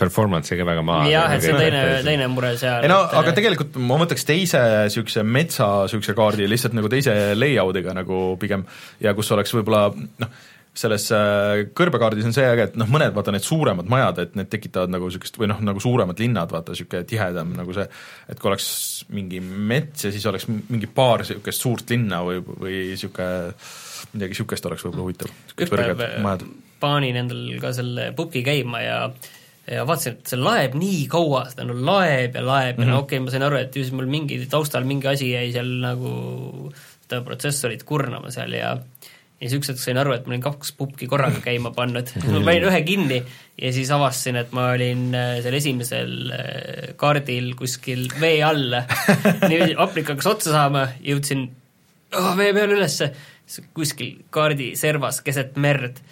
[0.00, 1.08] performance'i ka väga maha.
[1.12, 2.86] jah, et see on teine, teine mure seal.
[2.86, 7.96] ei no aga tegelikult ma võtaks teise niisuguse metsa niisuguse kaardi lihtsalt nagu teise layout'iga
[8.00, 8.64] nagu pigem
[9.04, 10.38] ja kus oleks võib-olla noh,
[10.78, 14.50] selles äh, kõrbekaardis on see äge, et noh, mõned vaata need suuremad majad, et need
[14.52, 17.86] tekitavad nagu niisugust või noh, nagu suuremad linnad, vaata niisugune tihedam nagu see,
[18.30, 18.68] et kui oleks
[19.14, 23.56] mingi mets ja siis oleks mingi paar niisugust suurt linna või, või niisugune
[24.14, 25.34] midagi niisugust oleks võib-olla huvitav.
[25.56, 26.46] üks päev äh,
[26.78, 29.00] panin endal ka selle pubgi käima ja
[29.68, 32.88] ja vaatasin, et see laeb nii kaua, seda no laeb ja laeb mm -hmm.
[32.88, 35.32] ja no okei okay,, ma sain aru, et ju siis mul mingi taustal mingi asi
[35.32, 36.12] jäi seal nagu
[37.02, 38.76] seda protsessorit kurnama seal ja
[39.38, 42.42] ja siis üks hetk sain aru, et ma olin kaks pubki korraga käima pannud, ma
[42.42, 43.20] panin ühe kinni
[43.58, 48.80] ja siis avastasin, et ma olin äh, seal esimesel äh, kaardil kuskil vee all.
[49.50, 51.46] niiviisi hapnik hakkas otsa saama, jõudsin
[52.18, 53.12] oh, vee peal ülesse,
[53.76, 56.02] kuskil kaardi servas keset merd.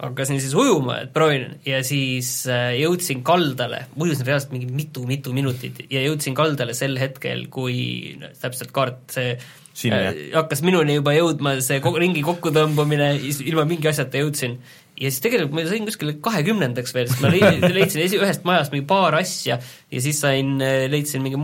[0.00, 1.58] Hakkasin siis ujuma, et proovin.
[1.68, 5.82] Ja siis äh, jõudsin kaldale, ujusin reaalselt mingi mitu-mitu minutit.
[5.92, 9.34] Ja jõudsin kaldale sel hetkel, kui täpselt kaart, see
[9.80, 13.14] Sinna, äh, hakkas minuni juba jõudma, see ringi kokkutõmbamine,
[13.48, 14.58] ilma mingi asjata jõudsin.
[15.00, 18.86] ja siis tegelikult ma sain kuskile kahekümnendaks veel, sest ma leidsin, esi-, ühest majast mingi
[18.90, 21.40] paar asja ja siis sain, leidsin mingi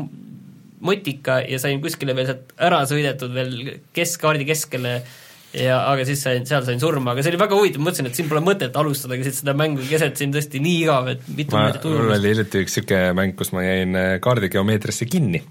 [0.87, 3.55] motika ja sain kuskile veel sealt ära sõidetud veel
[3.97, 4.99] keskkaardi keskele
[5.57, 8.29] ja aga siis sain, seal sain surma, aga see oli väga huvitav, mõtlesin, et siin
[8.31, 12.17] pole mõtet alustada keset seda mängu, keset siin tõesti nii igav, et mitu ma, mul
[12.17, 15.43] oli hiljuti üks niisugune mäng, kus ma jäin äh, kaardi geomeetriasse kinni.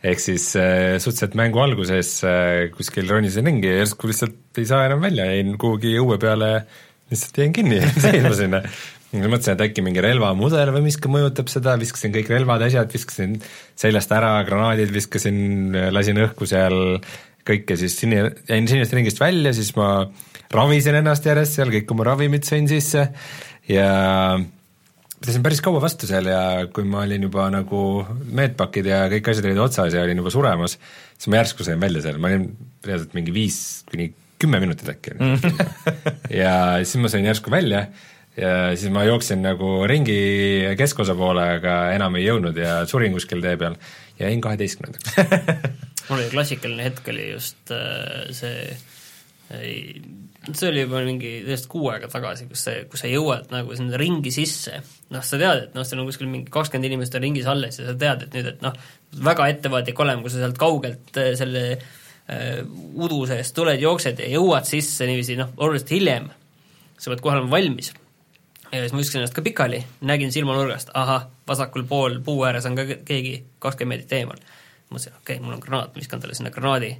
[0.00, 4.86] Ehk siis äh, suhteliselt mängu alguses äh, kuskil ronisin ringi ja järsku lihtsalt ei saa
[4.88, 6.54] enam välja, jäin kuhugi õue peale,
[7.12, 8.62] lihtsalt jäin kinni, seisma sinna.
[9.12, 13.36] mõtlesin, et äkki mingi relvamudel või miski mõjutab seda, viskasin kõik relvad, asjad, viskasin
[13.78, 17.00] seljast ära, granaadid viskasin, lasin õhku seal
[17.46, 20.06] kõike, siis sinna, jäin sinist ringist välja, siis ma
[20.54, 23.08] ravisin ennast järjest seal, kõik oma ravimid sõin sisse.
[23.70, 23.90] Ja
[25.20, 26.40] pidasin päris kaua vastu seal ja
[26.72, 27.80] kui ma olin juba nagu
[28.32, 30.78] medpakid ja kõik asjad olid otsas ja olin juba suremas,
[31.16, 32.46] siis ma järsku sain välja seal, ma olin
[32.86, 33.58] reaalselt mingi viis
[33.90, 34.10] kuni
[34.40, 35.36] kümme minutit äkki olin.
[36.42, 37.84] ja siis ma sain järsku välja
[38.40, 40.20] ja siis ma jooksin nagu ringi
[40.80, 43.76] keskosa poole, aga enam ei jõudnud ja surin kuskil tee peal
[44.20, 45.20] ja jäin kaheteistkümnendaks.
[46.08, 48.78] mul oli klassikaline hetk oli just äh, see
[50.48, 53.98] see oli juba mingi tõesti kuu aega tagasi, kus see, kus sa jõuad nagu sinna
[54.00, 54.80] ringi sisse,
[55.12, 57.88] noh, sa tead, et noh, seal on kuskil mingi kakskümmend inimest on ringis alles ja
[57.90, 58.76] sa tead, et nüüd, et noh,
[59.28, 62.62] väga ettevaatlik olema, kui sa sealt kaugelt äh, selle äh,
[62.96, 66.30] udu seest tuled, jooksed ja jõuad sisse niiviisi noh, oluliselt hiljem,
[66.96, 67.92] sa pead kohe olema valmis.
[68.70, 72.80] ja siis ma viskasin ennast ka pikali, nägin silmanurgast, ahah, vasakul pool puu ääres on
[72.80, 74.40] ka ke- keegi kakskümmend meetrit eemal.
[74.88, 76.96] mõtlesin, okei okay,, mul on granaat, viskan talle sinna granaadi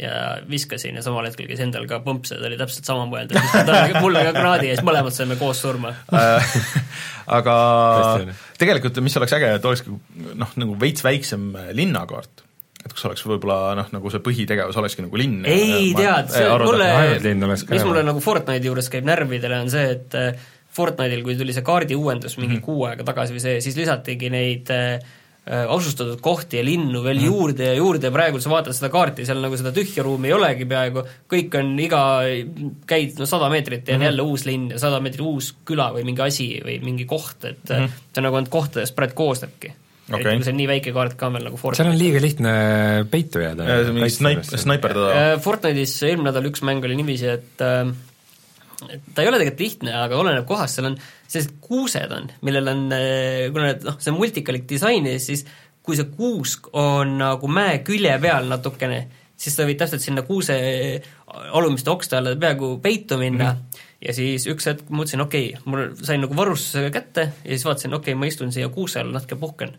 [0.00, 0.12] ja
[0.50, 3.44] viskasin ja samal hetkel käis endal ka põmps ja ta oli täpselt sama mõelnud, et
[3.44, 5.92] viskan talle, mulle ka granaadi ja siis mõlemad saime koos surma.
[6.16, 6.54] Äh,
[7.38, 7.56] aga
[8.60, 9.92] tegelikult mis oleks äge, et olekski
[10.40, 12.46] noh, nagu veits väiksem linnakaart.
[12.80, 15.44] et kus oleks võib-olla noh, nagu see põhitegevus olekski nagu linn.
[15.44, 19.86] ei tead, see mulle oleks, ka mis mulle nagu Fortnite'i juures käib närvidele, on see,
[19.98, 22.64] et äh, Fortnite'il, kui tuli see kaardi uuendus mingi mm -hmm.
[22.64, 25.18] kuu aega tagasi või see, siis lisatigi neid äh,
[25.50, 29.24] asustatud kohti ja linnu veel mm juurde ja juurde ja praegu sa vaatad seda kaarti,
[29.26, 32.02] seal nagu seda tühja ruumi ei olegi peaaegu, kõik on iga,
[32.86, 35.90] käid no sada meetrit ja on mm jälle uus linn ja sada meetrit uus küla
[35.96, 39.70] või mingi asi või mingi koht, et mm see nagu ainult kohtadest praegu koosnebki
[40.10, 40.24] Okei.
[40.24, 41.98] eriti kui see on nii väike kaart ka veel nagu seal on Fortnite.
[42.02, 42.52] liiga lihtne
[43.10, 43.66] peitu jääda.
[44.10, 45.10] snaip, snaiperdada.
[45.14, 47.92] Äh, Fortnite'is eelmine nädal üks mäng oli niiviisi, et äh,
[48.88, 50.98] et ta ei ole tegelikult lihtne, aga oleneb kohast, seal on
[51.30, 52.86] sellised kuused on, millel on,
[53.54, 55.44] kuna need noh, see on multikalik disain ja siis
[55.86, 59.04] kui see kuusk on nagu mäe külje peal natukene,
[59.40, 60.56] siis sa võid täpselt sinna kuuse
[61.56, 63.86] alumiste okste alla peaaegu peitu minna mm -hmm.
[64.08, 67.94] ja siis üks hetk mõtlesin, okei okay,, mul sain nagu varustuse kätte ja siis vaatasin,
[67.94, 69.76] okei okay,, ma istun siia kuuse all natuke puhkan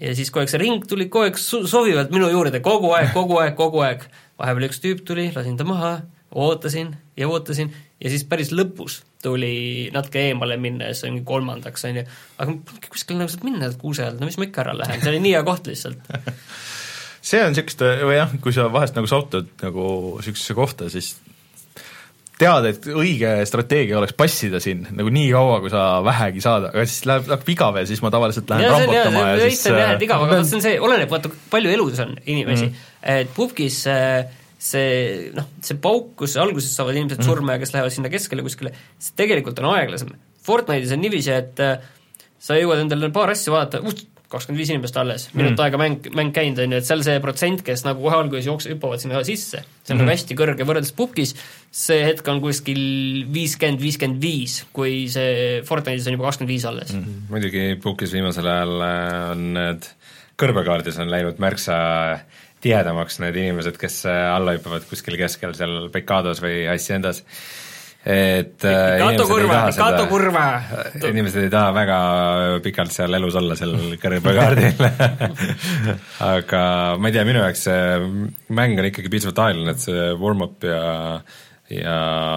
[0.00, 3.12] ja siis kogu aeg see ring tuli kogu aeg su- sobivalt minu juurde, kogu aeg,
[3.14, 4.04] kogu aeg, kogu aeg.
[4.38, 6.02] vahepeal üks tüüp tuli, lasin ta maha,
[6.36, 12.00] ootasin ja ootasin ja siis päris lõpus tuli natuke eemale siis oli mingi kolmandaks, on
[12.00, 12.06] ju,
[12.42, 12.56] aga
[12.90, 15.36] kuskil nagu saad minna kuuse alt, no mis ma ikka ära lähen, see oli nii
[15.36, 16.10] hea koht lihtsalt.
[17.30, 19.88] see on niisugust, või jah, kui sa vahest nagu satud nagu
[20.20, 21.14] niisugusesse kohta, siis
[22.36, 26.84] tead, et õige strateegia oleks passida siin nagu nii kaua, kui sa vähegi saad, aga
[26.84, 29.94] siis läheb, läheb igav ja siis ma tavaliselt lähen ja, rambutama ja, ja siis jah,
[29.96, 32.74] et igav, aga see on see, oleneb, vaata, palju elus on inimesi mm.
[32.74, 33.22] -hmm.
[33.22, 33.80] et pubgis
[34.58, 37.28] see noh, see pauk, kus alguses saavad inimesed Mhm.
[37.28, 40.14] surma ja kes lähevad sinna keskele kuskile, see tegelikult on aeglasem.
[40.46, 41.78] Fortnite'is on niiviisi, et äh,
[42.38, 43.82] sa jõuad endale paar asja vaadata,
[44.28, 45.60] kakskümmend viis inimest alles, minut Mm.
[45.62, 48.72] aega mäng, mäng käinud, on ju, et seal see protsent, kes nagu kohe alguses jookse-,
[48.74, 50.04] hüppavad sinna sisse, see on Mhm.
[50.06, 51.34] nagu hästi kõrge, võrreldes pubgis
[51.70, 52.80] see hetk on kuskil
[53.30, 57.04] viiskümmend, viiskümmend viis, kui see Fortnite'is on juba kakskümmend viis alles Mhm.
[57.04, 57.22] mm..
[57.30, 59.86] muidugi Pukis viimasel ajal äh, on need
[60.36, 62.20] kõrbekaardis on läinud märksa
[62.64, 67.22] tihedamaks need inimesed, kes äh, alla hüppavad kuskil keskel seal Pecados või Haciendas,
[68.06, 70.44] et äh, Kato inimesed ei kurva Kato kurva!
[71.10, 71.98] inimesed ei taha väga
[72.64, 74.86] pikalt seal elus olla, seal kõrbekaardil
[76.34, 76.62] aga
[77.00, 77.82] ma ei tea, minu jaoks see
[78.56, 80.80] mäng on ikkagi piisavalt aeglane, et see warm-up ja
[81.70, 81.94] ja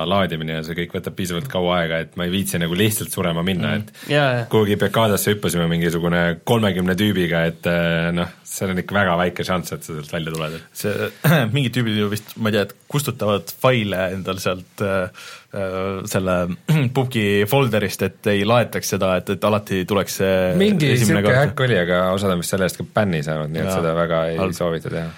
[0.10, 3.44] laadimine ja see kõik võtab piisavalt kaua aega, et ma ei viitsi nagu lihtsalt surema
[3.46, 4.46] minna, et jaa, jaa.
[4.50, 9.76] kuhugi Pekadasse hüppasime mingisugune kolmekümne tüübiga, et eh, noh, seal on ikka väga väike šanss,
[9.76, 11.12] et sa sealt välja tuled, see,
[11.56, 16.40] mingid tüübid ju vist, ma ei tea, et kustutavad faile endal sealt äh, äh, selle
[16.98, 21.66] pubgi folderist, et ei laetaks seda, et, et alati tuleks see mingi esimene niisugune häkk
[21.70, 23.80] oli, aga osad on vist selle eest ka bänni saanud, nii et Jaa.
[23.82, 24.58] seda väga ei Halb.
[24.58, 25.10] soovita teha.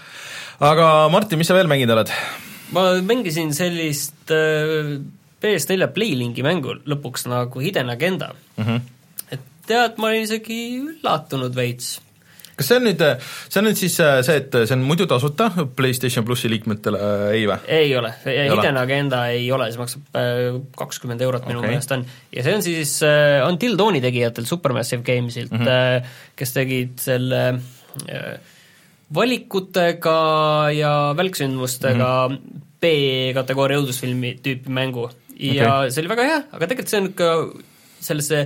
[0.74, 2.18] aga Martin, mis sa veel mänginud oled?
[2.76, 5.00] Ma mängisin sellist äh,
[5.42, 8.64] PS4 Playlinki mängu lõpuks nagu Hidden Agenda mm.
[8.64, 8.80] -hmm.
[9.32, 12.00] et tead, ma olin isegi üllatunud veits.
[12.56, 13.02] kas see on nüüd,
[13.50, 17.26] see on nüüd siis äh, see, et see on muidu tasuta PlayStation plussi liikmetele, äh,
[17.40, 17.58] ei või?
[17.68, 18.14] ei ole?
[18.26, 20.22] Hidden Agenda ei ole, see maksab
[20.78, 21.74] kakskümmend eurot minu Okei.
[21.74, 22.06] meelest on.
[22.36, 25.66] ja see on siis äh, Until Dawni tegijatelt, Supermassive Gamesilt mm.
[25.66, 26.16] -hmm.
[26.36, 27.44] kes tegid selle
[28.08, 28.51] äh,
[29.14, 30.18] valikutega
[30.76, 32.62] ja välksündmustega mm -hmm.
[32.82, 35.92] B-kategooria õudusfilmi tüüpi mängu ja Okei.
[35.92, 37.32] see oli väga hea, aga tegelikult see on ka
[38.00, 38.46] sellesse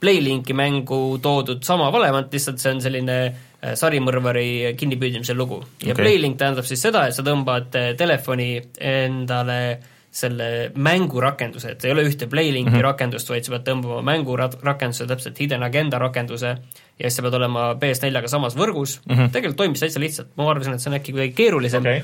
[0.00, 5.62] Playlinki mängu toodud sama valevant, lihtsalt see on selline äh, sarimõrvari kinnipüüdmise lugu.
[5.82, 6.04] ja okay.
[6.04, 9.78] Playlink tähendab siis seda, et sa tõmbad äh, telefoni endale
[10.16, 12.76] selle mängurakenduse, et ei ole ühte Playlinki mm.
[12.76, 12.84] -hmm.
[12.88, 16.56] rakendust, vaid sa pead tõmbama mängurakenduse, täpselt Hidden Agenda rakenduse,
[16.98, 19.20] ja siis sa pead olema PS4-ga samas võrgus mm, Mhm.
[19.20, 19.32] -hmm.
[19.34, 22.02] tegelikult toimis täitsa lihtsalt, ma arvasin, et see on äkki kuidagi keerulisem okay.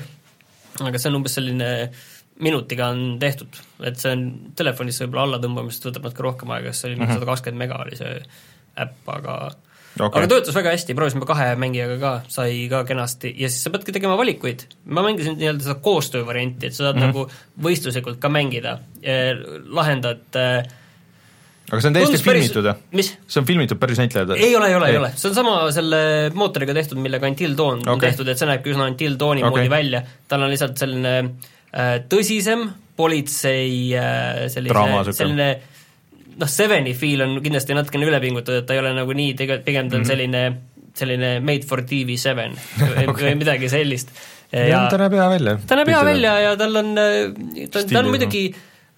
[0.81, 1.69] aga see on umbes selline
[2.43, 4.23] minutiga on tehtud, et see on
[4.57, 8.15] telefonis võib-olla allatõmbamisest võtab natuke rohkem aega, sest see oli sada kakskümmend mega oli see
[8.83, 9.35] äpp, aga
[9.99, 10.21] okay.
[10.21, 13.93] aga töötas väga hästi, proovisime kahe mängijaga ka, sai ka kenasti ja siis sa peadki
[13.93, 14.65] tegema valikuid.
[14.85, 17.13] ma mängisin nii-öelda seda koostöö varianti, et sa saad mm -hmm.
[17.13, 17.27] nagu
[17.67, 18.79] võistluslikult ka mängida,
[19.69, 20.65] lahendad äh,
[21.73, 23.05] aga see on täiesti tundus filmitud või?
[23.07, 25.99] see on filmitud päris näitlejad ei ole, ei ole, ei ole, see on sama selle
[26.37, 27.95] mootoriga tehtud, millega Until Dawn okay.
[27.95, 29.55] on tehtud, et see näebki üsna Until Dawni okay.
[29.55, 32.67] moodi välja, tal on lihtsalt selline äh, tõsisem
[32.99, 35.49] politsei äh, sellise selline
[36.37, 39.89] noh, Seveni feel on kindlasti natukene ülepingutatud, et ta ei ole nagu nii, tege-, pigem
[39.89, 40.45] ta on selline
[40.93, 42.53] selline made for TV seven
[43.09, 43.31] Okei.
[43.31, 44.13] või midagi sellist.
[44.53, 45.57] ja ta näeb hea välja.
[45.65, 47.07] ta näeb hea välja ja tal on, ta,
[47.65, 48.43] ta Stiili, on muidugi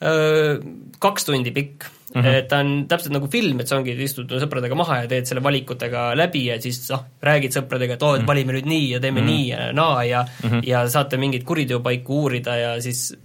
[0.03, 0.57] öö,
[0.99, 2.21] kaks tundi pikk mm.
[2.21, 2.27] Mhm.
[2.27, 2.47] -hmm.
[2.47, 6.15] ta on täpselt nagu film, et sa ongi, istud sõpradega maha ja teed selle valikutega
[6.15, 8.21] läbi ja siis noh, räägid sõpradega, et oo, Mhm.
[8.21, 9.31] et valime nüüd nii ja teeme mm -hmm.
[9.31, 10.61] nii ja naa ja mm -hmm.
[10.63, 13.15] ja saate mingeid kuriteopaiku uurida ja siis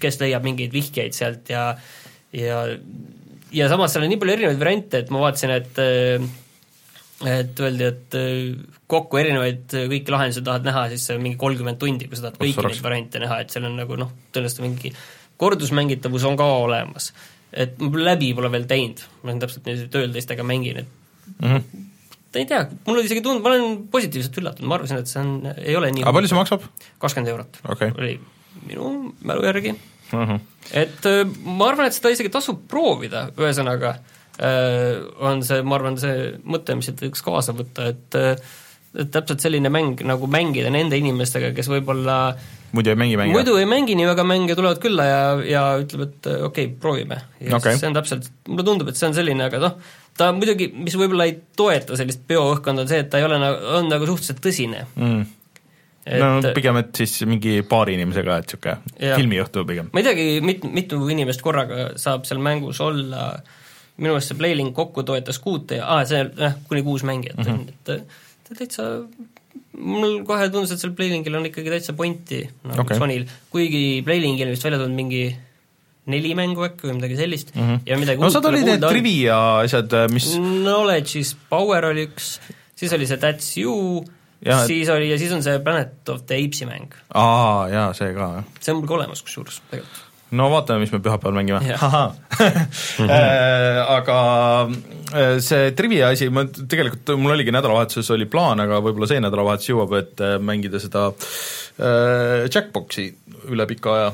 [0.00, 1.76] kes leiab mingeid vihjeid sealt ja
[2.32, 2.66] ja
[3.52, 5.78] ja samas seal on nii palju erinevaid variante, et ma vaatasin, et
[7.24, 8.16] et öeldi, et
[8.90, 12.40] kokku erinevaid kõiki lahendusi tahad näha, siis see on mingi kolmkümmend tundi, kui sa tahad
[12.40, 12.74] kõiki soraks.
[12.74, 14.92] neid variante näha, et seal on nagu noh, tõenäoliselt mingi
[15.40, 17.12] kordusmängitavus on ka olemas.
[17.54, 21.48] Et ma läbi pole veel teinud, ma olen täpselt niiviisi tööl teistega mängin, et mm.
[21.48, 21.88] -hmm.
[22.34, 25.34] ei tea, mul oli isegi tund-, ma olen positiivselt üllatunud, ma arvasin, et see on,
[25.54, 26.68] ei ole nii aga palju see maksab?
[27.02, 27.92] kakskümmend eurot Okei.
[27.98, 28.14] oli
[28.66, 29.76] minu mälu järgi
[30.12, 30.40] Uh -huh.
[30.72, 33.94] et äh, ma arvan, et seda isegi tasub proovida, ühesõnaga
[34.38, 38.36] äh, on see, ma arvan, see mõte, mis siit võiks kaasa võtta, et äh,
[38.94, 42.18] täpselt selline mäng nagu mängida nende inimestega, kes võib-olla
[42.74, 43.34] muidu ei mängi mänge?
[43.34, 46.78] muidu ei mängi nii väga mänge, tulevad külla ja, ja ütlevad, et äh, okei okay,,
[46.80, 47.20] proovime.
[47.40, 47.78] ja okay.
[47.80, 49.78] see on täpselt, mulle tundub, et see on selline, aga noh,
[50.18, 53.72] ta muidugi, mis võib-olla ei toeta sellist peoõhkkonda, on see, et ta ei ole nagu,
[53.80, 54.84] on nagu suhteliselt tõsine.
[54.94, 55.26] mm.
[56.06, 59.90] et no pigem, et siis mingi paari inimesega, et niisugune filmiõhtu pigem.
[59.90, 63.32] ma ei teagi, mit-, mitu inimest korraga saab seal mängus olla,
[63.96, 67.46] minu meelest see Playlink kokku toetas kuute ja aa, see jah, kuni kuus mängijat on
[67.46, 67.98] mm, -hmm.
[67.98, 68.22] et
[68.58, 68.88] täitsa
[69.74, 72.98] mul kohe tundus, et seal Playlinkil on ikkagi täitsa pointi nagu okay.
[73.00, 75.24] Sonil, kuigi Playlinkil on vist välja tulnud mingi
[76.12, 77.80] neli mängu äkki või midagi sellist mm -hmm.
[77.88, 78.98] ja midagi no pole olid need kuulda olnud.
[78.98, 82.38] trivia asjad, mis Knowledge is power oli üks,
[82.76, 84.04] siis oli see That's you,
[84.42, 86.92] et- siis oli ja siis on see Planet of the Apes'i mäng.
[87.14, 90.13] aa jaa, see ka jah see on mul ka olemas kusjuures tegelikult.
[90.36, 92.14] No vaatame, mis me pühapäeval mängime Jah..
[93.98, 94.18] aga
[94.68, 99.70] äh, see trivia asi, ma tegelikult, mul oligi nädalavahetuses oli plaan, aga võib-olla see nädalavahetus
[99.70, 103.08] jõuab, et äh, mängida seda äh, Jackboxi
[103.52, 104.12] üle pika aja,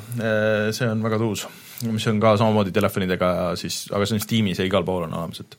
[0.74, 1.44] see on väga tuus
[1.86, 5.14] mis on ka samamoodi telefonidega ja siis, aga see on Steamis ja igal pool on
[5.16, 5.56] olemas, et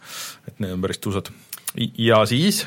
[0.51, 1.31] et need on päris tuusad.
[1.97, 2.65] ja siis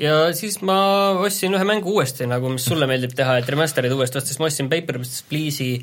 [0.00, 0.76] ja siis ma
[1.22, 4.70] ostsin ühe mängu uuesti nagu, mis sulle meeldib teha, et remaster'id uuesti ostes, ma ostsin
[4.72, 5.82] Paper Please'i,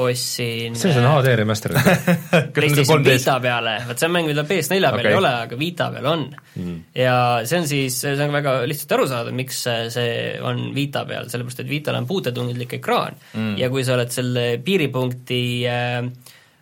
[0.00, 1.74] ostsin see on HD remaster.
[1.74, 5.10] on see PlayStation 3D-s Vita peale, vot see on mäng, mida PS4 peal okay.
[5.10, 6.78] ei ole, aga Vita peal on mm..
[6.94, 7.16] ja
[7.48, 10.16] see on siis, see on väga lihtsalt aru saada, miks see
[10.46, 13.54] on Vita peal, sellepärast et Vital on puutetundlik ekraan mm.
[13.60, 16.00] ja kui sa oled selle piiripunkti äh,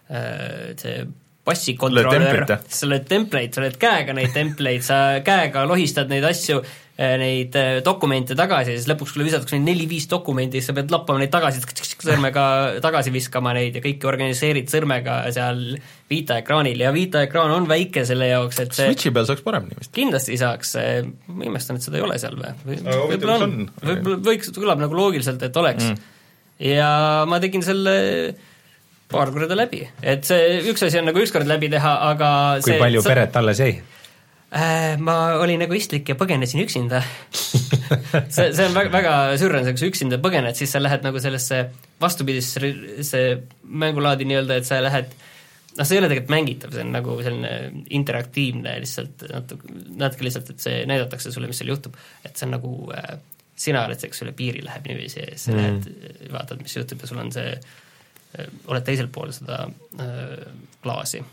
[0.08, 1.00] äh, see
[1.48, 6.60] passikontrolör sa oled template, sa oled käega neid template'id, sa käega lohistad neid asju,
[6.98, 10.90] neid äh, dokumente tagasi ja siis lõpuks, kui visatakse neid neli-viis dokumenti, siis sa pead
[10.90, 11.62] lappama neid tagasi,
[11.94, 12.44] sõrmega
[12.86, 15.62] tagasi viskama neid ja kõike organiseerid sõrmega seal
[16.10, 19.78] Vita ekraanil ja Vita ekraan on väike selle jaoks, et see Switchi peal saaks paremini
[19.78, 19.92] vist.
[19.94, 20.74] kindlasti saaks,
[21.30, 22.78] ma imestan, et seda ei ole seal või?
[22.82, 26.16] Võib-olla on on?, võib-olla võiks, kõlab nagu loogiliselt, et oleks mm..
[26.70, 26.88] ja
[27.30, 27.94] ma tegin selle
[29.08, 32.80] paar korda läbi, et see üks asi on nagu ükskord läbi teha, aga kui see,
[32.82, 33.78] palju sa- peret alles jäi?
[34.52, 37.02] Äh, ma olin egoistlik ja põgenesin üksinda.
[38.28, 41.06] See, see on väga, väga sürr on see, kui sa üksinda põgened, siis sa lähed
[41.06, 41.62] nagu sellesse
[42.02, 43.22] vastupidisesse
[43.64, 45.08] mängulaadi nii-öelda, et sa lähed
[45.78, 49.72] noh, see ei ole tegelikult mängitav, see on nagu selline interaktiivne lihtsalt natuke,
[50.04, 53.16] natuke lihtsalt, et see näidatakse sulle, mis seal juhtub, et see on nagu äh,
[53.58, 55.62] sina oled see, kes üle piiri läheb niiviisi ja siis sa mm.
[55.62, 57.56] lähed, vaatad, mis juhtub ja sul on see,
[58.68, 59.64] oled teisel pool seda
[60.02, 60.36] äh,
[60.84, 61.24] klaasi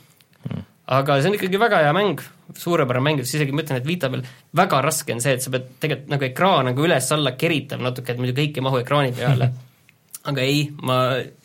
[0.86, 2.22] aga see on ikkagi väga hea mäng,
[2.62, 4.26] suurepärane mäng, siis isegi ma ütlen, et Vita peal
[4.56, 8.22] väga raske on see, et sa pead tegelikult nagu ekraan nagu üles-alla keritav natuke, et
[8.22, 9.50] muidu kõik ei mahu ekraani peale.
[10.30, 11.00] aga ei, ma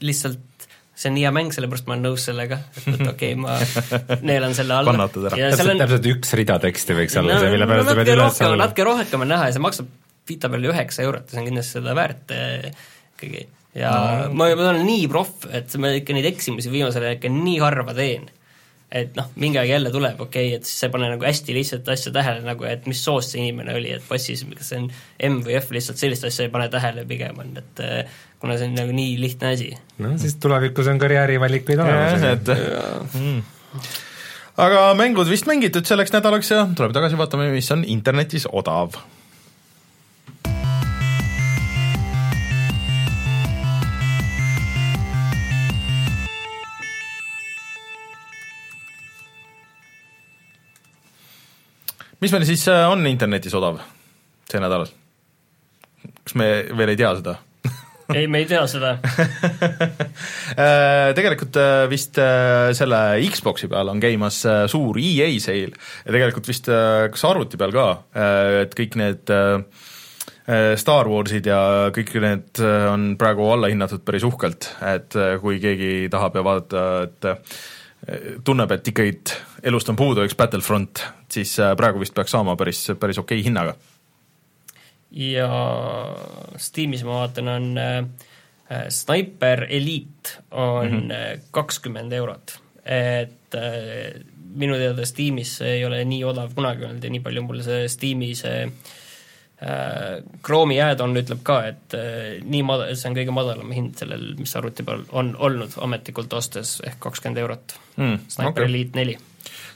[0.05, 3.57] lihtsalt, see on nii hea mäng, sellepärast ma olen nõus sellega, et okei okay,, ma
[4.29, 4.93] neelan selle alla.
[4.93, 5.41] Kannatad ära.
[5.55, 8.61] täpselt, täpselt üks rida teksti võiks olla see, mille peale sa pead natuke üles alla.
[8.65, 9.97] natuke rohkem on näha ja see maksab
[10.31, 12.69] Vita peal üheksa eurot ja see on kindlasti seda väärt eh,
[13.17, 13.41] ikkagi.
[13.81, 13.95] ja
[14.29, 14.37] no.
[14.39, 17.97] ma, ma olen nii proff, et ma ikka neid eksimusi viimasel ajal ikka nii harva
[17.97, 18.29] teen.
[18.91, 21.55] Et noh, mingi aeg jälle tuleb, okei okay,, et siis sa ei pane nagu hästi
[21.55, 24.89] lihtsalt asja tähele nagu, et mis soost see inimene oli, et passis, kas see on
[25.29, 28.71] M või F, lihtsalt sellist asja ei pane tähele pigem on, et eh, kuna see
[28.71, 29.71] on nagu nii lihtne asi.
[30.03, 32.27] no siis tulevikus on karjäärivalikuid olemas.
[32.33, 32.51] et
[33.15, 33.39] mm.
[34.67, 38.99] aga mängud vist mängitud selleks nädalaks ja tuleme tagasi, vaatame, mis on internetis odav.
[52.21, 53.81] Mis meil siis äh, on internetis odav
[54.51, 54.89] see nädal?
[56.21, 57.37] kas me veel ei tea seda?
[58.17, 58.97] ei, me ei tea seda.
[60.51, 62.19] Äh, Tegelikult äh, vist
[62.77, 62.99] selle
[63.31, 67.85] Xbox'i peal on käimas suur EA sale ja tegelikult vist kas arvuti peal ka,
[68.65, 69.33] et kõik need
[70.83, 71.61] Star Warsid ja
[71.95, 72.61] kõik need
[72.91, 77.31] on praegu allahinnatud päris uhkelt, et kui keegi tahab ja vaadata, et
[78.45, 79.17] tunneb, et ikkagi
[79.69, 83.75] elust on puudu üks Battlefront, siis äh, praegu vist peaks saama päris, päris okei hinnaga.
[85.11, 85.51] ja
[86.57, 88.05] Steamis ma vaatan, on äh,
[88.89, 91.13] Sniper Elite on
[91.51, 92.17] kakskümmend mm -hmm.
[92.17, 94.21] eurot, et äh,
[94.55, 98.35] minu teada Steamis ei ole nii odav kunagi olnud ja nii palju mulle see Steam'i
[98.35, 98.73] see äh,
[100.47, 104.57] Chrome'i add-on ütleb ka, et äh, nii mada-, see on kõige madalam hind sellel, mis
[104.57, 108.65] arvuti peal on olnud ametlikult ostes, ehk kakskümmend eurot Mm, Sniper okay.
[108.65, 109.17] Elite neli.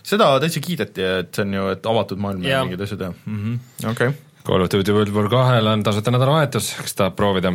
[0.05, 3.41] seda täitsa kiideti, et see on ju, et avatud maailm ja mingid asjad ja mm
[3.43, 3.91] -hmm.
[3.91, 4.21] okei okay..
[4.45, 7.53] Call of Duty World War kahel on tasuta nädalavahetus, kes tahab proovida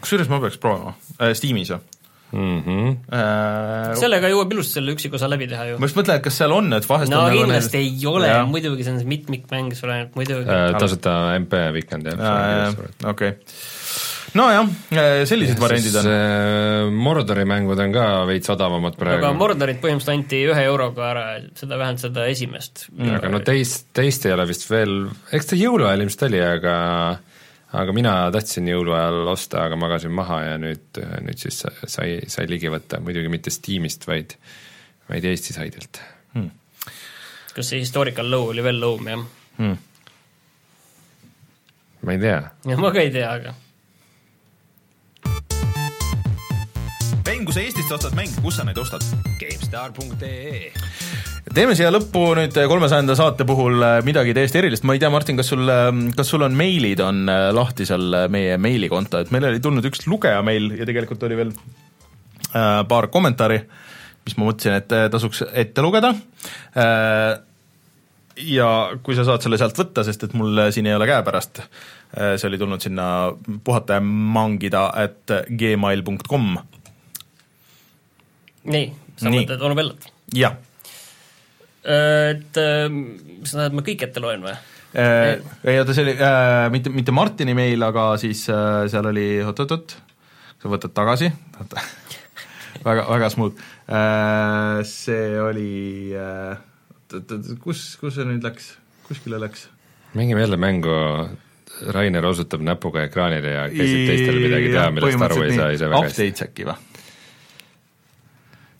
[0.00, 1.99] kusjuures ma peaks proovima äh,, Steamis või
[2.32, 2.60] mm?
[2.66, 2.94] -hmm.
[3.14, 3.94] äh,?
[4.00, 5.88] sellega jõuab ilusti selle üksikosa läbi teha ju ma.
[5.90, 8.94] just mõtlen, et kas seal on, et vahest no on kindlasti ei ole muidugi see
[8.94, 12.74] on see mitmikmäng, sul ainult muidugi Äh, tasuta MP Weekend jah.
[13.04, 13.32] okei.
[14.34, 14.68] nojah,
[15.26, 16.10] sellised variandid on.
[16.94, 19.32] Mordori mängud on ka veits odavamad praegu aga.
[19.38, 21.24] Mordorit põhimõtteliselt anti ühe euroga ära,
[21.58, 22.86] seda vähemalt seda esimest.
[23.16, 25.02] aga no teist, teist ei ole vist veel,
[25.34, 26.76] eks ta jõuluajal ilmselt oli, aga
[27.72, 32.72] aga mina tahtsin jõuluajal osta, aga magasin maha ja nüüd, nüüd siis sai, sai ligi
[32.72, 34.36] võtta, muidugi mitte Steamist, vaid
[35.10, 36.00] vaid Eesti saidilt.
[37.54, 39.24] kas see Historical Low oli veel loom, jah?
[39.58, 39.78] Hmm.
[42.06, 42.38] ma ei tea.
[42.78, 43.54] ma ka ei tea, aga
[47.26, 49.04] Rein, kui sa Eestist ostad mänge, kus sa neid ostad?
[49.38, 55.10] GameStar.ee teeme siia lõppu nüüd kolmesajanda saate puhul äh, midagi täiesti erilist, ma ei tea,
[55.12, 55.70] Martin, kas sul,
[56.16, 59.86] kas sul on meilid on äh, lahti seal äh, meie meilikonto, et meil oli tulnud
[59.90, 61.54] üks lugeja meil ja tegelikult oli veel
[62.50, 63.60] paar kommentaari,
[64.26, 66.08] mis ma mõtlesin, et tasuks ette lugeda.
[68.42, 68.70] Ja
[69.06, 71.60] kui sa saad selle sealt võtta, sest et mul siin ei ole käepärast,
[72.10, 73.04] see oli tulnud sinna
[73.62, 76.50] puhata ja mangida at gmail.com.
[78.74, 78.90] nii,
[79.20, 80.10] sa mõtled onu Bellat?
[80.34, 80.58] jah
[81.84, 82.86] et äh,
[83.44, 84.56] sa tahad, ma kõik ette loen või?
[84.90, 85.38] Äh,
[85.70, 89.94] ei oota, see oli äh, mitte, mitte Martini meil, aga siis äh, seal oli oot-oot-oot,
[90.58, 91.28] sa võtad tagasi,
[91.60, 91.84] oota
[92.88, 95.70] väga, väga smooth äh,, see oli
[96.18, 96.58] äh,,
[96.90, 98.72] oot-oot-oot, kus, kus see nüüd läks,
[99.06, 99.68] kuskile läks?
[100.18, 100.96] mängime jälle mängu,
[101.94, 106.02] Rainer osutab näpuga ekraanile ja käsib teistele midagi teha, millest aru ei saa ise väga
[106.08, 106.26] hästi.
[106.26, 106.74] Updates äkki või?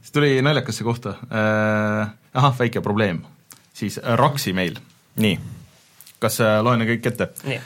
[0.02, 3.22] siis tuli naljakas see kohta äh,, ahah, väike probleem,
[3.74, 4.78] siis äh, Raksi meil,
[5.16, 5.38] nii,
[6.18, 7.32] kas äh, loen kõik ette?
[7.44, 7.60] nii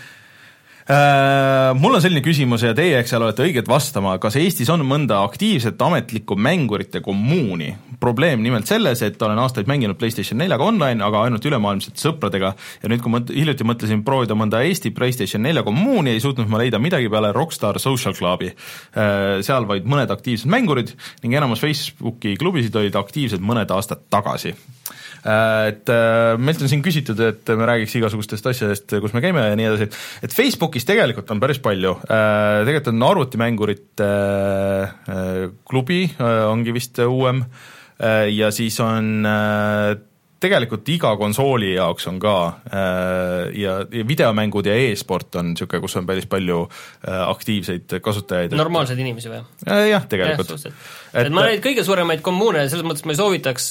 [1.81, 5.23] mul on selline küsimus ja teie, eks seal olete õiged vastama, kas Eestis on mõnda
[5.24, 7.73] aktiivset ametlikku mängurite kommuuni?
[8.05, 12.51] probleem nimelt selles, et olen aastaid mänginud PlayStation neljaga online, aga ainult ülemaailmsete sõpradega
[12.82, 16.61] ja nüüd, kui ma hiljuti mõtlesin proovida mõnda Eesti PlayStation nelja kommuuni, ei suutnud ma
[16.61, 18.51] leida midagi peale Rockstar Social Clubi.
[18.52, 20.93] Äh, seal vaid mõned aktiivsed mängurid
[21.24, 26.82] ning enamus Facebooki klubisid olid aktiivsed mõned aastad tagasi Äh, et äh, meilt on siin
[26.84, 29.88] küsitud, et me räägiks igasugustest asjadest, kus me käime ja nii edasi,
[30.26, 34.10] et Facebookis tegelikult on päris palju, äh, tegelikult on arvutimängurite
[35.68, 37.44] klubi, ongi vist uuem,
[38.34, 39.24] ja siis on
[40.45, 42.35] tegelikult iga konsooli jaoks on ka
[42.69, 42.83] äh,
[43.61, 48.55] ja, ja videomängud ja e-sport on niisugune, kus on päris palju äh, aktiivseid kasutajaid.
[48.59, 49.41] normaalseid inimesi või?
[49.91, 50.55] jah, tegelikult.
[51.15, 53.71] et ma neid kõige suuremaid kommuune, selles mõttes ma ei soovitaks,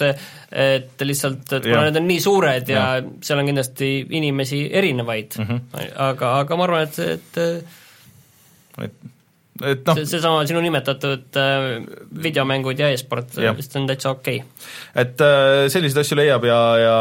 [0.64, 5.40] et lihtsalt, et kuna need on nii suured ja, ja seal on kindlasti inimesi erinevaid
[5.40, 5.90] mm, -hmm.
[6.10, 7.82] aga, aga ma arvan, et, et
[8.82, 9.12] et
[9.61, 11.67] et noh seesama sinu nimetatud äh,
[12.25, 14.41] videomängud ja e-sport vist on täitsa okei.
[14.41, 15.03] Okay..
[15.05, 16.97] et äh, selliseid asju leiab ja, ja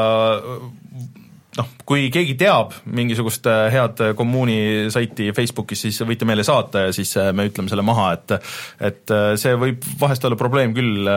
[1.59, 6.87] noh, kui keegi teab mingisugust äh, head äh, kommuuni saiti Facebookis, siis võite meile saata
[6.87, 8.35] ja siis äh, me ütleme selle maha, et
[8.93, 11.09] et see võib vahest olla probleem küll,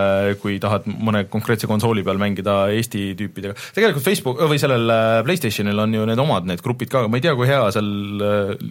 [0.41, 3.55] kui tahad mõne konkreetse konsooli peal mängida Eesti tüüpidega.
[3.75, 4.91] tegelikult Facebook või sellel
[5.25, 7.91] PlayStationil on ju need omad need grupid ka, ma ei tea, kui hea seal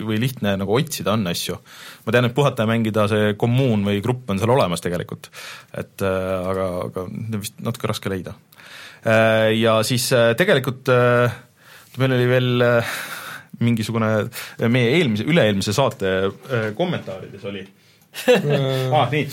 [0.04, 1.56] või lihtne nagu otsida on asju.
[2.04, 5.30] ma tean, et puhata ja mängida see kommuun või grupp on seal olemas tegelikult,
[5.72, 7.08] et aga, aga
[7.38, 8.36] vist natuke raske leida.
[9.04, 10.06] Ja siis
[10.38, 10.88] tegelikult
[12.00, 12.92] meil oli veel äh,
[13.62, 17.64] mingisugune äh, meie eelmise, üle-eelmise saate äh, kommentaarides oli.
[18.94, 19.24] Ah, nii,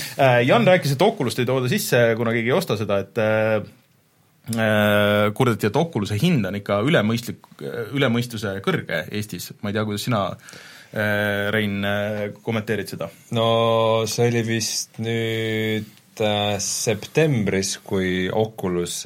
[0.47, 3.19] Jan rääkis, et Oculust ei tooda sisse, kuna keegi ei osta seda, et
[5.37, 7.45] kurdeti, et Oculus'e hind on ikka ülemõistlik,
[7.93, 10.23] üle mõistuse kõrge Eestis, ma ei tea, kuidas sina
[11.53, 11.77] Rein,
[12.41, 13.11] kommenteerid seda?
[13.37, 13.45] no
[14.09, 19.01] see oli vist nüüd Äh, septembris, kui Oculus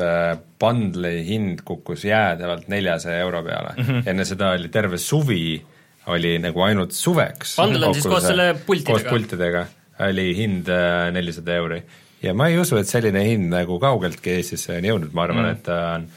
[0.59, 4.09] bundle'i hind kukkus jäädavalt neljasaja euro peale mm, -hmm.
[4.09, 5.61] enne seda oli terve suvi,
[6.07, 7.55] oli nagu ainult suveks.
[7.61, 8.91] Bundle on siis koos selle pultidega?
[8.91, 9.65] koos pultidega
[10.09, 11.83] oli hind äh, nelisada euri.
[12.23, 15.49] ja ma ei usu, et selline hind nagu kaugeltki Eestisse on jõudnud, ma arvan mm,
[15.49, 15.57] -hmm.
[15.57, 16.07] et ta on,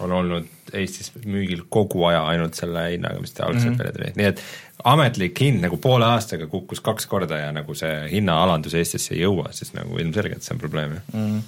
[0.00, 3.84] on olnud Eestis müügil kogu aja ainult selle hinnaga, mis ta algselt mm -hmm.
[3.84, 4.40] välja tuli, nii et
[4.84, 9.48] ametlik hind nagu poole aastaga kukkus kaks korda ja nagu see hinnaalandus Eestisse ei jõua,
[9.56, 11.38] siis nagu ilmselgelt see on probleem ju mm..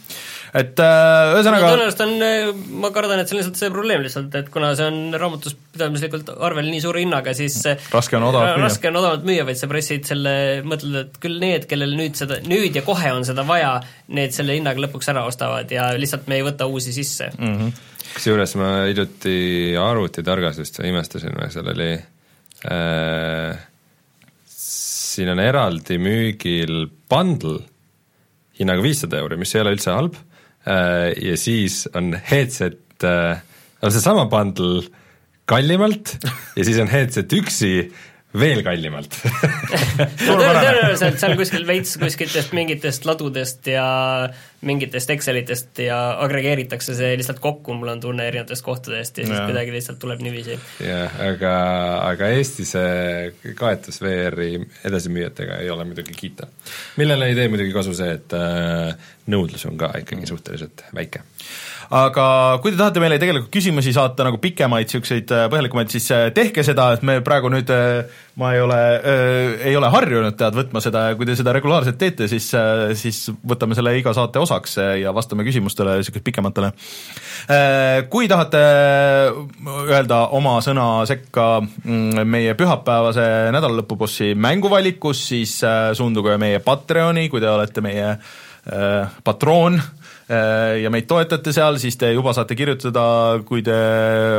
[0.63, 4.07] et äh, ühesõnaga no, tõenäoliselt on, äh, ma kardan, et see on lihtsalt see probleem
[4.07, 7.61] lihtsalt, et kuna see on raamatupidamislikult arvel nii suure hinnaga, siis
[7.93, 8.65] raske on odavalt müüa.
[8.65, 10.35] raske on odavalt müüa, vaid sa pressid selle,
[10.65, 13.77] mõtled, et küll need, kellel nüüd seda, nüüd ja kohe on seda vaja,
[14.09, 17.87] need selle hinnaga lõpuks ära ostavad ja lihtsalt me ei võta uusi sisse mm -hmm.
[18.15, 21.93] Kusjuures ma hiljuti arvutitargastust imestasin, seal oli
[22.67, 23.55] Äh,
[24.51, 27.61] siin on eraldi müügil bundle
[28.59, 30.17] hinnaga viissada euri, mis ei ole üldse halb,
[30.67, 33.39] äh, ja siis on headset, äh,
[33.79, 34.89] on seesama bundle
[35.49, 36.17] kallimalt
[36.59, 37.73] ja siis on headset üksi
[38.37, 39.15] veel kallimalt
[40.27, 43.87] tõenäoliselt seal kuskil veits kuskiltest mingitest ladudest ja
[44.69, 49.47] mingitest Excelitest ja agregeeritakse see lihtsalt kokku, mul on tunne, erinevatest kohtadest ja siis ja.
[49.49, 50.59] kuidagi lihtsalt tuleb niiviisi.
[50.85, 51.55] jah, aga,
[52.11, 54.61] aga Eesti see kaetus VR-i
[54.91, 56.51] edasimüüjatega ei ole muidugi kiita.
[57.01, 58.93] millele ei tee muidugi kasu see, et äh,
[59.33, 61.25] nõudlus on ka ikkagi suhteliselt väike
[61.89, 62.25] aga
[62.61, 66.65] kui te tahate meile tegelikult küsimusi saata nagu pikemaid, niisuguseid äh, põhjalikumaid, siis äh, tehke
[66.67, 68.79] seda, et me praegu nüüd äh, ma ei ole
[69.67, 72.47] ei ole harjunud tead võtma seda ja kui te seda regulaarselt teete, siis
[73.01, 76.71] siis võtame selle iga saate osaks ja vastame küsimustele niisugust pikematele.
[78.13, 78.63] Kui tahate
[79.89, 85.59] öelda oma sõna sekka mm, meie pühapäevase nädalalõpubossi mänguvalikus, siis
[85.99, 88.13] suunduge meie Patreoni, kui te olete meie
[89.27, 89.81] patroon
[90.29, 93.05] ja meid toetate seal, siis te juba saate kirjutada,
[93.49, 93.79] kui te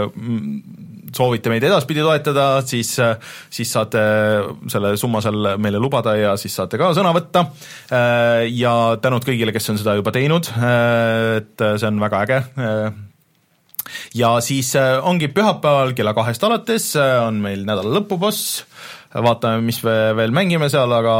[0.05, 2.91] mm, soovite meid edaspidi toetada, siis,
[3.49, 4.03] siis saate
[4.69, 7.47] selle summa seal meile lubada ja siis saate ka sõna võtta.
[8.53, 12.41] ja tänud kõigile, kes on seda juba teinud, et see on väga äge
[14.13, 18.63] ja siis ongi pühapäeval kella kahest alates on meil nädala lõpuboss,
[19.13, 21.13] vaatame, mis me veel mängime seal, aga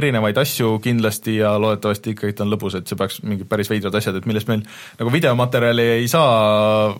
[0.00, 4.18] erinevaid asju kindlasti ja loodetavasti ikkagi on lõbus, et see peaks mingid päris veidrad asjad,
[4.18, 4.64] et millest meil
[4.98, 6.96] nagu videomaterjali ei saa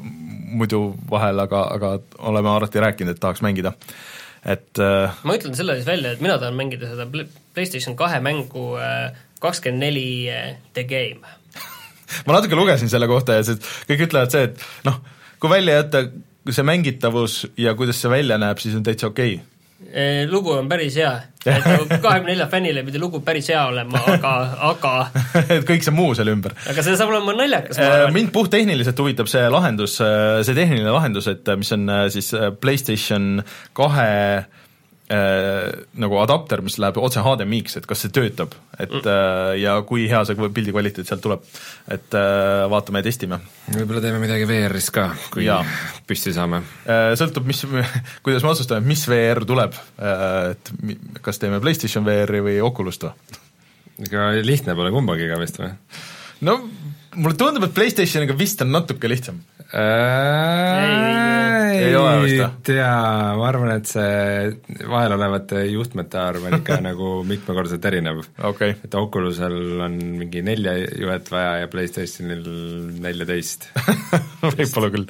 [0.56, 1.97] muidu vahel, aga, aga
[2.30, 3.74] oleme alati rääkinud, et tahaks mängida.
[4.47, 8.76] et äh, ma ütlen selle siis välja, et mina tahan mängida seda PlayStation kahe mängu
[9.43, 11.26] kakskümmend neli äh, The Game
[12.26, 13.59] ma natuke lugesin selle kohta ja see,
[13.90, 15.02] kõik ütlevad see, et noh,
[15.43, 16.06] kui välja jätta
[16.55, 19.55] see mängitavus ja kuidas see välja näeb, siis on täitsa okei okay
[20.30, 21.10] lugu on päris hea,
[21.44, 21.66] et
[22.04, 24.34] kahekümne nelja fännile pidi lugu päris hea olema, aga,
[24.70, 24.92] aga
[25.58, 26.56] et kõik see muu selle ümber.
[26.70, 28.14] aga see saab olema naljakas, arvan.
[28.16, 33.42] mind puhttehniliselt huvitab see lahendus, see tehniline lahendus, et mis on siis PlayStation
[33.76, 34.08] kahe
[35.12, 35.70] äh,
[36.00, 39.08] nagu adapter, mis läheb otse HDMI-ks, et kas see töötab, et mm.
[39.12, 41.44] äh, ja kui hea see pildi kvaliteet sealt tuleb.
[41.92, 43.40] et äh, vaatame ja testime.
[43.74, 45.60] võib-olla teeme midagi VR-is ka, kui ja.
[46.08, 47.12] püsti saame äh,.
[47.18, 47.62] Sõltub, mis,
[48.26, 50.72] kuidas me otsustame, mis VR tuleb äh,, et
[51.22, 53.40] kas teeme PlayStation VR-i või Oculus't või?
[54.06, 55.72] ega lihtne pole kumbagi ka vist või?
[56.44, 56.58] no
[57.16, 59.40] mulle tundub, et PlayStationiga vist on natuke lihtsam
[59.76, 62.48] ei, ei ole vist või?
[62.66, 62.92] tea,
[63.36, 68.76] ma arvan, et see vahelolevate juhtmete arv on ikka nagu mitmekordselt erinev okay..
[68.84, 72.44] et Oculusel on mingi nelja juhet vaja ja PlayStationil
[73.04, 73.68] neljateist
[74.46, 75.06] võib-olla küll.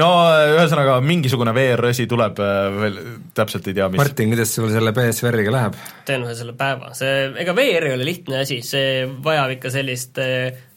[0.00, 0.08] no
[0.56, 2.42] ühesõnaga, mingisugune VR-asi tuleb
[2.78, 3.00] veel,
[3.36, 5.80] täpselt ei tea, mis Martin, kuidas sul selle PSVR-iga läheb?
[6.08, 10.20] teen ühe selle päeva, see, ega VR ei ole lihtne asi, see vajab ikka sellist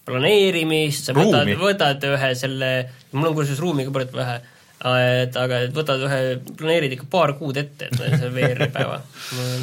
[0.06, 2.74] planeerimist, sa võtad, võtad ühe selle,
[3.16, 4.36] mul on kusjuures ruumi ka päris vähe,
[5.26, 6.20] et aga et võtad ühe,
[6.60, 9.00] planeerid ikka paar kuud ette, et see VR-i päeva.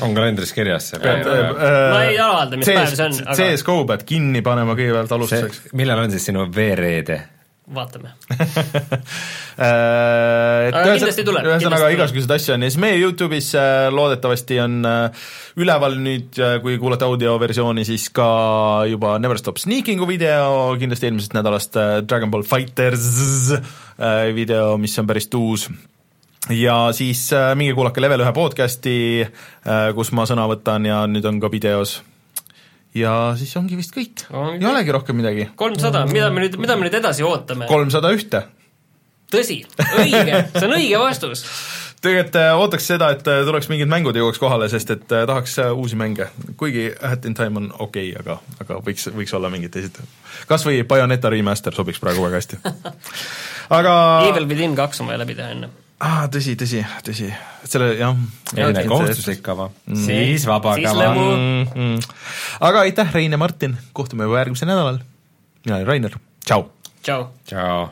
[0.03, 1.29] on kalendris kirjas see päev?
[1.93, 5.69] ma ei avalda, mis päev see on, aga CS-GO pead kinni panema kõigepealt alustuseks.
[5.79, 7.15] millal on siis sinu VR-ED?
[7.75, 8.17] Vaatame.
[9.53, 11.45] Äh, et aga kindlasti tuleb.
[11.45, 15.27] ühesõnaga igasuguseid asju on ja siis meie YouTube'is äh, loodetavasti on äh,
[15.61, 18.27] üleval nüüd, kui kuulate audioversiooni, siis ka
[18.89, 21.77] juba Never Stop Sneaking'u video, kindlasti eelmisest nädalast
[22.09, 23.53] Dragon Ball Fighters
[24.33, 25.69] video, mis on päris uus
[26.57, 27.27] ja siis
[27.61, 28.97] minge kuulake Level ühe podcast'i,
[29.95, 32.01] kus ma sõna võtan ja nüüd on ka videos
[32.95, 35.51] ja siis ongi vist kõik, ei olegi rohkem midagi.
[35.57, 37.69] kolmsada, mida me nüüd, mida me nüüd edasi ootame?
[37.71, 38.47] kolmsada ühte
[39.33, 39.63] tõsi,
[40.03, 41.47] õige, see on õige vastus
[42.03, 45.55] tegelikult äh, ootaks seda, et äh, tuleks mingid mängud jõuaks kohale, sest et äh, tahaks
[45.71, 46.29] uusi mänge.
[46.59, 50.01] kuigi Hat in Time on okei okay,, aga, aga võiks, võiks olla mingid teised.
[50.51, 52.59] kas või Bayoneta remaster sobiks praegu väga hästi.
[53.79, 53.95] aga
[54.31, 55.71] Evil Within kaks on vaja läbi teha enne.
[56.03, 57.31] Aa, tõsi, tõsi, tõsi,
[57.69, 58.19] selle jah.
[58.57, 61.15] enne kohustuslik kava mm., siis vaba siis kava.
[61.15, 62.13] Mm -hmm.
[62.61, 65.01] aga aitäh, Rein ja Martin, kohtume juba järgmisel nädalal.
[65.65, 66.71] mina olen Rainer, tšau.
[67.03, 67.27] tšau.
[67.47, 67.91] tšau.